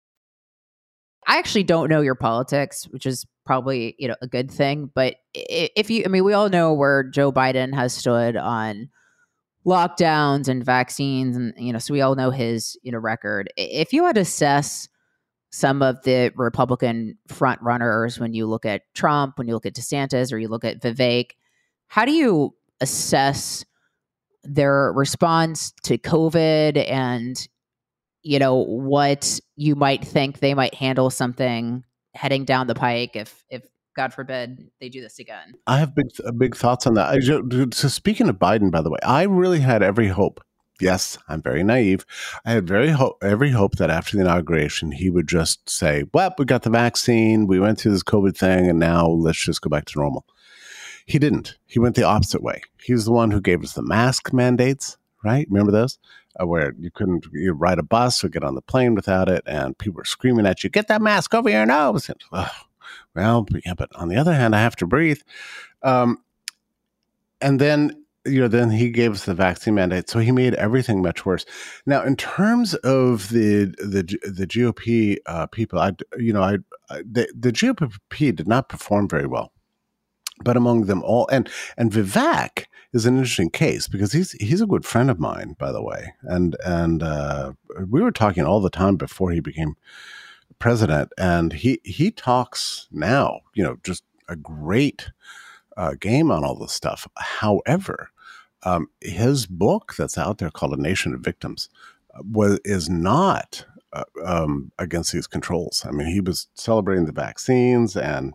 I 1.27 1.37
actually 1.37 1.63
don't 1.63 1.89
know 1.89 2.01
your 2.01 2.15
politics, 2.15 2.85
which 2.85 3.05
is 3.05 3.25
probably 3.45 3.95
you 3.99 4.07
know 4.07 4.15
a 4.21 4.27
good 4.27 4.49
thing. 4.49 4.89
But 4.93 5.15
if 5.33 5.89
you, 5.89 6.03
I 6.05 6.07
mean, 6.07 6.23
we 6.23 6.33
all 6.33 6.49
know 6.49 6.73
where 6.73 7.03
Joe 7.03 7.31
Biden 7.31 7.73
has 7.73 7.93
stood 7.93 8.35
on 8.35 8.89
lockdowns 9.65 10.47
and 10.47 10.63
vaccines, 10.63 11.37
and 11.37 11.53
you 11.57 11.73
know, 11.73 11.79
so 11.79 11.93
we 11.93 12.01
all 12.01 12.15
know 12.15 12.31
his 12.31 12.77
you 12.83 12.91
know 12.91 12.97
record. 12.97 13.51
If 13.57 13.93
you 13.93 14.05
had 14.05 14.15
to 14.15 14.21
assess 14.21 14.87
some 15.51 15.81
of 15.81 16.01
the 16.03 16.31
Republican 16.35 17.17
front 17.27 17.61
runners, 17.61 18.19
when 18.19 18.33
you 18.33 18.47
look 18.47 18.65
at 18.65 18.83
Trump, 18.95 19.37
when 19.37 19.47
you 19.47 19.53
look 19.53 19.65
at 19.65 19.75
DeSantis, 19.75 20.31
or 20.31 20.37
you 20.37 20.47
look 20.47 20.63
at 20.63 20.81
Vivek, 20.81 21.31
how 21.87 22.05
do 22.05 22.13
you 22.13 22.55
assess 22.79 23.65
their 24.43 24.91
response 24.93 25.73
to 25.83 25.97
COVID 25.97 26.89
and 26.89 27.47
you 28.23 28.39
know 28.39 28.55
what 28.55 29.39
you 29.55 29.75
might 29.75 30.05
think 30.05 30.39
they 30.39 30.53
might 30.53 30.75
handle 30.75 31.09
something 31.09 31.83
heading 32.13 32.45
down 32.45 32.67
the 32.67 32.75
pike 32.75 33.15
if 33.15 33.43
if 33.49 33.63
God 33.95 34.13
forbid 34.13 34.69
they 34.79 34.89
do 34.89 35.01
this 35.01 35.19
again. 35.19 35.53
I 35.67 35.79
have 35.79 35.95
big 35.95 36.07
big 36.37 36.55
thoughts 36.55 36.87
on 36.87 36.93
that. 36.95 37.09
I, 37.09 37.19
so 37.71 37.87
speaking 37.87 38.29
of 38.29 38.37
Biden, 38.37 38.71
by 38.71 38.81
the 38.81 38.89
way, 38.89 38.99
I 39.03 39.23
really 39.23 39.59
had 39.59 39.83
every 39.83 40.07
hope. 40.07 40.43
Yes, 40.79 41.17
I'm 41.27 41.43
very 41.43 41.63
naive. 41.63 42.05
I 42.43 42.53
had 42.53 42.67
very 42.67 42.89
hope, 42.89 43.17
every 43.21 43.51
hope 43.51 43.75
that 43.75 43.91
after 43.91 44.17
the 44.17 44.23
inauguration, 44.23 44.91
he 44.91 45.09
would 45.11 45.27
just 45.27 45.69
say, 45.69 46.05
"Well, 46.13 46.33
we 46.37 46.45
got 46.45 46.63
the 46.63 46.69
vaccine. 46.71 47.47
We 47.47 47.59
went 47.59 47.79
through 47.79 47.91
this 47.91 48.03
COVID 48.03 48.35
thing, 48.35 48.67
and 48.67 48.79
now 48.79 49.07
let's 49.07 49.43
just 49.43 49.61
go 49.61 49.69
back 49.69 49.85
to 49.85 49.99
normal." 49.99 50.25
He 51.05 51.19
didn't. 51.19 51.57
He 51.65 51.79
went 51.79 51.95
the 51.95 52.03
opposite 52.03 52.41
way. 52.41 52.61
He 52.81 52.93
was 52.93 53.05
the 53.05 53.11
one 53.11 53.31
who 53.31 53.41
gave 53.41 53.63
us 53.63 53.73
the 53.73 53.83
mask 53.83 54.33
mandates. 54.33 54.97
Right? 55.23 55.45
Remember 55.51 55.71
those? 55.71 55.99
Uh, 56.39 56.45
where 56.45 56.73
you 56.79 56.91
couldn't 56.91 57.25
you 57.31 57.53
ride 57.53 57.79
a 57.79 57.83
bus 57.83 58.23
or 58.23 58.29
get 58.29 58.43
on 58.43 58.55
the 58.55 58.61
plane 58.61 58.95
without 58.95 59.29
it, 59.29 59.43
and 59.45 59.77
people 59.77 59.97
were 59.97 60.05
screaming 60.05 60.45
at 60.45 60.63
you, 60.63 60.69
"Get 60.69 60.87
that 60.87 61.01
mask 61.01 61.33
over 61.33 61.49
your 61.49 61.65
nose!" 61.65 62.09
And, 62.09 62.21
oh, 62.31 62.51
well, 63.15 63.45
yeah, 63.65 63.73
but 63.73 63.89
on 63.95 64.09
the 64.09 64.17
other 64.17 64.33
hand, 64.33 64.55
I 64.55 64.61
have 64.61 64.75
to 64.77 64.87
breathe. 64.87 65.21
Um, 65.83 66.23
and 67.41 67.59
then 67.59 68.01
you 68.25 68.39
know, 68.39 68.47
then 68.47 68.69
he 68.69 68.91
gave 68.91 69.13
us 69.13 69.25
the 69.25 69.33
vaccine 69.33 69.75
mandate, 69.75 70.09
so 70.09 70.19
he 70.19 70.31
made 70.31 70.53
everything 70.55 71.01
much 71.01 71.25
worse. 71.25 71.45
Now, 71.85 72.03
in 72.03 72.15
terms 72.15 72.75
of 72.75 73.29
the 73.29 73.65
the 73.79 74.03
the 74.29 74.45
GOP 74.45 75.17
uh, 75.25 75.47
people, 75.47 75.79
I 75.79 75.93
you 76.17 76.31
know, 76.31 76.43
I, 76.43 76.57
I 76.89 77.01
the, 77.03 77.31
the 77.37 77.51
GOP 77.51 78.35
did 78.35 78.47
not 78.47 78.69
perform 78.69 79.07
very 79.07 79.25
well, 79.25 79.51
but 80.43 80.57
among 80.57 80.85
them 80.85 81.03
all, 81.03 81.27
and 81.31 81.49
and 81.77 81.91
Vivek 81.91 82.65
is 82.93 83.05
an 83.05 83.17
interesting 83.17 83.49
case 83.49 83.87
because 83.87 84.11
he's 84.11 84.31
he's 84.33 84.61
a 84.61 84.67
good 84.67 84.85
friend 84.85 85.09
of 85.09 85.19
mine, 85.19 85.55
by 85.57 85.71
the 85.71 85.83
way, 85.83 86.13
and 86.23 86.55
and 86.65 87.03
uh, 87.03 87.53
we 87.89 88.01
were 88.01 88.11
talking 88.11 88.45
all 88.45 88.61
the 88.61 88.69
time 88.69 88.97
before 88.97 89.31
he 89.31 89.39
became 89.39 89.75
president, 90.59 91.11
and 91.17 91.53
he 91.53 91.79
he 91.83 92.11
talks 92.11 92.87
now, 92.91 93.41
you 93.53 93.63
know, 93.63 93.77
just 93.83 94.03
a 94.27 94.35
great 94.35 95.09
uh, 95.77 95.95
game 95.99 96.31
on 96.31 96.43
all 96.43 96.55
this 96.55 96.71
stuff. 96.71 97.07
However, 97.17 98.11
um, 98.63 98.87
his 99.01 99.47
book 99.47 99.95
that's 99.97 100.17
out 100.17 100.37
there 100.37 100.51
called 100.51 100.73
A 100.73 100.81
Nation 100.81 101.13
of 101.13 101.21
Victims 101.21 101.69
uh, 102.13 102.21
was 102.29 102.59
is 102.63 102.89
not 102.89 103.65
uh, 103.93 104.03
um, 104.23 104.71
against 104.79 105.11
these 105.11 105.27
controls. 105.27 105.85
I 105.87 105.91
mean, 105.91 106.07
he 106.07 106.21
was 106.21 106.47
celebrating 106.53 107.05
the 107.05 107.11
vaccines 107.11 107.97
and 107.97 108.33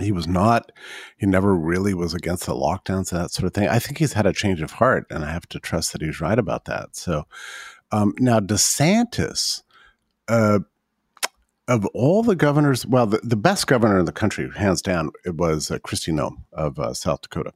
he 0.00 0.12
was 0.12 0.26
not 0.26 0.72
he 1.16 1.26
never 1.26 1.54
really 1.54 1.94
was 1.94 2.14
against 2.14 2.46
the 2.46 2.52
lockdowns 2.52 3.12
and 3.12 3.20
that 3.20 3.30
sort 3.30 3.46
of 3.46 3.54
thing 3.54 3.68
i 3.68 3.78
think 3.78 3.98
he's 3.98 4.14
had 4.14 4.26
a 4.26 4.32
change 4.32 4.60
of 4.60 4.72
heart 4.72 5.06
and 5.10 5.24
i 5.24 5.30
have 5.30 5.46
to 5.48 5.58
trust 5.58 5.92
that 5.92 6.02
he's 6.02 6.20
right 6.20 6.38
about 6.38 6.64
that 6.64 6.96
so 6.96 7.24
um, 7.92 8.12
now 8.18 8.40
desantis 8.40 9.62
uh, 10.28 10.58
of 11.68 11.86
all 11.94 12.22
the 12.22 12.36
governors 12.36 12.84
well 12.86 13.06
the, 13.06 13.20
the 13.22 13.36
best 13.36 13.66
governor 13.66 13.98
in 13.98 14.04
the 14.04 14.12
country 14.12 14.50
hands 14.56 14.82
down 14.82 15.10
it 15.24 15.36
was 15.36 15.70
uh, 15.70 15.78
kristi 15.78 16.12
noem 16.12 16.38
of 16.52 16.78
uh, 16.78 16.92
south 16.92 17.20
dakota 17.20 17.52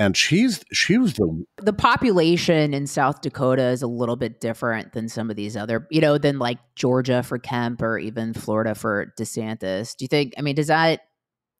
and 0.00 0.16
she's 0.16 0.64
she 0.72 0.96
was 0.96 1.14
the 1.14 1.44
the 1.56 1.72
population 1.72 2.72
in 2.72 2.86
South 2.86 3.20
Dakota 3.20 3.64
is 3.64 3.82
a 3.82 3.88
little 3.88 4.14
bit 4.14 4.40
different 4.40 4.92
than 4.92 5.08
some 5.08 5.28
of 5.28 5.34
these 5.34 5.56
other, 5.56 5.88
you 5.90 6.00
know, 6.00 6.18
than 6.18 6.38
like 6.38 6.58
Georgia 6.76 7.24
for 7.24 7.36
Kemp 7.36 7.82
or 7.82 7.98
even 7.98 8.32
Florida 8.32 8.76
for 8.76 9.12
DeSantis. 9.18 9.96
Do 9.96 10.04
you 10.04 10.08
think? 10.08 10.34
I 10.38 10.42
mean, 10.42 10.54
does 10.54 10.68
that 10.68 11.00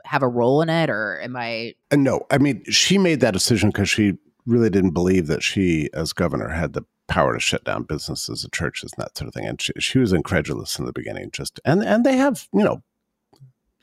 have 0.09 0.23
a 0.23 0.29
role 0.29 0.63
in 0.63 0.71
it, 0.71 0.89
or 0.89 1.21
am 1.21 1.37
I? 1.37 1.75
Uh, 1.91 1.97
no, 1.97 2.27
I 2.31 2.39
mean 2.39 2.65
she 2.65 2.97
made 2.97 3.21
that 3.21 3.33
decision 3.33 3.69
because 3.69 3.91
she 3.91 4.15
really 4.47 4.71
didn't 4.71 4.93
believe 4.93 5.27
that 5.27 5.43
she, 5.43 5.91
as 5.93 6.15
governor, 6.15 6.49
had 6.49 6.73
the 6.73 6.83
power 7.09 7.35
to 7.35 7.41
shut 7.41 7.65
down 7.65 7.83
businesses 7.83 8.43
and 8.43 8.53
churches 8.53 8.93
and 8.97 9.05
that 9.05 9.17
sort 9.17 9.29
of 9.29 9.35
thing. 9.35 9.47
And 9.47 9.61
she, 9.61 9.73
she 9.79 9.99
was 9.99 10.13
incredulous 10.13 10.79
in 10.79 10.87
the 10.87 10.93
beginning. 10.93 11.31
Just 11.31 11.61
and 11.65 11.83
and 11.83 12.05
they 12.05 12.17
have 12.17 12.49
you 12.55 12.65
know, 12.65 12.83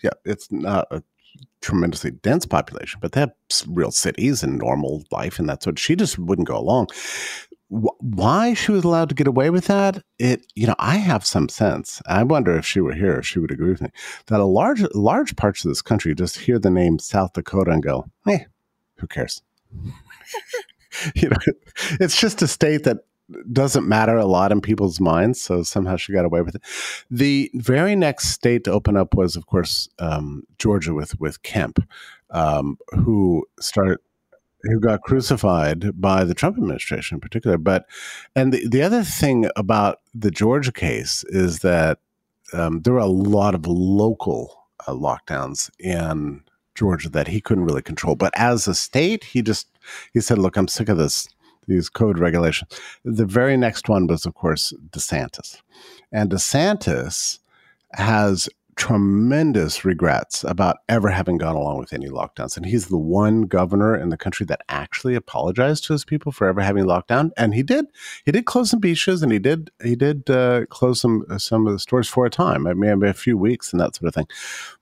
yeah, 0.04 0.12
it's 0.26 0.52
not 0.52 0.88
a 0.90 1.04
tremendously 1.62 2.12
dense 2.12 2.46
population, 2.46 3.00
but 3.02 3.12
they 3.12 3.20
have 3.22 3.34
real 3.68 3.92
cities 3.92 4.42
and 4.42 4.58
normal 4.58 5.04
life 5.12 5.38
and 5.38 5.48
that's 5.48 5.68
what 5.68 5.78
she 5.78 5.96
just 5.96 6.18
wouldn't 6.18 6.48
go 6.48 6.58
along 6.58 6.88
why 7.70 8.54
she 8.54 8.72
was 8.72 8.84
allowed 8.84 9.10
to 9.10 9.16
get 9.16 9.28
away 9.28 9.50
with 9.50 9.66
that 9.66 10.04
it 10.20 10.46
you 10.56 10.68
know 10.68 10.76
i 10.78 10.98
have 10.98 11.26
some 11.26 11.50
sense. 11.50 12.02
I 12.08 12.24
wonder 12.24 12.56
if 12.58 12.66
she 12.66 12.80
were 12.80 12.94
here 12.94 13.18
if 13.18 13.26
she 13.26 13.40
would 13.40 13.52
agree 13.52 13.72
with 13.72 13.82
me 13.82 13.90
that 14.28 14.40
a 14.40 14.46
large 14.46 14.84
large 14.94 15.36
parts 15.36 15.66
of 15.66 15.72
this 15.72 15.82
country 15.82 16.14
just 16.14 16.38
hear 16.38 16.60
the 16.60 16.70
name 16.70 17.00
south 17.00 17.34
dakota 17.34 17.72
and 17.72 17.84
go 17.84 18.06
eh 18.28 18.40
who 18.98 19.08
cares? 19.08 19.42
You 21.14 21.28
know 21.30 21.38
it's 22.00 22.18
just 22.22 22.42
a 22.42 22.48
state 22.48 22.86
that 22.86 23.00
doesn't 23.52 23.86
matter 23.88 24.16
a 24.16 24.26
lot 24.26 24.54
in 24.54 24.62
people's 24.62 25.02
minds 25.02 25.42
so 25.42 25.62
somehow 25.62 25.98
she 25.98 26.14
got 26.14 26.24
away 26.24 26.42
with 26.42 26.56
it. 26.56 26.62
The 27.10 27.52
very 27.54 27.98
next 27.98 28.30
state 28.30 28.64
to 28.64 28.72
open 28.72 28.96
up 28.96 29.14
was 29.14 29.36
of 29.36 29.46
course 29.46 29.90
um, 30.00 30.44
georgia 30.58 30.94
with 30.94 31.20
with 31.20 31.42
kemp 31.44 31.80
um, 32.30 32.78
who 32.92 33.46
started 33.60 33.98
who 34.66 34.80
got 34.80 35.02
crucified 35.02 36.00
by 36.00 36.24
the 36.24 36.34
Trump 36.34 36.58
administration 36.58 37.16
in 37.16 37.22
particular. 37.22 37.58
But 37.58 37.86
and 38.36 38.54
the, 38.54 38.68
the 38.68 38.82
other 38.82 39.04
thing 39.04 39.50
about 39.56 40.00
the 40.14 40.32
Georgia 40.32 40.72
case 40.72 41.24
is 41.30 41.60
that 41.60 42.00
um, 42.54 42.82
there 42.82 42.94
were 42.94 43.00
a 43.00 43.06
lot 43.06 43.56
of 43.56 43.66
local 43.68 44.68
uh, 44.88 44.94
lockdowns 44.94 45.70
in 45.80 46.42
Georgia 46.76 47.10
that 47.10 47.28
he 47.28 47.42
couldn't 47.42 47.66
really 47.66 47.82
control. 47.82 48.16
But 48.16 48.34
as 48.36 48.68
a 48.68 48.76
state, 48.76 49.24
he 49.24 49.42
just 49.42 49.68
he 50.14 50.22
said, 50.22 50.38
"Look, 50.38 50.58
I'm 50.58 50.68
sick 50.68 50.90
of 50.90 50.98
this." 50.98 51.28
These 51.68 51.90
code 51.90 52.20
regulations. 52.20 52.80
The 53.04 53.26
very 53.26 53.58
next 53.58 53.90
one 53.90 54.06
was, 54.06 54.28
of 54.28 54.36
course, 54.36 54.72
DeSantis. 54.92 55.64
And 56.12 56.30
DeSantis 56.30 57.40
has 57.94 58.48
tremendous 58.76 59.86
regrets 59.86 60.44
about 60.44 60.78
ever 60.90 61.10
having 61.10 61.38
gone 61.38 61.56
along 61.56 61.78
with 61.78 61.94
any 61.94 62.10
lockdowns. 62.10 62.58
And 62.58 62.66
he's 62.66 62.88
the 62.88 62.98
one 62.98 63.44
governor 63.44 63.96
in 63.96 64.10
the 64.10 64.18
country 64.18 64.46
that 64.48 64.62
actually 64.68 65.16
apologized 65.16 65.86
to 65.86 65.94
his 65.94 66.04
people 66.04 66.32
for 66.32 66.48
ever 66.48 66.62
having 66.62 66.86
lockdown. 66.86 67.32
And 67.38 67.54
he 67.54 67.64
did. 67.64 67.86
He 68.26 68.32
did 68.32 68.46
close 68.46 68.72
some 68.72 68.80
beaches, 68.80 69.24
and 69.24 69.32
he 69.32 69.40
did. 69.40 69.72
He 69.84 69.96
did 69.96 70.30
uh, 70.30 70.66
close 70.66 71.02
some 71.02 71.26
some 71.38 71.66
of 71.68 71.74
the 71.74 71.80
stores 71.80 72.10
for 72.10 72.26
a 72.26 72.30
time, 72.30 72.64
maybe 72.64 73.08
a 73.08 73.14
few 73.14 73.38
weeks, 73.38 73.72
and 73.72 73.80
that 73.80 73.96
sort 73.96 74.10
of 74.10 74.14
thing. 74.14 74.28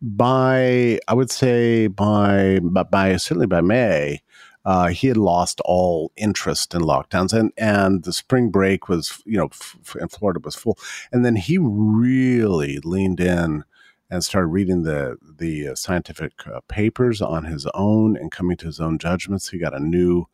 By 0.02 1.00
I 1.08 1.14
would 1.14 1.32
say 1.32 1.88
by 1.88 2.60
by 2.60 3.18
certainly 3.18 3.48
by 3.48 3.62
May. 3.62 4.22
Uh, 4.66 4.88
he 4.88 5.08
had 5.08 5.18
lost 5.18 5.60
all 5.66 6.14
interest 6.16 6.74
in 6.74 6.82
lockdowns, 6.82 7.34
and 7.34 7.52
and 7.58 8.06
the 8.06 8.14
spring 8.14 8.50
break 8.50 8.88
was, 8.88 9.22
you 9.26 9.38
know, 9.38 9.48
f- 9.48 9.98
in 10.00 10.08
Florida 10.08 10.40
was 10.42 10.56
full, 10.56 10.78
and 11.12 11.26
then 11.26 11.36
he 11.36 11.58
really 11.60 12.80
leaned 12.80 13.20
in 13.20 13.66
and 14.14 14.24
started 14.24 14.48
reading 14.48 14.84
the 14.84 15.18
the 15.40 15.70
uh, 15.70 15.76
scientific 15.76 16.34
uh, 16.46 16.60
papers 16.68 17.20
on 17.20 17.46
his 17.46 17.66
own 17.74 18.16
and 18.16 18.32
coming 18.32 18.56
to 18.56 18.68
his 18.68 18.80
own 18.80 19.00
judgments. 19.00 19.50
He 19.50 19.58
got 19.58 19.74
a 19.74 19.80
new 19.80 20.28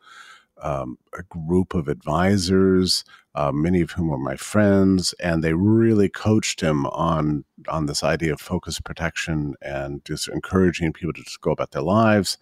um, 0.62 0.98
a 1.18 1.22
group 1.22 1.72
of 1.72 1.88
advisors, 1.88 3.04
uh, 3.34 3.50
many 3.50 3.80
of 3.80 3.92
whom 3.92 4.08
were 4.08 4.18
my 4.18 4.36
friends, 4.36 5.14
and 5.14 5.42
they 5.42 5.54
really 5.54 6.10
coached 6.10 6.60
him 6.60 6.84
on 6.88 7.46
on 7.68 7.86
this 7.86 8.04
idea 8.04 8.34
of 8.34 8.40
focus 8.40 8.78
protection 8.80 9.54
and 9.62 10.04
just 10.04 10.28
encouraging 10.28 10.92
people 10.92 11.14
to 11.14 11.22
just 11.22 11.40
go 11.40 11.50
about 11.50 11.70
their 11.70 11.80
lives. 11.80 12.36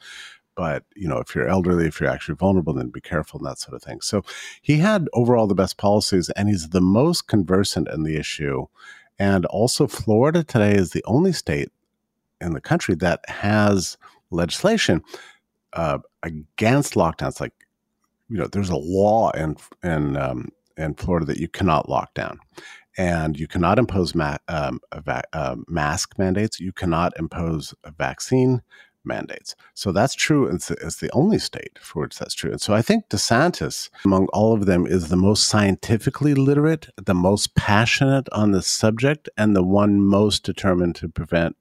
But 0.56 0.82
you 0.96 1.06
know, 1.06 1.18
if 1.18 1.36
you're 1.36 1.46
elderly, 1.46 1.86
if 1.86 2.00
you're 2.00 2.10
actually 2.10 2.34
vulnerable, 2.34 2.72
then 2.72 2.88
be 2.88 3.00
careful 3.00 3.38
and 3.38 3.46
that 3.46 3.60
sort 3.60 3.76
of 3.76 3.82
thing. 3.84 4.00
So 4.00 4.24
he 4.60 4.78
had 4.78 5.06
overall 5.12 5.46
the 5.46 5.54
best 5.54 5.76
policies, 5.76 6.30
and 6.30 6.48
he's 6.48 6.70
the 6.70 6.80
most 6.80 7.28
conversant 7.28 7.86
in 7.88 8.02
the 8.02 8.16
issue 8.16 8.66
And 9.18 9.46
also, 9.46 9.86
Florida 9.86 10.44
today 10.44 10.74
is 10.74 10.90
the 10.90 11.04
only 11.04 11.32
state 11.32 11.70
in 12.40 12.52
the 12.52 12.60
country 12.60 12.94
that 12.96 13.20
has 13.28 13.96
legislation 14.30 15.02
uh, 15.72 15.98
against 16.22 16.94
lockdowns. 16.94 17.40
Like, 17.40 17.52
you 18.28 18.38
know, 18.38 18.46
there's 18.46 18.70
a 18.70 18.76
law 18.76 19.30
in 19.30 19.56
in 19.82 20.16
um, 20.16 20.48
in 20.76 20.94
Florida 20.94 21.26
that 21.26 21.38
you 21.38 21.48
cannot 21.48 21.88
lock 21.88 22.14
down, 22.14 22.38
and 22.96 23.38
you 23.38 23.48
cannot 23.48 23.78
impose 23.78 24.14
ma- 24.14 24.38
um, 24.48 24.80
va- 24.94 25.24
uh, 25.32 25.56
mask 25.66 26.18
mandates. 26.18 26.60
You 26.60 26.72
cannot 26.72 27.12
impose 27.18 27.74
a 27.84 27.90
vaccine 27.90 28.62
mandates. 29.04 29.54
So 29.74 29.92
that's 29.92 30.14
true. 30.14 30.46
It's, 30.46 30.70
it's 30.70 30.96
the 30.96 31.10
only 31.12 31.38
state 31.38 31.78
for 31.80 32.02
which 32.02 32.18
that's 32.18 32.34
true. 32.34 32.50
And 32.50 32.60
so 32.60 32.74
I 32.74 32.82
think 32.82 33.08
DeSantis, 33.08 33.90
among 34.04 34.26
all 34.32 34.52
of 34.52 34.66
them, 34.66 34.86
is 34.86 35.08
the 35.08 35.16
most 35.16 35.48
scientifically 35.48 36.34
literate, 36.34 36.88
the 36.96 37.14
most 37.14 37.54
passionate 37.54 38.28
on 38.32 38.52
this 38.52 38.66
subject, 38.66 39.28
and 39.36 39.54
the 39.54 39.62
one 39.62 40.00
most 40.00 40.44
determined 40.44 40.96
to 40.96 41.08
prevent 41.08 41.56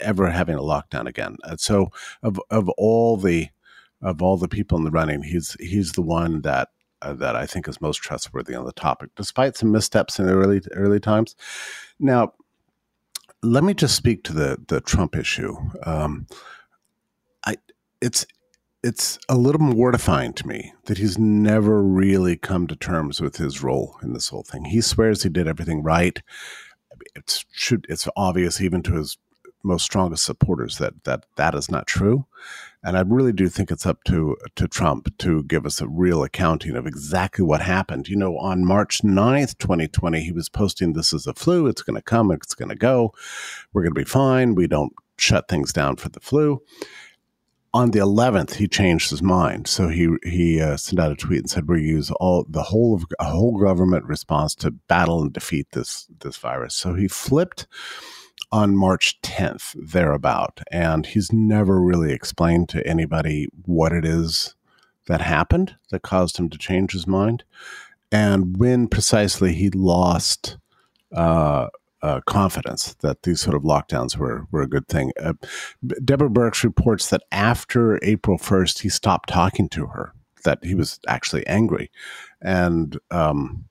ever 0.00 0.30
having 0.30 0.56
a 0.56 0.62
lockdown 0.62 1.06
again. 1.06 1.36
And 1.44 1.60
so 1.60 1.90
of 2.22 2.40
of 2.50 2.68
all 2.70 3.16
the 3.16 3.48
of 4.00 4.20
all 4.20 4.36
the 4.36 4.48
people 4.48 4.78
in 4.78 4.84
the 4.84 4.90
running, 4.90 5.22
he's 5.22 5.56
he's 5.60 5.92
the 5.92 6.02
one 6.02 6.42
that 6.42 6.68
uh, 7.02 7.14
that 7.14 7.36
I 7.36 7.46
think 7.46 7.68
is 7.68 7.80
most 7.80 8.02
trustworthy 8.02 8.54
on 8.54 8.64
the 8.64 8.72
topic, 8.72 9.10
despite 9.16 9.56
some 9.56 9.72
missteps 9.72 10.18
in 10.18 10.26
the 10.26 10.34
early 10.34 10.60
early 10.72 11.00
times. 11.00 11.36
Now, 11.98 12.34
let 13.42 13.64
me 13.64 13.74
just 13.74 13.96
speak 13.96 14.24
to 14.24 14.32
the 14.32 14.58
the 14.68 14.80
Trump 14.80 15.16
issue. 15.16 15.56
Um, 15.84 16.26
it's 18.02 18.26
it's 18.82 19.16
a 19.28 19.36
little 19.36 19.60
mortifying 19.60 20.32
to 20.32 20.46
me 20.46 20.72
that 20.86 20.98
he's 20.98 21.16
never 21.16 21.80
really 21.80 22.36
come 22.36 22.66
to 22.66 22.74
terms 22.74 23.20
with 23.20 23.36
his 23.36 23.62
role 23.62 23.96
in 24.02 24.12
this 24.12 24.28
whole 24.28 24.42
thing. 24.42 24.64
He 24.64 24.80
swears 24.80 25.22
he 25.22 25.28
did 25.28 25.46
everything 25.46 25.84
right. 25.84 26.20
It's 27.14 27.44
should 27.52 27.86
it's 27.88 28.08
obvious 28.16 28.60
even 28.60 28.82
to 28.82 28.94
his 28.94 29.18
most 29.64 29.84
strongest 29.84 30.24
supporters 30.24 30.78
that 30.78 31.04
that 31.04 31.24
that 31.36 31.54
is 31.54 31.70
not 31.70 31.86
true. 31.86 32.26
And 32.84 32.98
I 32.98 33.02
really 33.02 33.32
do 33.32 33.48
think 33.48 33.70
it's 33.70 33.86
up 33.86 34.02
to 34.08 34.36
to 34.56 34.66
Trump 34.66 35.16
to 35.18 35.44
give 35.44 35.64
us 35.64 35.80
a 35.80 35.86
real 35.86 36.24
accounting 36.24 36.74
of 36.74 36.84
exactly 36.84 37.44
what 37.44 37.62
happened. 37.62 38.08
You 38.08 38.16
know, 38.16 38.36
on 38.38 38.64
March 38.64 39.02
9th, 39.02 39.58
2020, 39.58 40.24
he 40.24 40.32
was 40.32 40.48
posting 40.48 40.92
this 40.92 41.12
is 41.12 41.28
a 41.28 41.34
flu, 41.34 41.68
it's 41.68 41.82
going 41.82 41.94
to 41.96 42.02
come, 42.02 42.32
it's 42.32 42.56
going 42.56 42.70
to 42.70 42.74
go. 42.74 43.14
We're 43.72 43.82
going 43.82 43.94
to 43.94 44.00
be 44.00 44.04
fine. 44.04 44.56
We 44.56 44.66
don't 44.66 44.92
shut 45.16 45.46
things 45.46 45.72
down 45.72 45.96
for 45.96 46.08
the 46.08 46.18
flu. 46.18 46.60
On 47.74 47.90
the 47.90 48.00
11th, 48.00 48.54
he 48.54 48.68
changed 48.68 49.08
his 49.10 49.22
mind. 49.22 49.66
So 49.66 49.88
he 49.88 50.08
he 50.24 50.60
uh, 50.60 50.76
sent 50.76 51.00
out 51.00 51.12
a 51.12 51.16
tweet 51.16 51.40
and 51.40 51.50
said, 51.50 51.68
"We 51.68 51.82
use 51.82 52.10
all 52.10 52.44
the 52.48 52.64
whole 52.64 52.94
of 52.94 53.06
a 53.18 53.24
whole 53.24 53.58
government 53.58 54.04
response 54.04 54.54
to 54.56 54.70
battle 54.70 55.22
and 55.22 55.32
defeat 55.32 55.68
this 55.72 56.06
this 56.20 56.36
virus." 56.36 56.74
So 56.74 56.94
he 56.94 57.08
flipped 57.08 57.66
on 58.50 58.76
March 58.76 59.18
10th, 59.22 59.74
thereabout. 59.90 60.60
And 60.70 61.06
he's 61.06 61.32
never 61.32 61.80
really 61.80 62.12
explained 62.12 62.68
to 62.70 62.86
anybody 62.86 63.48
what 63.64 63.92
it 63.92 64.04
is 64.04 64.54
that 65.06 65.22
happened 65.22 65.76
that 65.90 66.02
caused 66.02 66.36
him 66.36 66.50
to 66.50 66.58
change 66.58 66.92
his 66.92 67.06
mind 67.06 67.44
and 68.12 68.58
when 68.58 68.86
precisely 68.86 69.54
he 69.54 69.70
lost 69.70 70.58
uh, 71.16 71.68
uh, 72.02 72.20
confidence 72.26 72.94
that 73.00 73.22
these 73.22 73.40
sort 73.40 73.56
of 73.56 73.62
lockdowns 73.62 74.16
were, 74.16 74.46
were 74.50 74.62
a 74.62 74.68
good 74.68 74.88
thing. 74.88 75.12
Uh, 75.20 75.34
Deborah 76.04 76.30
Birx 76.30 76.64
reports 76.64 77.10
that 77.10 77.22
after 77.30 77.98
April 78.02 78.38
1st, 78.38 78.80
he 78.80 78.88
stopped 78.88 79.28
talking 79.28 79.68
to 79.70 79.86
her, 79.86 80.12
that 80.44 80.64
he 80.64 80.74
was 80.74 80.98
actually 81.06 81.46
angry. 81.46 81.90
And 82.40 82.98
um, 83.10 83.64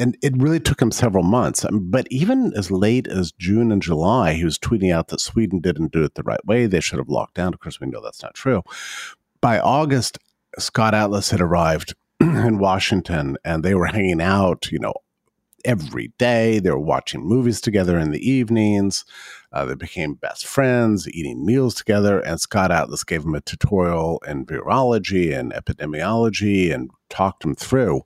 and 0.00 0.16
it 0.22 0.32
really 0.36 0.60
took 0.60 0.80
him 0.80 0.92
several 0.92 1.24
months. 1.24 1.64
Um, 1.64 1.90
but 1.90 2.06
even 2.08 2.52
as 2.54 2.70
late 2.70 3.08
as 3.08 3.32
June 3.32 3.72
and 3.72 3.82
July, 3.82 4.34
he 4.34 4.44
was 4.44 4.56
tweeting 4.56 4.94
out 4.94 5.08
that 5.08 5.20
Sweden 5.20 5.58
didn't 5.58 5.90
do 5.90 6.04
it 6.04 6.14
the 6.14 6.22
right 6.22 6.44
way. 6.46 6.66
They 6.66 6.80
should 6.80 7.00
have 7.00 7.08
locked 7.08 7.34
down. 7.34 7.52
Of 7.52 7.58
course, 7.58 7.80
we 7.80 7.88
know 7.88 8.00
that's 8.00 8.22
not 8.22 8.34
true. 8.34 8.62
By 9.40 9.58
August, 9.58 10.18
Scott 10.58 10.94
Atlas 10.94 11.30
had 11.30 11.40
arrived 11.40 11.94
in 12.20 12.58
Washington 12.58 13.36
and 13.44 13.64
they 13.64 13.74
were 13.74 13.86
hanging 13.86 14.22
out, 14.22 14.70
you 14.70 14.78
know, 14.78 14.94
every 15.64 16.12
day. 16.18 16.58
They 16.58 16.70
were 16.70 16.78
watching 16.78 17.26
movies 17.26 17.60
together 17.60 17.98
in 17.98 18.10
the 18.10 18.30
evenings. 18.30 19.04
Uh, 19.52 19.64
they 19.64 19.74
became 19.74 20.14
best 20.14 20.46
friends, 20.46 21.08
eating 21.08 21.44
meals 21.44 21.74
together. 21.74 22.20
And 22.20 22.40
Scott 22.40 22.70
Atlas 22.70 23.04
gave 23.04 23.24
him 23.24 23.34
a 23.34 23.40
tutorial 23.40 24.22
in 24.26 24.46
virology 24.46 25.36
and 25.36 25.52
epidemiology 25.52 26.72
and 26.72 26.90
talked 27.08 27.44
him 27.44 27.54
through 27.54 28.02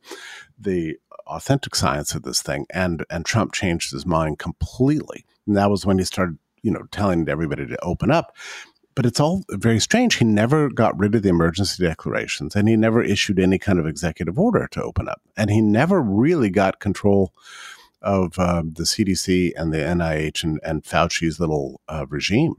the 0.59 0.97
authentic 1.27 1.75
science 1.75 2.15
of 2.15 2.23
this 2.23 2.43
thing. 2.43 2.67
And 2.71 3.05
and 3.11 3.25
Trump 3.25 3.53
changed 3.53 3.93
his 3.93 4.07
mind 4.07 4.39
completely. 4.39 5.25
And 5.47 5.57
that 5.57 5.71
was 5.71 5.85
when 5.85 5.99
he 5.99 6.05
started, 6.05 6.39
you 6.63 6.71
know, 6.71 6.85
telling 6.91 7.29
everybody 7.29 7.67
to 7.67 7.85
open 7.85 8.11
up. 8.11 8.35
But 8.95 9.07
it's 9.07 9.21
all 9.21 9.43
very 9.51 9.81
strange. 9.81 10.17
He 10.17 10.25
never 10.25 10.69
got 10.69 10.99
rid 10.99 11.15
of 11.15 11.23
the 11.23 11.31
emergency 11.31 11.83
declarations 11.83 12.55
and 12.55 12.69
he 12.69 12.77
never 12.77 13.03
issued 13.03 13.39
any 13.39 13.59
kind 13.59 13.79
of 13.79 13.87
executive 13.87 14.39
order 14.39 14.69
to 14.73 14.83
open 14.83 15.09
up. 15.09 15.23
And 15.37 15.51
he 15.51 15.61
never 15.61 16.01
really 16.01 16.51
got 16.51 16.79
control 16.79 17.33
of 18.03 18.39
uh, 18.39 18.63
the 18.65 18.83
CDC 18.83 19.53
and 19.57 19.73
the 19.73 19.79
NIH 19.79 20.45
and, 20.45 20.61
and 20.63 20.85
Fauci's 20.85 21.41
little 21.41 21.81
uh, 21.89 22.07
regime. 22.09 22.55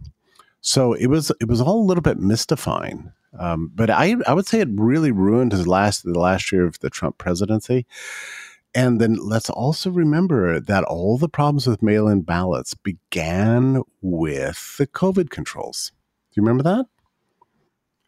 So 0.62 0.94
it 0.94 1.08
was 1.08 1.32
it 1.42 1.48
was 1.48 1.62
all 1.62 1.82
a 1.82 1.86
little 1.86 2.02
bit 2.02 2.18
mystifying. 2.18 3.12
Um, 3.38 3.72
but 3.76 3.90
I 3.90 4.16
I 4.26 4.34
would 4.34 4.48
say 4.48 4.60
it 4.62 4.70
really 4.72 5.12
ruined 5.12 5.52
his 5.52 5.68
last 5.68 6.04
the 6.04 6.18
last 6.18 6.52
year 6.52 6.66
of 6.66 6.80
the 6.80 6.90
Trump 6.90 7.18
presidency. 7.18 7.86
And 8.76 9.00
then 9.00 9.16
let's 9.16 9.50
also 9.50 9.92
remember 9.92 10.60
that 10.60 10.84
all 10.86 11.18
the 11.18 11.30
problems 11.30 11.68
with 11.68 11.84
mail 11.84 12.08
in 12.08 12.22
ballots 12.22 12.74
began 12.74 13.84
with 14.02 14.78
the 14.78 14.88
COVID 14.88 15.30
controls. 15.30 15.92
Do 16.34 16.42
you 16.42 16.44
remember 16.44 16.64
that? 16.64 16.86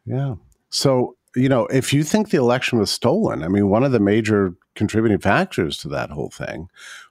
Yeah. 0.05 0.35
So, 0.69 1.15
you 1.35 1.47
know, 1.47 1.67
if 1.67 1.93
you 1.93 2.03
think 2.03 2.29
the 2.29 2.37
election 2.37 2.79
was 2.79 2.89
stolen, 2.89 3.43
I 3.43 3.49
mean, 3.49 3.69
one 3.69 3.83
of 3.83 3.91
the 3.91 3.99
major 3.99 4.55
contributing 4.73 5.19
factors 5.19 5.77
to 5.79 5.89
that 5.89 6.09
whole 6.09 6.29
thing 6.29 6.69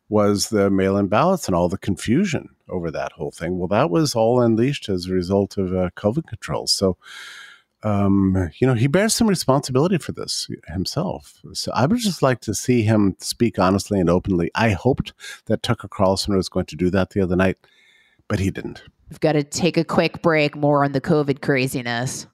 was 0.09 0.49
the 0.49 0.71
mail 0.71 0.97
in 0.97 1.07
ballots 1.07 1.47
and 1.47 1.55
all 1.55 1.69
the 1.69 1.79
confusion 1.79 2.49
over 2.69 2.91
that 2.91 3.13
whole 3.13 3.31
thing. 3.31 3.59
Well, 3.59 3.69
that 3.69 3.91
was 3.91 4.15
all 4.15 4.41
unleashed 4.41 4.89
as 4.89 5.07
a 5.07 5.13
result 5.13 5.57
of 5.57 5.73
uh, 5.73 5.91
COVID 5.97 6.27
controls. 6.27 6.73
So, 6.73 6.97
um, 7.85 8.51
you 8.59 8.67
know, 8.67 8.75
he 8.75 8.87
bears 8.87 9.15
some 9.15 9.29
responsibility 9.29 9.99
for 9.99 10.13
this 10.13 10.49
himself. 10.69 11.41
So 11.53 11.71
I 11.73 11.87
would 11.87 11.99
just 11.99 12.23
like 12.23 12.41
to 12.41 12.55
see 12.55 12.83
him 12.83 13.15
speak 13.21 13.59
honestly 13.59 14.01
and 14.01 14.11
openly. 14.11 14.51
I 14.55 14.71
hoped 14.71 15.13
that 15.47 15.63
Tucker 15.63 15.89
Carlson 15.89 16.37
was 16.37 16.49
going 16.49 16.67
to 16.67 16.77
do 16.77 16.91
that 16.91 17.11
the 17.11 17.21
other 17.21 17.37
night, 17.37 17.59
but 18.27 18.41
he 18.41 18.51
didn't. 18.51 18.83
We've 19.11 19.21
got 19.21 19.33
to 19.33 19.45
take 19.45 19.77
a 19.77 19.85
quick 19.85 20.23
break. 20.23 20.57
More 20.57 20.85
on 20.85 20.93
the 20.93 21.01
COVID 21.01 21.41
craziness. 21.41 22.27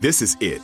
This 0.00 0.20
is 0.20 0.36
it. 0.40 0.60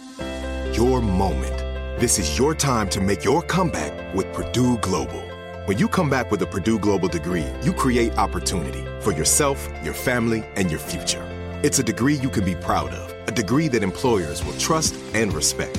Your 0.76 1.00
moment. 1.00 1.56
This 2.00 2.18
is 2.18 2.38
your 2.38 2.54
time 2.54 2.88
to 2.90 3.00
make 3.00 3.24
your 3.24 3.42
comeback 3.42 4.14
with 4.14 4.32
Purdue 4.32 4.78
Global. 4.78 5.22
When 5.66 5.78
you 5.78 5.86
come 5.86 6.08
back 6.08 6.30
with 6.30 6.42
a 6.42 6.46
Purdue 6.46 6.78
Global 6.78 7.08
degree, 7.08 7.46
you 7.62 7.72
create 7.72 8.16
opportunity 8.18 8.84
for 9.00 9.12
yourself, 9.12 9.68
your 9.84 9.94
family, 9.94 10.44
and 10.56 10.70
your 10.70 10.80
future. 10.80 11.22
It's 11.62 11.78
a 11.78 11.82
degree 11.82 12.14
you 12.14 12.30
can 12.30 12.44
be 12.44 12.54
proud 12.54 12.90
of, 12.90 13.28
a 13.28 13.32
degree 13.32 13.68
that 13.68 13.82
employers 13.82 14.44
will 14.44 14.56
trust 14.58 14.94
and 15.14 15.32
respect. 15.32 15.78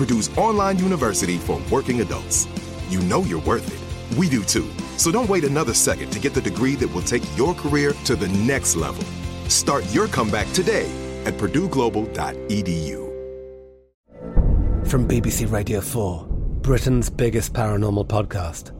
Purdue's 0.00 0.34
online 0.38 0.78
university 0.78 1.36
for 1.36 1.60
working 1.70 2.00
adults. 2.00 2.48
You 2.88 3.00
know 3.00 3.22
you're 3.24 3.42
worth 3.42 3.68
it. 3.68 4.16
We 4.16 4.30
do 4.30 4.42
too. 4.42 4.66
So 4.96 5.12
don't 5.12 5.28
wait 5.28 5.44
another 5.44 5.74
second 5.74 6.10
to 6.12 6.18
get 6.18 6.32
the 6.32 6.40
degree 6.40 6.74
that 6.76 6.88
will 6.88 7.02
take 7.02 7.22
your 7.36 7.52
career 7.52 7.92
to 8.06 8.16
the 8.16 8.28
next 8.28 8.76
level. 8.76 9.04
Start 9.50 9.84
your 9.92 10.08
comeback 10.08 10.50
today 10.54 10.90
at 11.26 11.34
purdueglobal.edu. 11.34 13.10
From 14.88 15.06
BBC 15.06 15.52
Radio 15.52 15.82
4, 15.82 16.26
Britain's 16.62 17.10
biggest 17.10 17.52
paranormal 17.52 18.06
podcast 18.06 18.72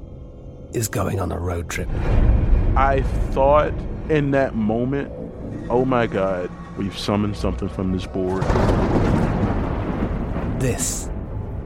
is 0.74 0.88
going 0.88 1.20
on 1.20 1.32
a 1.32 1.38
road 1.38 1.68
trip. 1.68 1.90
I 2.76 3.02
thought 3.32 3.74
in 4.08 4.30
that 4.30 4.54
moment, 4.54 5.12
oh 5.68 5.84
my 5.84 6.06
God, 6.06 6.50
we've 6.78 6.98
summoned 6.98 7.36
something 7.36 7.68
from 7.68 7.92
this 7.92 8.06
board. 8.06 8.42
This 10.60 11.09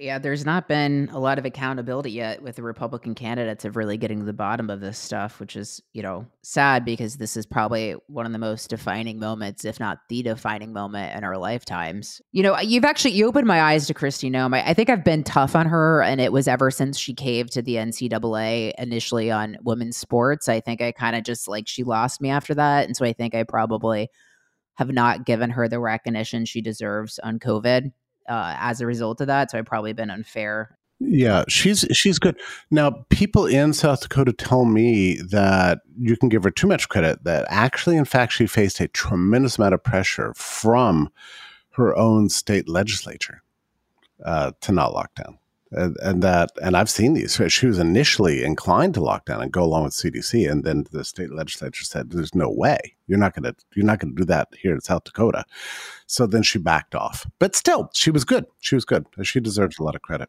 Yeah, 0.00 0.20
there's 0.20 0.46
not 0.46 0.68
been 0.68 1.08
a 1.12 1.18
lot 1.18 1.40
of 1.40 1.44
accountability 1.44 2.12
yet 2.12 2.40
with 2.40 2.54
the 2.54 2.62
Republican 2.62 3.16
candidates 3.16 3.64
of 3.64 3.74
really 3.74 3.96
getting 3.96 4.20
to 4.20 4.24
the 4.24 4.32
bottom 4.32 4.70
of 4.70 4.80
this 4.80 4.96
stuff, 4.96 5.40
which 5.40 5.56
is, 5.56 5.82
you 5.92 6.02
know, 6.02 6.24
sad 6.44 6.84
because 6.84 7.16
this 7.16 7.36
is 7.36 7.46
probably 7.46 7.96
one 8.06 8.24
of 8.24 8.30
the 8.30 8.38
most 8.38 8.70
defining 8.70 9.18
moments, 9.18 9.64
if 9.64 9.80
not 9.80 9.98
the 10.08 10.22
defining 10.22 10.72
moment 10.72 11.16
in 11.16 11.24
our 11.24 11.36
lifetimes. 11.36 12.22
You 12.30 12.44
know, 12.44 12.56
you've 12.60 12.84
actually 12.84 13.14
you 13.14 13.26
opened 13.26 13.48
my 13.48 13.60
eyes 13.60 13.88
to 13.88 13.94
Kristi 13.94 14.30
Noem. 14.30 14.54
I, 14.54 14.70
I 14.70 14.74
think 14.74 14.88
I've 14.88 15.02
been 15.02 15.24
tough 15.24 15.56
on 15.56 15.66
her, 15.66 16.00
and 16.00 16.20
it 16.20 16.32
was 16.32 16.46
ever 16.46 16.70
since 16.70 16.96
she 16.96 17.12
caved 17.12 17.52
to 17.54 17.62
the 17.62 17.74
NCAA 17.74 18.74
initially 18.78 19.32
on 19.32 19.56
women's 19.64 19.96
sports. 19.96 20.48
I 20.48 20.60
think 20.60 20.80
I 20.80 20.92
kind 20.92 21.16
of 21.16 21.24
just 21.24 21.48
like 21.48 21.66
she 21.66 21.82
lost 21.82 22.20
me 22.20 22.30
after 22.30 22.54
that, 22.54 22.86
and 22.86 22.96
so 22.96 23.04
I 23.04 23.12
think 23.14 23.34
I 23.34 23.42
probably 23.42 24.10
have 24.76 24.92
not 24.92 25.26
given 25.26 25.50
her 25.50 25.68
the 25.68 25.80
recognition 25.80 26.44
she 26.44 26.60
deserves 26.60 27.18
on 27.18 27.40
COVID 27.40 27.90
uh, 28.28 28.56
as 28.58 28.80
a 28.80 28.86
result 28.86 29.20
of 29.20 29.26
that. 29.26 29.50
So 29.50 29.58
I've 29.58 29.66
probably 29.66 29.92
been 29.92 30.10
unfair. 30.10 30.76
Yeah, 31.00 31.44
she's 31.48 31.86
she's 31.92 32.18
good. 32.18 32.40
Now, 32.70 33.04
people 33.08 33.46
in 33.46 33.72
South 33.72 34.00
Dakota 34.00 34.32
tell 34.32 34.64
me 34.64 35.20
that 35.30 35.78
you 35.96 36.16
can 36.16 36.28
give 36.28 36.42
her 36.42 36.50
too 36.50 36.66
much 36.66 36.88
credit. 36.88 37.22
That 37.22 37.46
actually, 37.48 37.96
in 37.96 38.04
fact, 38.04 38.32
she 38.32 38.46
faced 38.46 38.80
a 38.80 38.88
tremendous 38.88 39.58
amount 39.58 39.74
of 39.74 39.84
pressure 39.84 40.34
from 40.34 41.10
her 41.72 41.96
own 41.96 42.28
state 42.28 42.68
legislature 42.68 43.42
uh, 44.24 44.50
to 44.60 44.72
not 44.72 44.92
lock 44.92 45.14
down 45.14 45.38
and, 45.72 45.96
and, 46.02 46.22
that 46.22 46.50
and 46.62 46.76
I've 46.76 46.90
seen 46.90 47.14
these. 47.14 47.40
She 47.48 47.66
was 47.66 47.78
initially 47.78 48.42
inclined 48.42 48.94
to 48.94 49.00
lock 49.00 49.26
down 49.26 49.42
and 49.42 49.52
go 49.52 49.62
along 49.62 49.84
with 49.84 49.92
CDC, 49.92 50.50
and 50.50 50.64
then 50.64 50.84
the 50.92 51.04
state 51.04 51.32
legislature 51.32 51.84
said, 51.84 52.10
"There's 52.10 52.34
no 52.34 52.50
way 52.50 52.78
you're 53.06 53.18
not 53.18 53.34
going 53.34 53.44
to 53.44 53.54
you're 53.74 53.86
not 53.86 54.00
to 54.00 54.06
do 54.06 54.24
that 54.24 54.48
here 54.60 54.72
in 54.72 54.80
South 54.80 55.04
Dakota." 55.04 55.44
So 56.06 56.26
then 56.26 56.42
she 56.42 56.58
backed 56.58 56.94
off, 56.94 57.26
but 57.38 57.54
still, 57.54 57.90
she 57.92 58.10
was 58.10 58.24
good. 58.24 58.46
She 58.60 58.74
was 58.74 58.84
good. 58.84 59.06
She 59.22 59.40
deserves 59.40 59.78
a 59.78 59.82
lot 59.82 59.94
of 59.94 60.02
credit. 60.02 60.28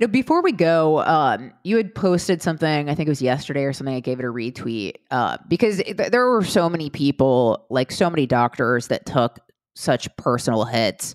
Now, 0.00 0.06
before 0.06 0.40
we 0.40 0.52
go, 0.52 1.02
um, 1.02 1.52
you 1.62 1.76
had 1.76 1.94
posted 1.94 2.40
something. 2.40 2.88
I 2.88 2.94
think 2.94 3.06
it 3.06 3.10
was 3.10 3.20
yesterday 3.20 3.64
or 3.64 3.74
something. 3.74 3.94
I 3.94 4.00
gave 4.00 4.18
it 4.18 4.24
a 4.24 4.28
retweet 4.28 4.94
uh, 5.10 5.36
because 5.46 5.76
th- 5.76 6.10
there 6.10 6.26
were 6.26 6.42
so 6.42 6.70
many 6.70 6.88
people, 6.88 7.66
like 7.68 7.92
so 7.92 8.08
many 8.08 8.26
doctors, 8.26 8.88
that 8.88 9.04
took 9.04 9.38
such 9.74 10.08
personal 10.16 10.64
hits 10.64 11.14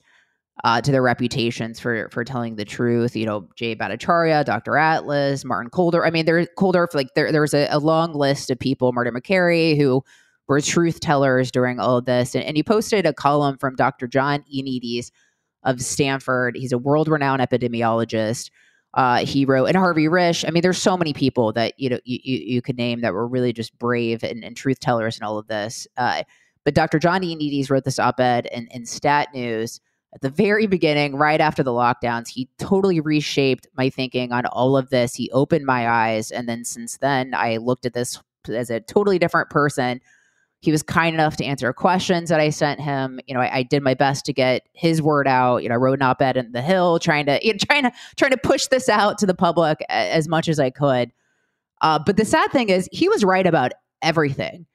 uh, 0.64 0.82
to 0.82 0.92
their 0.92 1.02
reputations 1.02 1.80
for 1.80 2.10
for 2.10 2.24
telling 2.24 2.56
the 2.56 2.66
truth. 2.66 3.16
You 3.16 3.26
know, 3.26 3.48
Jay 3.56 3.76
Bhattacharya, 3.76 4.46
Dr. 4.46 4.78
Atlas, 4.78 5.44
Martin 5.44 5.70
Kolder. 5.70 6.06
I 6.06 6.10
mean, 6.10 6.26
there's 6.26 6.48
Kulldorff. 6.58 6.94
Like 6.94 7.14
there, 7.16 7.32
there's 7.32 7.54
a, 7.54 7.68
a, 7.70 7.80
long 7.80 8.14
list 8.14 8.50
of 8.50 8.58
people, 8.58 8.92
Martin 8.94 9.14
Makary, 9.14 9.78
who 9.78 10.04
were 10.48 10.62
truth 10.62 11.00
tellers 11.00 11.52
during 11.52 11.80
all 11.80 11.98
of 11.98 12.06
this. 12.06 12.36
And, 12.36 12.44
and 12.44 12.56
you 12.58 12.64
posted 12.64 13.06
a 13.06 13.14
column 13.14 13.58
from 13.58 13.76
Dr. 13.76 14.08
John 14.08 14.44
Ioannidis 14.54 15.12
of 15.64 15.82
Stanford. 15.82 16.56
He's 16.56 16.72
a 16.72 16.78
world 16.78 17.08
renowned 17.08 17.42
epidemiologist. 17.42 18.52
Uh, 18.94 19.26
he 19.26 19.44
wrote 19.44 19.66
and 19.66 19.76
Harvey 19.76 20.06
Risch. 20.06 20.46
I 20.48 20.52
mean, 20.52 20.62
there's 20.62 20.82
so 20.82 20.96
many 20.96 21.12
people 21.12 21.52
that 21.54 21.74
you 21.78 21.90
know 21.90 22.00
you, 22.06 22.20
you, 22.24 22.38
you 22.38 22.62
could 22.62 22.78
name 22.78 23.02
that 23.02 23.14
were 23.14 23.28
really 23.28 23.52
just 23.52 23.78
brave 23.78 24.24
and, 24.24 24.44
and 24.44 24.56
truth 24.56 24.80
tellers 24.80 25.18
and 25.18 25.28
all 25.28 25.38
of 25.38 25.48
this. 25.48 25.86
Uh, 25.98 26.24
but 26.64 26.74
Dr. 26.74 26.98
John 26.98 27.22
Ioannidis 27.22 27.70
wrote 27.70 27.84
this 27.84 28.00
op-ed 28.00 28.48
in, 28.52 28.68
in 28.72 28.86
Stat 28.86 29.34
News 29.34 29.82
at 30.16 30.22
the 30.22 30.30
very 30.30 30.66
beginning, 30.66 31.18
right 31.18 31.42
after 31.42 31.62
the 31.62 31.72
lockdowns, 31.72 32.30
he 32.30 32.48
totally 32.58 33.02
reshaped 33.02 33.68
my 33.76 33.90
thinking 33.90 34.32
on 34.32 34.46
all 34.46 34.78
of 34.78 34.90
this. 34.90 35.14
He 35.14 35.30
opened 35.32 35.66
my 35.66 35.90
eyes. 35.90 36.32
And 36.32 36.48
then 36.48 36.64
since 36.64 36.98
then, 36.98 37.34
I 37.36 37.58
looked 37.58 37.86
at 37.86 37.94
this 37.94 38.22
as 38.48 38.70
a 38.70 38.80
totally 38.80 39.20
different 39.20 39.50
person. 39.50 40.00
He 40.62 40.72
was 40.72 40.82
kind 40.82 41.14
enough 41.14 41.36
to 41.38 41.46
answer 41.46 41.72
questions 41.74 42.30
that 42.30 42.40
I 42.40 42.50
sent 42.50 42.80
him. 42.80 43.20
You 43.28 43.34
know, 43.34 43.42
I, 43.42 43.58
I 43.58 43.64
did 43.64 43.84
my 43.84 43.94
best 43.94 44.26
to 44.28 44.34
get 44.34 44.62
his 44.72 45.02
word 45.02 45.28
out. 45.28 45.64
You 45.64 45.70
know, 45.70 45.76
I 45.76 45.80
wrote 45.80 46.00
an 46.00 46.04
op-ed 46.04 46.38
in 46.38 46.54
the 46.54 46.62
Hill, 46.62 46.98
trying 47.00 47.26
to 47.26 47.38
you 47.46 47.52
know, 47.52 47.60
trying 47.60 47.84
to 47.84 47.92
trying 48.16 48.32
to 48.32 48.38
push 48.38 48.68
this 48.68 48.88
out 48.88 49.18
to 49.18 49.26
the 49.26 49.36
public 49.36 49.80
as 49.90 50.30
much 50.30 50.48
as 50.48 50.62
I 50.62 50.70
could. 50.70 51.12
Uh, 51.82 52.00
but 52.00 52.16
the 52.16 52.26
sad 52.26 52.52
thing 52.54 52.70
is, 52.70 52.88
he 52.94 53.10
was 53.10 53.26
right 53.26 53.46
about 53.46 53.74
everything 54.02 54.66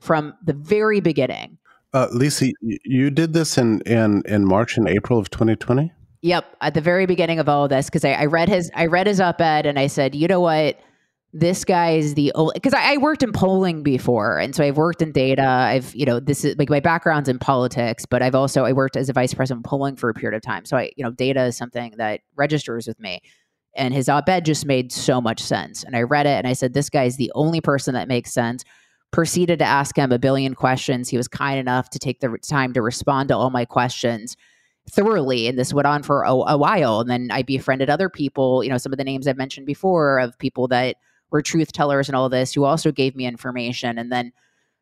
from 0.00 0.34
the 0.44 0.54
very 0.54 0.98
beginning. 0.98 1.56
Uh, 1.92 2.08
Lisa, 2.12 2.50
you 2.60 3.10
did 3.10 3.32
this 3.32 3.56
in, 3.56 3.80
in, 3.82 4.22
in 4.26 4.44
March 4.44 4.76
and 4.76 4.88
April 4.88 5.18
of 5.18 5.30
2020? 5.30 5.92
Yep, 6.20 6.56
at 6.60 6.74
the 6.74 6.80
very 6.80 7.06
beginning 7.06 7.38
of 7.38 7.48
all 7.48 7.64
of 7.64 7.70
this, 7.70 7.86
because 7.86 8.04
I, 8.04 8.12
I, 8.12 8.24
read 8.26 8.48
his 8.48 8.70
I 8.74 8.86
read 8.86 9.06
his 9.06 9.20
op-ed 9.20 9.66
and 9.66 9.78
I 9.78 9.86
said, 9.86 10.14
you 10.14 10.26
know 10.26 10.40
what, 10.40 10.78
this 11.32 11.64
guy 11.64 11.92
is 11.92 12.14
the 12.14 12.32
only 12.34 12.52
because 12.54 12.74
I, 12.74 12.94
I, 12.94 12.96
worked 12.96 13.22
in 13.22 13.32
polling 13.32 13.82
before, 13.82 14.38
and 14.38 14.54
so 14.54 14.64
I've 14.64 14.76
worked 14.76 15.02
in 15.02 15.12
data. 15.12 15.46
I've 15.46 15.94
you 15.94 16.06
know 16.06 16.20
this 16.20 16.44
is 16.44 16.56
like 16.58 16.70
my 16.70 16.80
background's 16.80 17.28
in 17.28 17.38
politics, 17.38 18.06
but 18.06 18.22
I've 18.22 18.34
also 18.34 18.64
I 18.64 18.72
worked 18.72 18.96
as 18.96 19.08
a 19.08 19.12
vice 19.12 19.34
president 19.34 19.64
polling 19.66 19.96
for 19.96 20.08
a 20.08 20.14
period 20.14 20.36
of 20.36 20.42
time. 20.42 20.64
So 20.64 20.76
I 20.78 20.90
you 20.96 21.04
know 21.04 21.10
data 21.10 21.44
is 21.44 21.56
something 21.56 21.94
that 21.98 22.22
registers 22.34 22.86
with 22.86 22.98
me. 22.98 23.20
And 23.76 23.94
his 23.94 24.08
op-ed 24.08 24.44
just 24.44 24.66
made 24.66 24.90
so 24.90 25.20
much 25.20 25.40
sense, 25.40 25.84
and 25.84 25.94
I 25.94 26.02
read 26.02 26.26
it 26.26 26.30
and 26.30 26.48
I 26.48 26.54
said, 26.54 26.72
this 26.72 26.90
guy 26.90 27.04
is 27.04 27.16
the 27.16 27.30
only 27.34 27.60
person 27.60 27.94
that 27.94 28.08
makes 28.08 28.32
sense 28.32 28.64
proceeded 29.10 29.58
to 29.58 29.64
ask 29.64 29.96
him 29.96 30.12
a 30.12 30.18
billion 30.18 30.54
questions. 30.54 31.08
He 31.08 31.16
was 31.16 31.28
kind 31.28 31.58
enough 31.58 31.90
to 31.90 31.98
take 31.98 32.20
the 32.20 32.36
time 32.46 32.72
to 32.74 32.82
respond 32.82 33.28
to 33.28 33.36
all 33.36 33.50
my 33.50 33.64
questions 33.64 34.36
thoroughly. 34.90 35.46
And 35.46 35.58
this 35.58 35.72
went 35.72 35.86
on 35.86 36.02
for 36.02 36.22
a, 36.22 36.32
a, 36.32 36.58
while. 36.58 37.00
And 37.00 37.10
then 37.10 37.28
I 37.30 37.42
befriended 37.42 37.90
other 37.90 38.08
people, 38.08 38.62
you 38.64 38.70
know, 38.70 38.78
some 38.78 38.92
of 38.92 38.98
the 38.98 39.04
names 39.04 39.26
I've 39.26 39.36
mentioned 39.36 39.66
before 39.66 40.18
of 40.18 40.38
people 40.38 40.68
that 40.68 40.96
were 41.30 41.42
truth 41.42 41.72
tellers 41.72 42.08
and 42.08 42.16
all 42.16 42.28
this 42.28 42.54
who 42.54 42.64
also 42.64 42.90
gave 42.90 43.14
me 43.14 43.26
information. 43.26 43.98
And 43.98 44.10
then, 44.10 44.32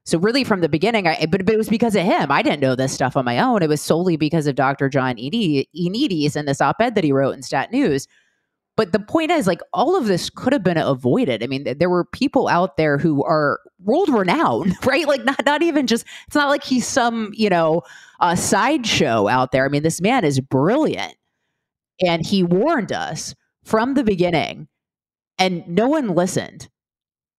so 0.04 0.18
really 0.18 0.44
from 0.44 0.60
the 0.60 0.68
beginning, 0.68 1.08
I, 1.08 1.26
but, 1.28 1.44
but 1.44 1.54
it 1.54 1.58
was 1.58 1.68
because 1.68 1.96
of 1.96 2.02
him. 2.02 2.30
I 2.30 2.42
didn't 2.42 2.60
know 2.60 2.76
this 2.76 2.92
stuff 2.92 3.16
on 3.16 3.24
my 3.24 3.40
own. 3.40 3.62
It 3.62 3.68
was 3.68 3.82
solely 3.82 4.16
because 4.16 4.46
of 4.46 4.54
Dr. 4.54 4.88
John 4.88 5.16
Ioannidis 5.16 6.36
and 6.36 6.46
this 6.46 6.60
op 6.60 6.76
ed 6.80 6.94
that 6.94 7.04
he 7.04 7.12
wrote 7.12 7.34
in 7.34 7.42
Stat 7.42 7.72
News. 7.72 8.06
But 8.76 8.92
the 8.92 8.98
point 8.98 9.30
is, 9.30 9.46
like, 9.46 9.62
all 9.72 9.96
of 9.96 10.06
this 10.06 10.28
could 10.28 10.52
have 10.52 10.62
been 10.62 10.76
avoided. 10.76 11.42
I 11.42 11.46
mean, 11.46 11.64
there 11.78 11.88
were 11.88 12.04
people 12.04 12.46
out 12.46 12.76
there 12.76 12.98
who 12.98 13.24
are 13.24 13.60
world 13.82 14.10
renowned, 14.10 14.76
right? 14.86 15.06
Like, 15.06 15.24
not 15.24 15.44
not 15.46 15.62
even 15.62 15.86
just. 15.86 16.04
It's 16.26 16.36
not 16.36 16.48
like 16.48 16.62
he's 16.62 16.86
some 16.86 17.32
you 17.34 17.48
know 17.48 17.82
uh, 18.20 18.36
sideshow 18.36 19.28
out 19.28 19.50
there. 19.50 19.64
I 19.64 19.68
mean, 19.68 19.82
this 19.82 20.00
man 20.00 20.24
is 20.24 20.40
brilliant, 20.40 21.14
and 22.04 22.24
he 22.24 22.42
warned 22.42 22.92
us 22.92 23.34
from 23.64 23.94
the 23.94 24.04
beginning, 24.04 24.68
and 25.38 25.66
no 25.66 25.88
one 25.88 26.08
listened, 26.08 26.68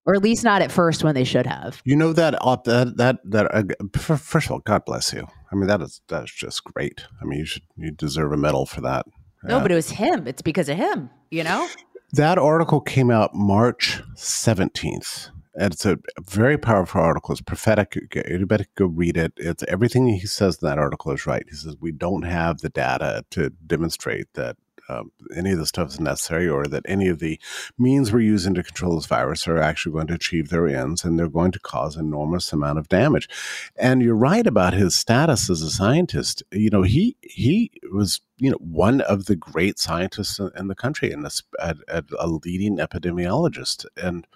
or 0.07 0.15
at 0.15 0.23
least 0.23 0.43
not 0.43 0.63
at 0.63 0.71
first 0.71 1.03
when 1.03 1.13
they 1.13 1.23
should 1.23 1.45
have. 1.45 1.83
You 1.85 1.95
know 1.95 2.13
that 2.13 2.33
uh, 2.41 2.57
that 2.65 2.97
that 2.97 3.17
that. 3.25 3.53
Uh, 3.53 4.17
first 4.17 4.47
of 4.47 4.53
all, 4.53 4.59
God 4.59 4.85
bless 4.85 5.13
you. 5.13 5.27
I 5.51 5.55
mean, 5.55 5.67
that 5.67 5.83
is 5.83 6.01
that 6.07 6.23
is 6.23 6.31
just 6.31 6.63
great. 6.63 7.05
I 7.21 7.25
mean, 7.25 7.39
you 7.39 7.45
should 7.45 7.63
you 7.75 7.91
deserve 7.91 8.31
a 8.31 8.37
medal 8.37 8.65
for 8.65 8.81
that. 8.81 9.05
No, 9.43 9.59
but 9.59 9.71
it 9.71 9.75
was 9.75 9.91
him. 9.91 10.27
It's 10.27 10.41
because 10.41 10.69
of 10.69 10.77
him, 10.77 11.09
you 11.31 11.43
know? 11.43 11.67
That 12.13 12.37
article 12.37 12.81
came 12.81 13.11
out 13.11 13.33
March 13.33 14.01
17th. 14.15 15.29
And 15.59 15.73
it's 15.73 15.87
a 15.87 15.97
very 16.21 16.57
powerful 16.57 17.01
article. 17.01 17.31
It's 17.31 17.41
prophetic. 17.41 17.97
Anybody 18.25 18.65
can 18.65 18.73
go 18.75 18.85
read 18.85 19.17
it. 19.17 19.33
It's 19.37 19.63
everything 19.67 20.07
he 20.07 20.27
says 20.27 20.61
in 20.61 20.67
that 20.67 20.77
article 20.77 21.11
is 21.11 21.25
right. 21.25 21.43
He 21.49 21.55
says 21.55 21.75
we 21.79 21.91
don't 21.91 22.21
have 22.21 22.59
the 22.59 22.69
data 22.69 23.25
to 23.31 23.49
demonstrate 23.65 24.31
that 24.35 24.55
um, 24.89 25.11
any 25.35 25.51
of 25.51 25.59
the 25.59 25.65
stuff 25.65 25.89
is 25.89 25.99
necessary 25.99 26.47
or 26.47 26.65
that 26.65 26.83
any 26.85 27.07
of 27.07 27.19
the 27.19 27.39
means 27.77 28.11
we're 28.11 28.19
using 28.19 28.53
to 28.53 28.63
control 28.63 28.95
this 28.95 29.05
virus 29.05 29.47
are 29.47 29.57
actually 29.57 29.93
going 29.93 30.07
to 30.07 30.13
achieve 30.13 30.49
their 30.49 30.67
ends 30.67 31.03
and 31.03 31.17
they're 31.17 31.27
going 31.27 31.51
to 31.51 31.59
cause 31.59 31.95
enormous 31.95 32.53
amount 32.53 32.79
of 32.79 32.89
damage. 32.89 33.27
And 33.75 34.01
you're 34.01 34.15
right 34.15 34.45
about 34.45 34.73
his 34.73 34.95
status 34.95 35.49
as 35.49 35.61
a 35.61 35.69
scientist. 35.69 36.43
You 36.51 36.69
know, 36.69 36.83
he 36.83 37.15
he 37.21 37.71
was 37.91 38.21
you 38.37 38.49
know 38.49 38.57
one 38.57 39.01
of 39.01 39.25
the 39.25 39.35
great 39.35 39.79
scientists 39.79 40.39
in 40.39 40.67
the 40.67 40.75
country 40.75 41.11
and 41.11 41.25
a, 41.25 41.75
a, 41.87 42.03
a 42.19 42.27
leading 42.27 42.77
epidemiologist 42.77 43.85
and 43.95 44.27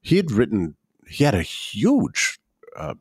he 0.00 0.16
had 0.16 0.30
written 0.30 0.76
he 1.06 1.24
had 1.24 1.34
a 1.34 1.42
huge 1.42 2.38
uh, 2.76 2.94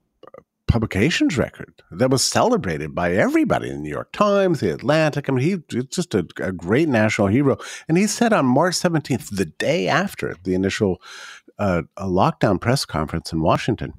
publications 0.67 1.37
record 1.37 1.81
that 1.91 2.09
was 2.09 2.23
celebrated 2.23 2.93
by 2.93 3.13
everybody 3.13 3.69
in 3.69 3.77
the 3.77 3.81
New 3.81 3.89
York 3.89 4.11
Times, 4.11 4.59
the 4.59 4.73
Atlantic. 4.73 5.29
I 5.29 5.33
mean, 5.33 5.43
he 5.43 5.81
just 5.83 6.13
a, 6.13 6.27
a 6.37 6.51
great 6.51 6.89
national 6.89 7.27
hero. 7.27 7.57
And 7.87 7.97
he 7.97 8.07
said 8.07 8.33
on 8.33 8.45
March 8.45 8.75
17th, 8.75 9.35
the 9.35 9.45
day 9.45 9.87
after 9.87 10.35
the 10.43 10.53
initial 10.53 11.01
uh, 11.57 11.83
lockdown 11.97 12.59
press 12.59 12.85
conference 12.85 13.31
in 13.31 13.41
Washington, 13.41 13.93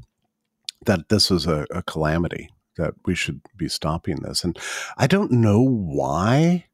that 0.86 1.08
this 1.08 1.30
was 1.30 1.46
a, 1.46 1.66
a 1.70 1.82
calamity, 1.82 2.50
that 2.76 2.94
we 3.04 3.14
should 3.14 3.40
be 3.56 3.68
stopping 3.68 4.16
this. 4.16 4.44
And 4.44 4.58
I 4.96 5.06
don't 5.06 5.32
know 5.32 5.62
why 5.62 6.66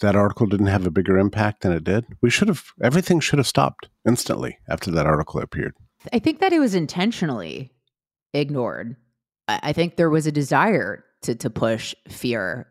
that 0.00 0.16
article 0.16 0.46
didn't 0.46 0.66
have 0.66 0.86
a 0.86 0.90
bigger 0.90 1.18
impact 1.18 1.62
than 1.62 1.72
it 1.72 1.84
did. 1.84 2.04
We 2.20 2.30
should 2.30 2.48
have, 2.48 2.64
everything 2.82 3.20
should 3.20 3.38
have 3.38 3.46
stopped 3.46 3.88
instantly 4.06 4.58
after 4.68 4.90
that 4.90 5.06
article 5.06 5.40
appeared. 5.40 5.74
I 6.12 6.18
think 6.18 6.40
that 6.40 6.52
it 6.52 6.58
was 6.58 6.74
intentionally 6.74 7.72
ignored. 8.34 8.96
I 9.48 9.72
think 9.72 9.96
there 9.96 10.10
was 10.10 10.26
a 10.26 10.32
desire 10.32 11.04
to 11.22 11.34
to 11.34 11.50
push 11.50 11.94
fear 12.08 12.66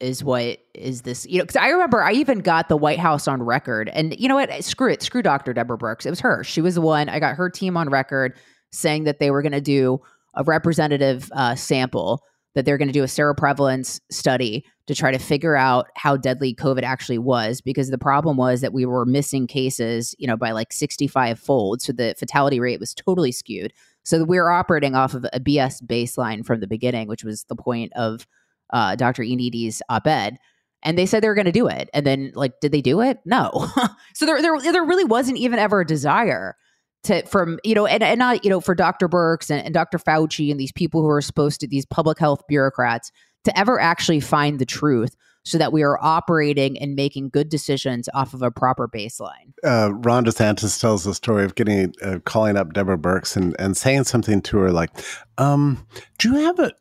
is 0.00 0.22
what 0.22 0.58
is 0.74 1.02
this 1.02 1.26
you 1.26 1.38
know 1.38 1.44
because 1.44 1.56
i 1.56 1.68
remember 1.68 2.02
i 2.02 2.12
even 2.12 2.40
got 2.40 2.68
the 2.68 2.76
white 2.76 2.98
house 2.98 3.26
on 3.26 3.42
record 3.42 3.88
and 3.90 4.18
you 4.18 4.28
know 4.28 4.34
what 4.34 4.52
screw 4.62 4.90
it 4.90 5.02
screw 5.02 5.22
dr 5.22 5.50
deborah 5.54 5.78
Birx 5.78 6.04
it 6.04 6.10
was 6.10 6.20
her 6.20 6.44
she 6.44 6.60
was 6.60 6.74
the 6.74 6.80
one 6.82 7.08
i 7.08 7.18
got 7.18 7.34
her 7.34 7.48
team 7.48 7.76
on 7.76 7.88
record 7.88 8.34
saying 8.72 9.04
that 9.04 9.18
they 9.18 9.30
were 9.30 9.40
going 9.40 9.52
to 9.52 9.60
do 9.60 9.98
a 10.34 10.44
representative 10.44 11.30
uh, 11.34 11.54
sample 11.54 12.22
that 12.54 12.64
they're 12.64 12.78
going 12.78 12.88
to 12.88 12.92
do 12.92 13.02
a 13.02 13.06
seroprevalence 13.06 14.00
study 14.10 14.64
to 14.86 14.94
try 14.94 15.10
to 15.10 15.18
figure 15.18 15.56
out 15.56 15.86
how 15.94 16.14
deadly 16.14 16.54
covid 16.54 16.82
actually 16.82 17.18
was 17.18 17.62
because 17.62 17.88
the 17.88 17.96
problem 17.96 18.36
was 18.36 18.60
that 18.60 18.74
we 18.74 18.84
were 18.84 19.06
missing 19.06 19.46
cases 19.46 20.14
you 20.18 20.26
know 20.26 20.36
by 20.36 20.50
like 20.50 20.74
65 20.74 21.38
fold 21.38 21.80
so 21.80 21.92
the 21.92 22.14
fatality 22.18 22.60
rate 22.60 22.80
was 22.80 22.92
totally 22.92 23.32
skewed 23.32 23.72
so 24.06 24.22
we 24.22 24.38
were 24.38 24.52
operating 24.52 24.94
off 24.94 25.14
of 25.14 25.26
a 25.32 25.40
BS 25.40 25.82
baseline 25.82 26.46
from 26.46 26.60
the 26.60 26.68
beginning, 26.68 27.08
which 27.08 27.24
was 27.24 27.42
the 27.44 27.56
point 27.56 27.92
of 27.96 28.24
uh, 28.72 28.94
Dr. 28.94 29.24
Ioannidis' 29.24 29.80
op-ed. 29.88 30.38
And 30.84 30.96
they 30.96 31.06
said 31.06 31.22
they 31.22 31.28
were 31.28 31.34
going 31.34 31.46
to 31.46 31.52
do 31.52 31.66
it. 31.66 31.90
And 31.92 32.06
then, 32.06 32.30
like, 32.36 32.60
did 32.60 32.70
they 32.70 32.80
do 32.80 33.00
it? 33.00 33.18
No. 33.24 33.66
so 34.14 34.24
there, 34.24 34.40
there, 34.40 34.60
there 34.60 34.84
really 34.84 35.04
wasn't 35.04 35.38
even 35.38 35.58
ever 35.58 35.80
a 35.80 35.86
desire 35.86 36.54
to, 37.02 37.26
from, 37.26 37.58
you 37.64 37.74
know, 37.74 37.86
and, 37.86 38.04
and 38.04 38.20
not, 38.20 38.44
you 38.44 38.50
know, 38.50 38.60
for 38.60 38.76
Dr. 38.76 39.08
Birx 39.08 39.50
and, 39.50 39.64
and 39.64 39.74
Dr. 39.74 39.98
Fauci 39.98 40.52
and 40.52 40.60
these 40.60 40.72
people 40.72 41.02
who 41.02 41.08
are 41.08 41.20
supposed 41.20 41.60
to, 41.60 41.66
these 41.66 41.84
public 41.84 42.20
health 42.20 42.42
bureaucrats, 42.46 43.10
to 43.42 43.58
ever 43.58 43.80
actually 43.80 44.20
find 44.20 44.60
the 44.60 44.66
truth 44.66 45.16
so 45.46 45.58
that 45.58 45.72
we 45.72 45.84
are 45.84 45.96
operating 46.02 46.76
and 46.78 46.96
making 46.96 47.28
good 47.28 47.48
decisions 47.48 48.08
off 48.12 48.34
of 48.34 48.42
a 48.42 48.50
proper 48.50 48.88
baseline. 48.88 49.52
Uh, 49.62 49.90
Ron 49.94 50.24
DeSantis 50.24 50.80
tells 50.80 51.04
the 51.04 51.14
story 51.14 51.44
of 51.44 51.54
getting 51.54 51.94
uh, 52.02 52.18
calling 52.24 52.56
up 52.56 52.72
Deborah 52.72 52.98
Birx 52.98 53.36
and, 53.36 53.54
and 53.60 53.76
saying 53.76 54.04
something 54.04 54.42
to 54.42 54.58
her 54.58 54.72
like, 54.72 54.90
um, 55.38 55.86
"Do 56.18 56.32
you 56.32 56.34
have 56.44 56.58
a 56.58 56.72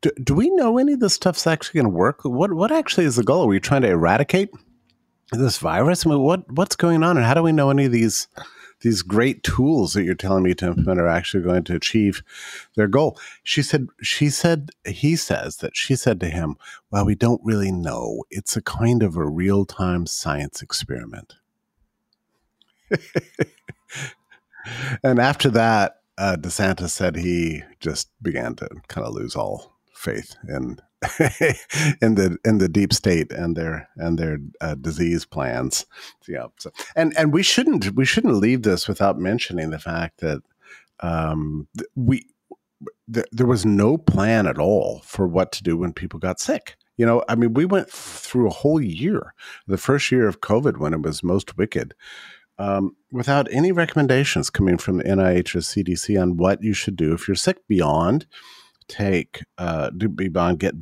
do, 0.00 0.10
do 0.24 0.34
we 0.34 0.48
know 0.50 0.78
any 0.78 0.94
of 0.94 1.00
this 1.00 1.12
stuff's 1.12 1.46
actually 1.46 1.82
going 1.82 1.92
to 1.92 1.96
work? 1.96 2.24
What 2.24 2.54
what 2.54 2.72
actually 2.72 3.04
is 3.04 3.16
the 3.16 3.22
goal? 3.22 3.44
Are 3.44 3.48
we 3.48 3.60
trying 3.60 3.82
to 3.82 3.90
eradicate 3.90 4.48
this 5.32 5.58
virus? 5.58 6.06
I 6.06 6.10
mean, 6.10 6.20
what 6.20 6.50
what's 6.50 6.74
going 6.74 7.02
on, 7.02 7.18
and 7.18 7.26
how 7.26 7.34
do 7.34 7.42
we 7.42 7.52
know 7.52 7.68
any 7.68 7.84
of 7.84 7.92
these?" 7.92 8.28
These 8.80 9.02
great 9.02 9.42
tools 9.42 9.94
that 9.94 10.04
you're 10.04 10.14
telling 10.14 10.42
me 10.42 10.54
to 10.54 10.66
implement 10.66 11.00
are 11.00 11.08
actually 11.08 11.42
going 11.42 11.64
to 11.64 11.74
achieve 11.74 12.22
their 12.74 12.88
goal. 12.88 13.18
She 13.42 13.62
said, 13.62 13.88
she 14.02 14.28
said, 14.28 14.70
he 14.86 15.16
says 15.16 15.56
that 15.58 15.76
she 15.76 15.96
said 15.96 16.20
to 16.20 16.28
him, 16.28 16.56
well, 16.90 17.06
we 17.06 17.14
don't 17.14 17.40
really 17.44 17.72
know. 17.72 18.24
It's 18.30 18.56
a 18.56 18.62
kind 18.62 19.02
of 19.02 19.16
a 19.16 19.26
real 19.26 19.64
time 19.64 20.06
science 20.06 20.62
experiment. 20.62 21.34
and 25.02 25.18
after 25.18 25.50
that, 25.50 26.00
uh, 26.18 26.36
DeSantis 26.38 26.90
said 26.90 27.16
he 27.16 27.62
just 27.80 28.10
began 28.22 28.54
to 28.56 28.68
kind 28.88 29.06
of 29.06 29.14
lose 29.14 29.36
all 29.36 29.76
faith 29.92 30.36
in 30.48 30.78
in 32.00 32.14
the 32.14 32.38
in 32.44 32.58
the 32.58 32.68
deep 32.68 32.92
state 32.92 33.30
and 33.30 33.54
their 33.54 33.88
and 33.96 34.18
their 34.18 34.38
uh, 34.60 34.74
disease 34.76 35.26
plans. 35.26 35.84
Yeah. 36.26 36.46
So, 36.58 36.70
and 36.94 37.12
and 37.18 37.32
we 37.32 37.42
shouldn't 37.42 37.94
we 37.94 38.04
shouldn't 38.04 38.36
leave 38.36 38.62
this 38.62 38.88
without 38.88 39.18
mentioning 39.18 39.70
the 39.70 39.78
fact 39.78 40.20
that 40.20 40.42
um, 41.00 41.68
we 41.94 42.26
th- 43.12 43.26
there 43.30 43.46
was 43.46 43.66
no 43.66 43.98
plan 43.98 44.46
at 44.46 44.58
all 44.58 45.00
for 45.04 45.26
what 45.26 45.52
to 45.52 45.62
do 45.62 45.76
when 45.76 45.92
people 45.92 46.18
got 46.18 46.40
sick. 46.40 46.76
You 46.96 47.04
know, 47.04 47.22
I 47.28 47.34
mean, 47.34 47.52
we 47.52 47.66
went 47.66 47.90
through 47.90 48.46
a 48.46 48.52
whole 48.54 48.80
year, 48.80 49.34
the 49.66 49.76
first 49.76 50.10
year 50.10 50.26
of 50.26 50.40
COVID 50.40 50.78
when 50.78 50.94
it 50.94 51.02
was 51.02 51.22
most 51.22 51.58
wicked, 51.58 51.94
um, 52.58 52.96
without 53.12 53.48
any 53.52 53.70
recommendations 53.70 54.48
coming 54.48 54.78
from 54.78 55.02
NIH 55.02 55.54
or 55.54 55.58
CDC 55.58 56.20
on 56.20 56.38
what 56.38 56.62
you 56.62 56.72
should 56.72 56.96
do 56.96 57.12
if 57.12 57.28
you're 57.28 57.34
sick 57.34 57.66
beyond 57.68 58.26
take 58.88 59.42
uh, 59.58 59.90
beyond 59.90 60.58
get 60.58 60.74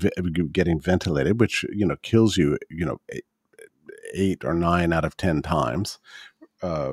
getting 0.53 0.81
ventilated, 0.81 1.41
which 1.41 1.65
you 1.73 1.87
know 1.87 1.97
kills 2.03 2.37
you, 2.37 2.59
you 2.71 2.85
know, 2.85 2.99
eight 4.15 4.45
or 4.45 4.55
nine 4.55 4.93
out 4.93 5.05
of 5.05 5.17
ten 5.17 5.43
times, 5.43 5.99
uh, 6.63 6.93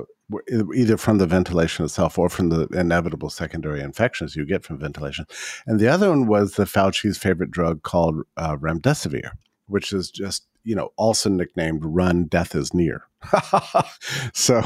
either 0.74 0.96
from 0.96 1.18
the 1.18 1.26
ventilation 1.26 1.84
itself 1.84 2.18
or 2.18 2.28
from 2.28 2.48
the 2.48 2.66
inevitable 2.68 3.30
secondary 3.30 3.80
infections 3.80 4.36
you 4.36 4.44
get 4.44 4.64
from 4.64 4.78
ventilation. 4.78 5.26
And 5.66 5.78
the 5.78 5.88
other 5.88 6.08
one 6.08 6.26
was 6.26 6.54
the 6.54 6.64
Fauci's 6.64 7.18
favorite 7.18 7.50
drug 7.50 7.82
called 7.82 8.22
uh, 8.36 8.56
remdesivir, 8.56 9.32
which 9.66 9.92
is 9.92 10.10
just 10.10 10.46
you 10.64 10.74
know 10.74 10.90
also 10.96 11.28
nicknamed 11.28 11.84
"Run, 11.84 12.24
Death 12.24 12.54
is 12.54 12.74
Near." 12.74 13.04
so 14.32 14.62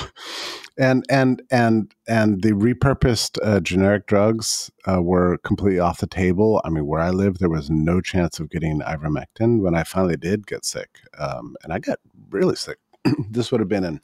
and 0.79 1.05
and 1.09 1.43
and 1.51 1.95
and 2.07 2.43
the 2.43 2.53
repurposed 2.53 3.39
uh, 3.43 3.61
generic 3.61 4.07
drugs 4.07 4.71
uh, 4.87 5.03
were 5.03 5.39
completely 5.39 5.79
off 5.79 6.01
the 6.01 6.07
table. 6.07 6.61
I 6.65 6.71
mean, 6.71 6.87
where 6.87 7.01
I 7.01 7.11
live, 7.11 7.39
there 7.39 7.49
was 7.49 7.71
no 7.71 8.01
chance 8.01 8.39
of 8.39 8.51
getting 8.51 8.81
ivermectin. 8.81 9.61
When 9.61 9.75
I 9.75 9.85
finally 9.85 10.17
did 10.17 10.47
get 10.47 10.65
sick, 10.65 11.01
um, 11.19 11.57
and 11.63 11.73
I 11.73 11.79
got 11.79 11.99
really 12.31 12.57
sick, 12.57 12.79
this 13.31 13.51
would 13.51 13.61
have 13.61 13.69
been 13.69 13.85
in 13.85 14.01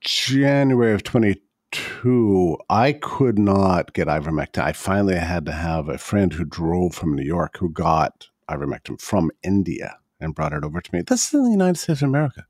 January 0.00 0.94
of 0.94 1.04
twenty 1.04 1.42
two. 1.70 2.56
I 2.68 2.92
could 2.92 3.38
not 3.38 3.92
get 3.92 4.08
ivermectin. 4.08 4.62
I 4.62 4.72
finally 4.72 5.16
had 5.16 5.46
to 5.46 5.52
have 5.52 5.88
a 5.88 5.98
friend 5.98 6.32
who 6.32 6.44
drove 6.44 6.94
from 6.94 7.14
New 7.14 7.24
York 7.24 7.58
who 7.58 7.70
got 7.70 8.28
ivermectin 8.50 9.00
from 9.00 9.30
India 9.42 9.98
and 10.20 10.34
brought 10.34 10.52
it 10.52 10.64
over 10.64 10.80
to 10.80 10.90
me. 10.94 11.02
This 11.02 11.28
is 11.28 11.34
in 11.34 11.44
the 11.44 11.50
United 11.50 11.78
States 11.78 12.02
of 12.02 12.08
America. 12.08 12.46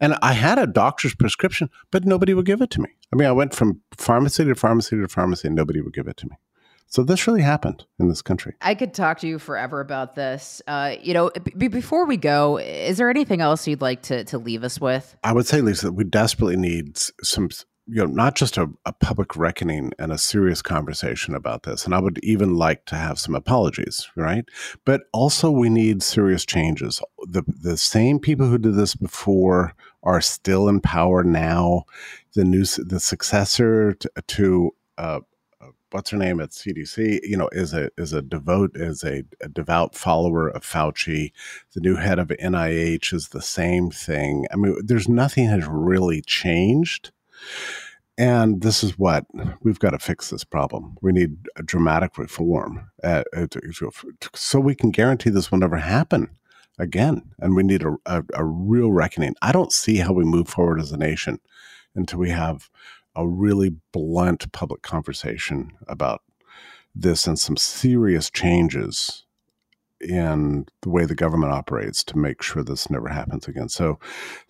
And 0.00 0.16
I 0.22 0.32
had 0.32 0.58
a 0.58 0.66
doctor's 0.66 1.14
prescription, 1.14 1.70
but 1.90 2.04
nobody 2.04 2.34
would 2.34 2.46
give 2.46 2.60
it 2.60 2.70
to 2.70 2.80
me. 2.80 2.88
I 3.12 3.16
mean, 3.16 3.28
I 3.28 3.32
went 3.32 3.54
from 3.54 3.80
pharmacy 3.96 4.44
to 4.44 4.54
pharmacy 4.54 4.96
to 4.96 5.08
pharmacy 5.08 5.48
and 5.48 5.56
nobody 5.56 5.80
would 5.80 5.94
give 5.94 6.08
it 6.08 6.16
to 6.18 6.26
me. 6.26 6.36
So 6.92 7.02
this 7.02 7.26
really 7.26 7.40
happened 7.40 7.86
in 7.98 8.08
this 8.08 8.20
country. 8.20 8.52
I 8.60 8.74
could 8.74 8.92
talk 8.92 9.20
to 9.20 9.26
you 9.26 9.38
forever 9.38 9.80
about 9.80 10.14
this. 10.14 10.60
Uh, 10.66 10.96
you 11.00 11.14
know, 11.14 11.30
b- 11.56 11.68
before 11.68 12.04
we 12.04 12.18
go, 12.18 12.58
is 12.58 12.98
there 12.98 13.08
anything 13.08 13.40
else 13.40 13.66
you'd 13.66 13.80
like 13.80 14.02
to 14.02 14.24
to 14.24 14.36
leave 14.36 14.62
us 14.62 14.78
with? 14.78 15.16
I 15.24 15.32
would 15.32 15.46
say, 15.46 15.62
Lisa, 15.62 15.90
we 15.90 16.04
desperately 16.04 16.56
need 16.56 16.98
some 17.22 17.48
you 17.86 17.96
know, 17.96 18.06
not 18.06 18.36
just 18.36 18.56
a, 18.56 18.68
a, 18.86 18.92
public 18.92 19.36
reckoning 19.36 19.92
and 19.98 20.12
a 20.12 20.18
serious 20.18 20.62
conversation 20.62 21.34
about 21.34 21.64
this. 21.64 21.84
And 21.84 21.94
I 21.94 22.00
would 22.00 22.20
even 22.22 22.54
like 22.54 22.84
to 22.86 22.94
have 22.94 23.18
some 23.18 23.34
apologies, 23.34 24.08
right? 24.14 24.44
But 24.84 25.02
also, 25.12 25.50
we 25.50 25.68
need 25.68 26.02
serious 26.02 26.46
changes. 26.46 27.00
The 27.26 27.42
the 27.46 27.76
same 27.76 28.20
people 28.20 28.46
who 28.46 28.58
did 28.58 28.74
this 28.74 28.94
before 28.94 29.74
are 30.04 30.20
still 30.20 30.68
in 30.68 30.80
power 30.80 31.24
now. 31.24 31.84
The 32.34 32.44
new 32.44 32.64
the 32.64 33.00
successor 33.00 33.94
to, 33.94 34.10
to 34.28 34.70
uh, 34.98 35.20
uh 35.60 35.66
what's 35.90 36.10
her 36.10 36.18
name 36.18 36.40
at 36.40 36.50
CDC, 36.50 37.20
you 37.24 37.36
know, 37.36 37.48
is 37.50 37.74
a 37.74 37.90
is 37.98 38.12
a 38.12 38.22
devote 38.22 38.70
is 38.74 39.02
a, 39.02 39.24
a, 39.40 39.48
devout 39.48 39.96
follower 39.96 40.48
of 40.48 40.64
Fauci. 40.64 41.32
The 41.74 41.80
new 41.80 41.96
head 41.96 42.20
of 42.20 42.28
NIH 42.28 43.12
is 43.12 43.30
the 43.30 43.42
same 43.42 43.90
thing. 43.90 44.46
I 44.52 44.56
mean, 44.56 44.76
there's 44.84 45.08
nothing 45.08 45.48
has 45.48 45.66
really 45.66 46.22
changed 46.22 47.10
and 48.18 48.60
this 48.60 48.84
is 48.84 48.98
what 48.98 49.24
we've 49.62 49.78
got 49.78 49.90
to 49.90 49.98
fix 49.98 50.30
this 50.30 50.44
problem. 50.44 50.96
We 51.00 51.12
need 51.12 51.36
a 51.56 51.62
dramatic 51.62 52.18
reform 52.18 52.90
uh, 53.02 53.24
uh 53.34 53.46
so 54.34 54.60
we 54.60 54.74
can 54.74 54.90
guarantee 54.90 55.30
this 55.30 55.50
will 55.50 55.58
never 55.58 55.78
happen 55.78 56.28
again. 56.78 57.22
And 57.38 57.56
we 57.56 57.62
need 57.62 57.82
a, 57.82 57.96
a, 58.06 58.22
a 58.34 58.44
real 58.44 58.92
reckoning. 58.92 59.34
I 59.42 59.52
don't 59.52 59.72
see 59.72 59.96
how 59.96 60.12
we 60.12 60.24
move 60.24 60.48
forward 60.48 60.80
as 60.80 60.92
a 60.92 60.96
nation 60.96 61.40
until 61.94 62.18
we 62.18 62.30
have 62.30 62.68
a 63.14 63.26
really 63.26 63.76
blunt 63.92 64.50
public 64.52 64.82
conversation 64.82 65.72
about 65.88 66.22
this 66.94 67.26
and 67.26 67.38
some 67.38 67.56
serious 67.56 68.30
changes 68.30 69.24
in 70.00 70.66
the 70.82 70.88
way 70.90 71.04
the 71.04 71.14
government 71.14 71.52
operates 71.52 72.02
to 72.02 72.18
make 72.18 72.42
sure 72.42 72.62
this 72.62 72.90
never 72.90 73.08
happens 73.08 73.46
again. 73.46 73.68
So, 73.68 73.98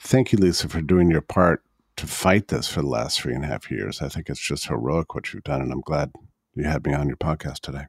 thank 0.01 0.32
you, 0.32 0.38
Lisa, 0.38 0.68
for 0.68 0.80
doing 0.80 1.11
your 1.11 1.20
part 1.20 1.62
to 1.97 2.07
fight 2.07 2.49
this 2.49 2.68
for 2.68 2.80
the 2.82 2.88
last 2.88 3.20
three 3.20 3.34
and 3.34 3.45
a 3.45 3.49
half 3.49 3.70
years. 3.70 4.01
I 4.03 4.09
think 4.09 4.28
it's 4.28 4.40
just 4.40 4.66
heroic 4.66 5.14
what 5.14 5.32
you've 5.32 5.45
done, 5.45 5.61
and 5.61 5.72
I'm 5.72 5.80
glad 5.80 6.12
you 6.55 6.64
had 6.64 6.86
me 6.86 6.95
on 6.95 7.09
your 7.09 7.16
podcast 7.16 7.61
today. 7.61 7.86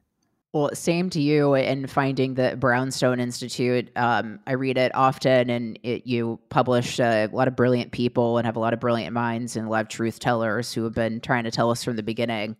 Well, 0.54 0.70
same 0.72 1.10
to 1.10 1.20
you. 1.20 1.54
And 1.54 1.90
finding 1.90 2.34
the 2.34 2.56
Brownstone 2.56 3.18
Institute, 3.18 3.90
um, 3.96 4.38
I 4.46 4.52
read 4.52 4.78
it 4.78 4.94
often, 4.94 5.50
and 5.50 5.78
it, 5.82 6.06
you 6.06 6.38
publish 6.48 7.00
uh, 7.00 7.26
a 7.30 7.34
lot 7.34 7.48
of 7.48 7.56
brilliant 7.56 7.90
people 7.90 8.38
and 8.38 8.46
have 8.46 8.54
a 8.54 8.60
lot 8.60 8.72
of 8.72 8.78
brilliant 8.78 9.12
minds 9.12 9.56
and 9.56 9.66
a 9.66 9.70
lot 9.70 9.82
of 9.82 9.88
truth 9.88 10.20
tellers 10.20 10.72
who 10.72 10.84
have 10.84 10.94
been 10.94 11.20
trying 11.20 11.42
to 11.42 11.50
tell 11.50 11.70
us 11.70 11.82
from 11.82 11.96
the 11.96 12.04
beginning 12.04 12.56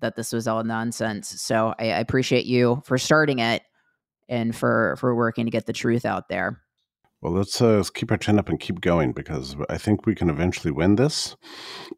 that 0.00 0.14
this 0.14 0.32
was 0.32 0.46
all 0.46 0.62
nonsense. 0.62 1.28
So 1.42 1.74
I, 1.76 1.86
I 1.86 1.98
appreciate 1.98 2.46
you 2.46 2.82
for 2.84 2.98
starting 2.98 3.40
it 3.40 3.62
and 4.28 4.54
for 4.54 4.94
for 5.00 5.14
working 5.14 5.46
to 5.46 5.50
get 5.50 5.66
the 5.66 5.72
truth 5.72 6.04
out 6.04 6.28
there. 6.28 6.60
Well, 7.24 7.32
let's, 7.32 7.58
uh, 7.62 7.76
let's 7.76 7.88
keep 7.88 8.12
our 8.12 8.18
chin 8.18 8.38
up 8.38 8.50
and 8.50 8.60
keep 8.60 8.82
going 8.82 9.12
because 9.12 9.56
I 9.70 9.78
think 9.78 10.04
we 10.04 10.14
can 10.14 10.28
eventually 10.28 10.70
win 10.70 10.96
this. 10.96 11.36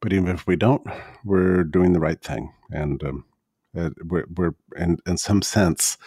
But 0.00 0.12
even 0.12 0.28
if 0.28 0.46
we 0.46 0.54
don't, 0.54 0.86
we're 1.24 1.64
doing 1.64 1.92
the 1.92 1.98
right 1.98 2.22
thing, 2.22 2.52
and 2.70 3.02
um, 3.02 3.24
uh, 3.76 3.90
we're, 4.04 4.26
we're 4.32 4.54
in 4.76 4.98
in 5.04 5.16
some 5.18 5.42
sense 5.42 5.98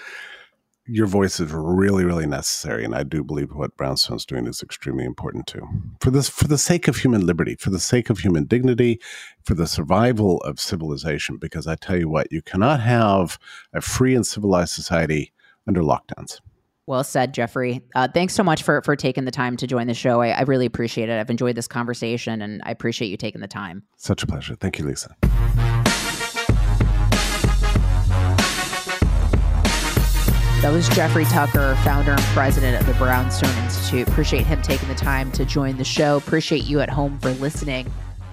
your 0.92 1.06
voice 1.06 1.40
is 1.40 1.52
really, 1.52 2.04
really 2.04 2.26
necessary, 2.26 2.84
and 2.84 2.96
I 2.96 3.04
do 3.04 3.24
believe 3.24 3.54
what 3.54 3.78
Brownstone's 3.78 4.26
doing 4.26 4.48
is 4.48 4.64
extremely 4.64 5.06
important 5.06 5.46
too. 5.46 5.68
For 6.00 6.10
this, 6.10 6.30
for 6.30 6.48
the 6.48 6.58
sake 6.58 6.88
of 6.88 6.98
human 6.98 7.26
liberty, 7.26 7.56
for 7.56 7.70
the 7.70 7.80
sake 7.80 8.10
of 8.10 8.20
human 8.20 8.46
dignity, 8.46 9.00
for 9.44 9.54
the 9.54 9.68
survival 9.68 10.38
of 10.42 10.60
civilization. 10.60 11.38
Because 11.38 11.68
I 11.68 11.76
tell 11.76 11.98
you 11.98 12.10
what, 12.10 12.32
you 12.32 12.42
cannot 12.42 12.80
have 12.80 13.38
a 13.72 13.82
free 13.82 14.16
and 14.16 14.26
civilized 14.26 14.72
society 14.72 15.32
under 15.68 15.82
lockdowns. 15.82 16.40
Well 16.90 17.04
said, 17.04 17.36
Jeffrey. 17.36 17.84
Uh, 17.94 18.08
thanks 18.08 18.34
so 18.34 18.42
much 18.42 18.64
for 18.64 18.82
for 18.82 18.96
taking 18.96 19.24
the 19.24 19.32
time 19.32 19.56
to 19.58 19.68
join 19.68 19.86
the 19.86 19.94
show. 19.94 20.22
I, 20.22 20.30
I 20.30 20.42
really 20.42 20.66
appreciate 20.66 21.08
it. 21.08 21.20
I've 21.20 21.30
enjoyed 21.30 21.56
this 21.56 21.68
conversation, 21.68 22.42
and 22.42 22.64
I 22.66 22.72
appreciate 22.72 23.10
you 23.10 23.16
taking 23.16 23.42
the 23.42 23.48
time. 23.48 23.84
Such 23.98 24.24
a 24.24 24.28
pleasure. 24.28 24.56
Thank 24.56 24.80
you, 24.80 24.86
Lisa. 24.86 25.16
That 30.64 30.72
was 30.72 30.90
Jeffrey 30.90 31.26
Tucker, 31.26 31.76
founder 31.84 32.14
and 32.14 32.22
president 32.34 32.82
of 32.82 32.88
the 32.88 32.96
Brownstone 32.96 33.56
Institute. 33.64 34.08
Appreciate 34.08 34.48
him 34.48 34.60
taking 34.64 34.88
the 34.88 34.96
time 34.96 35.32
to 35.34 35.46
join 35.46 35.78
the 35.78 35.84
show. 35.84 36.18
Appreciate 36.18 36.64
you 36.64 36.80
at 36.80 36.90
home 36.90 37.20
for 37.20 37.30
listening 37.34 37.86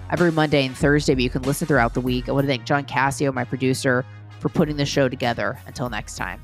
every 0.09 0.31
Monday 0.31 0.65
and 0.65 0.75
Thursday, 0.75 1.13
but 1.13 1.21
you 1.21 1.29
can 1.29 1.43
listen 1.43 1.67
throughout 1.67 1.93
the 1.93 2.01
week. 2.01 2.27
I 2.27 2.31
want 2.31 2.45
to 2.45 2.47
thank 2.47 2.65
John 2.65 2.85
Cassio, 2.85 3.31
my 3.31 3.43
producer, 3.43 4.03
for 4.39 4.49
putting 4.49 4.77
the 4.77 4.85
show 4.85 5.07
together. 5.07 5.59
Until 5.67 5.91
next 5.91 6.17
time. 6.17 6.43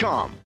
Cars.com. 0.00 0.39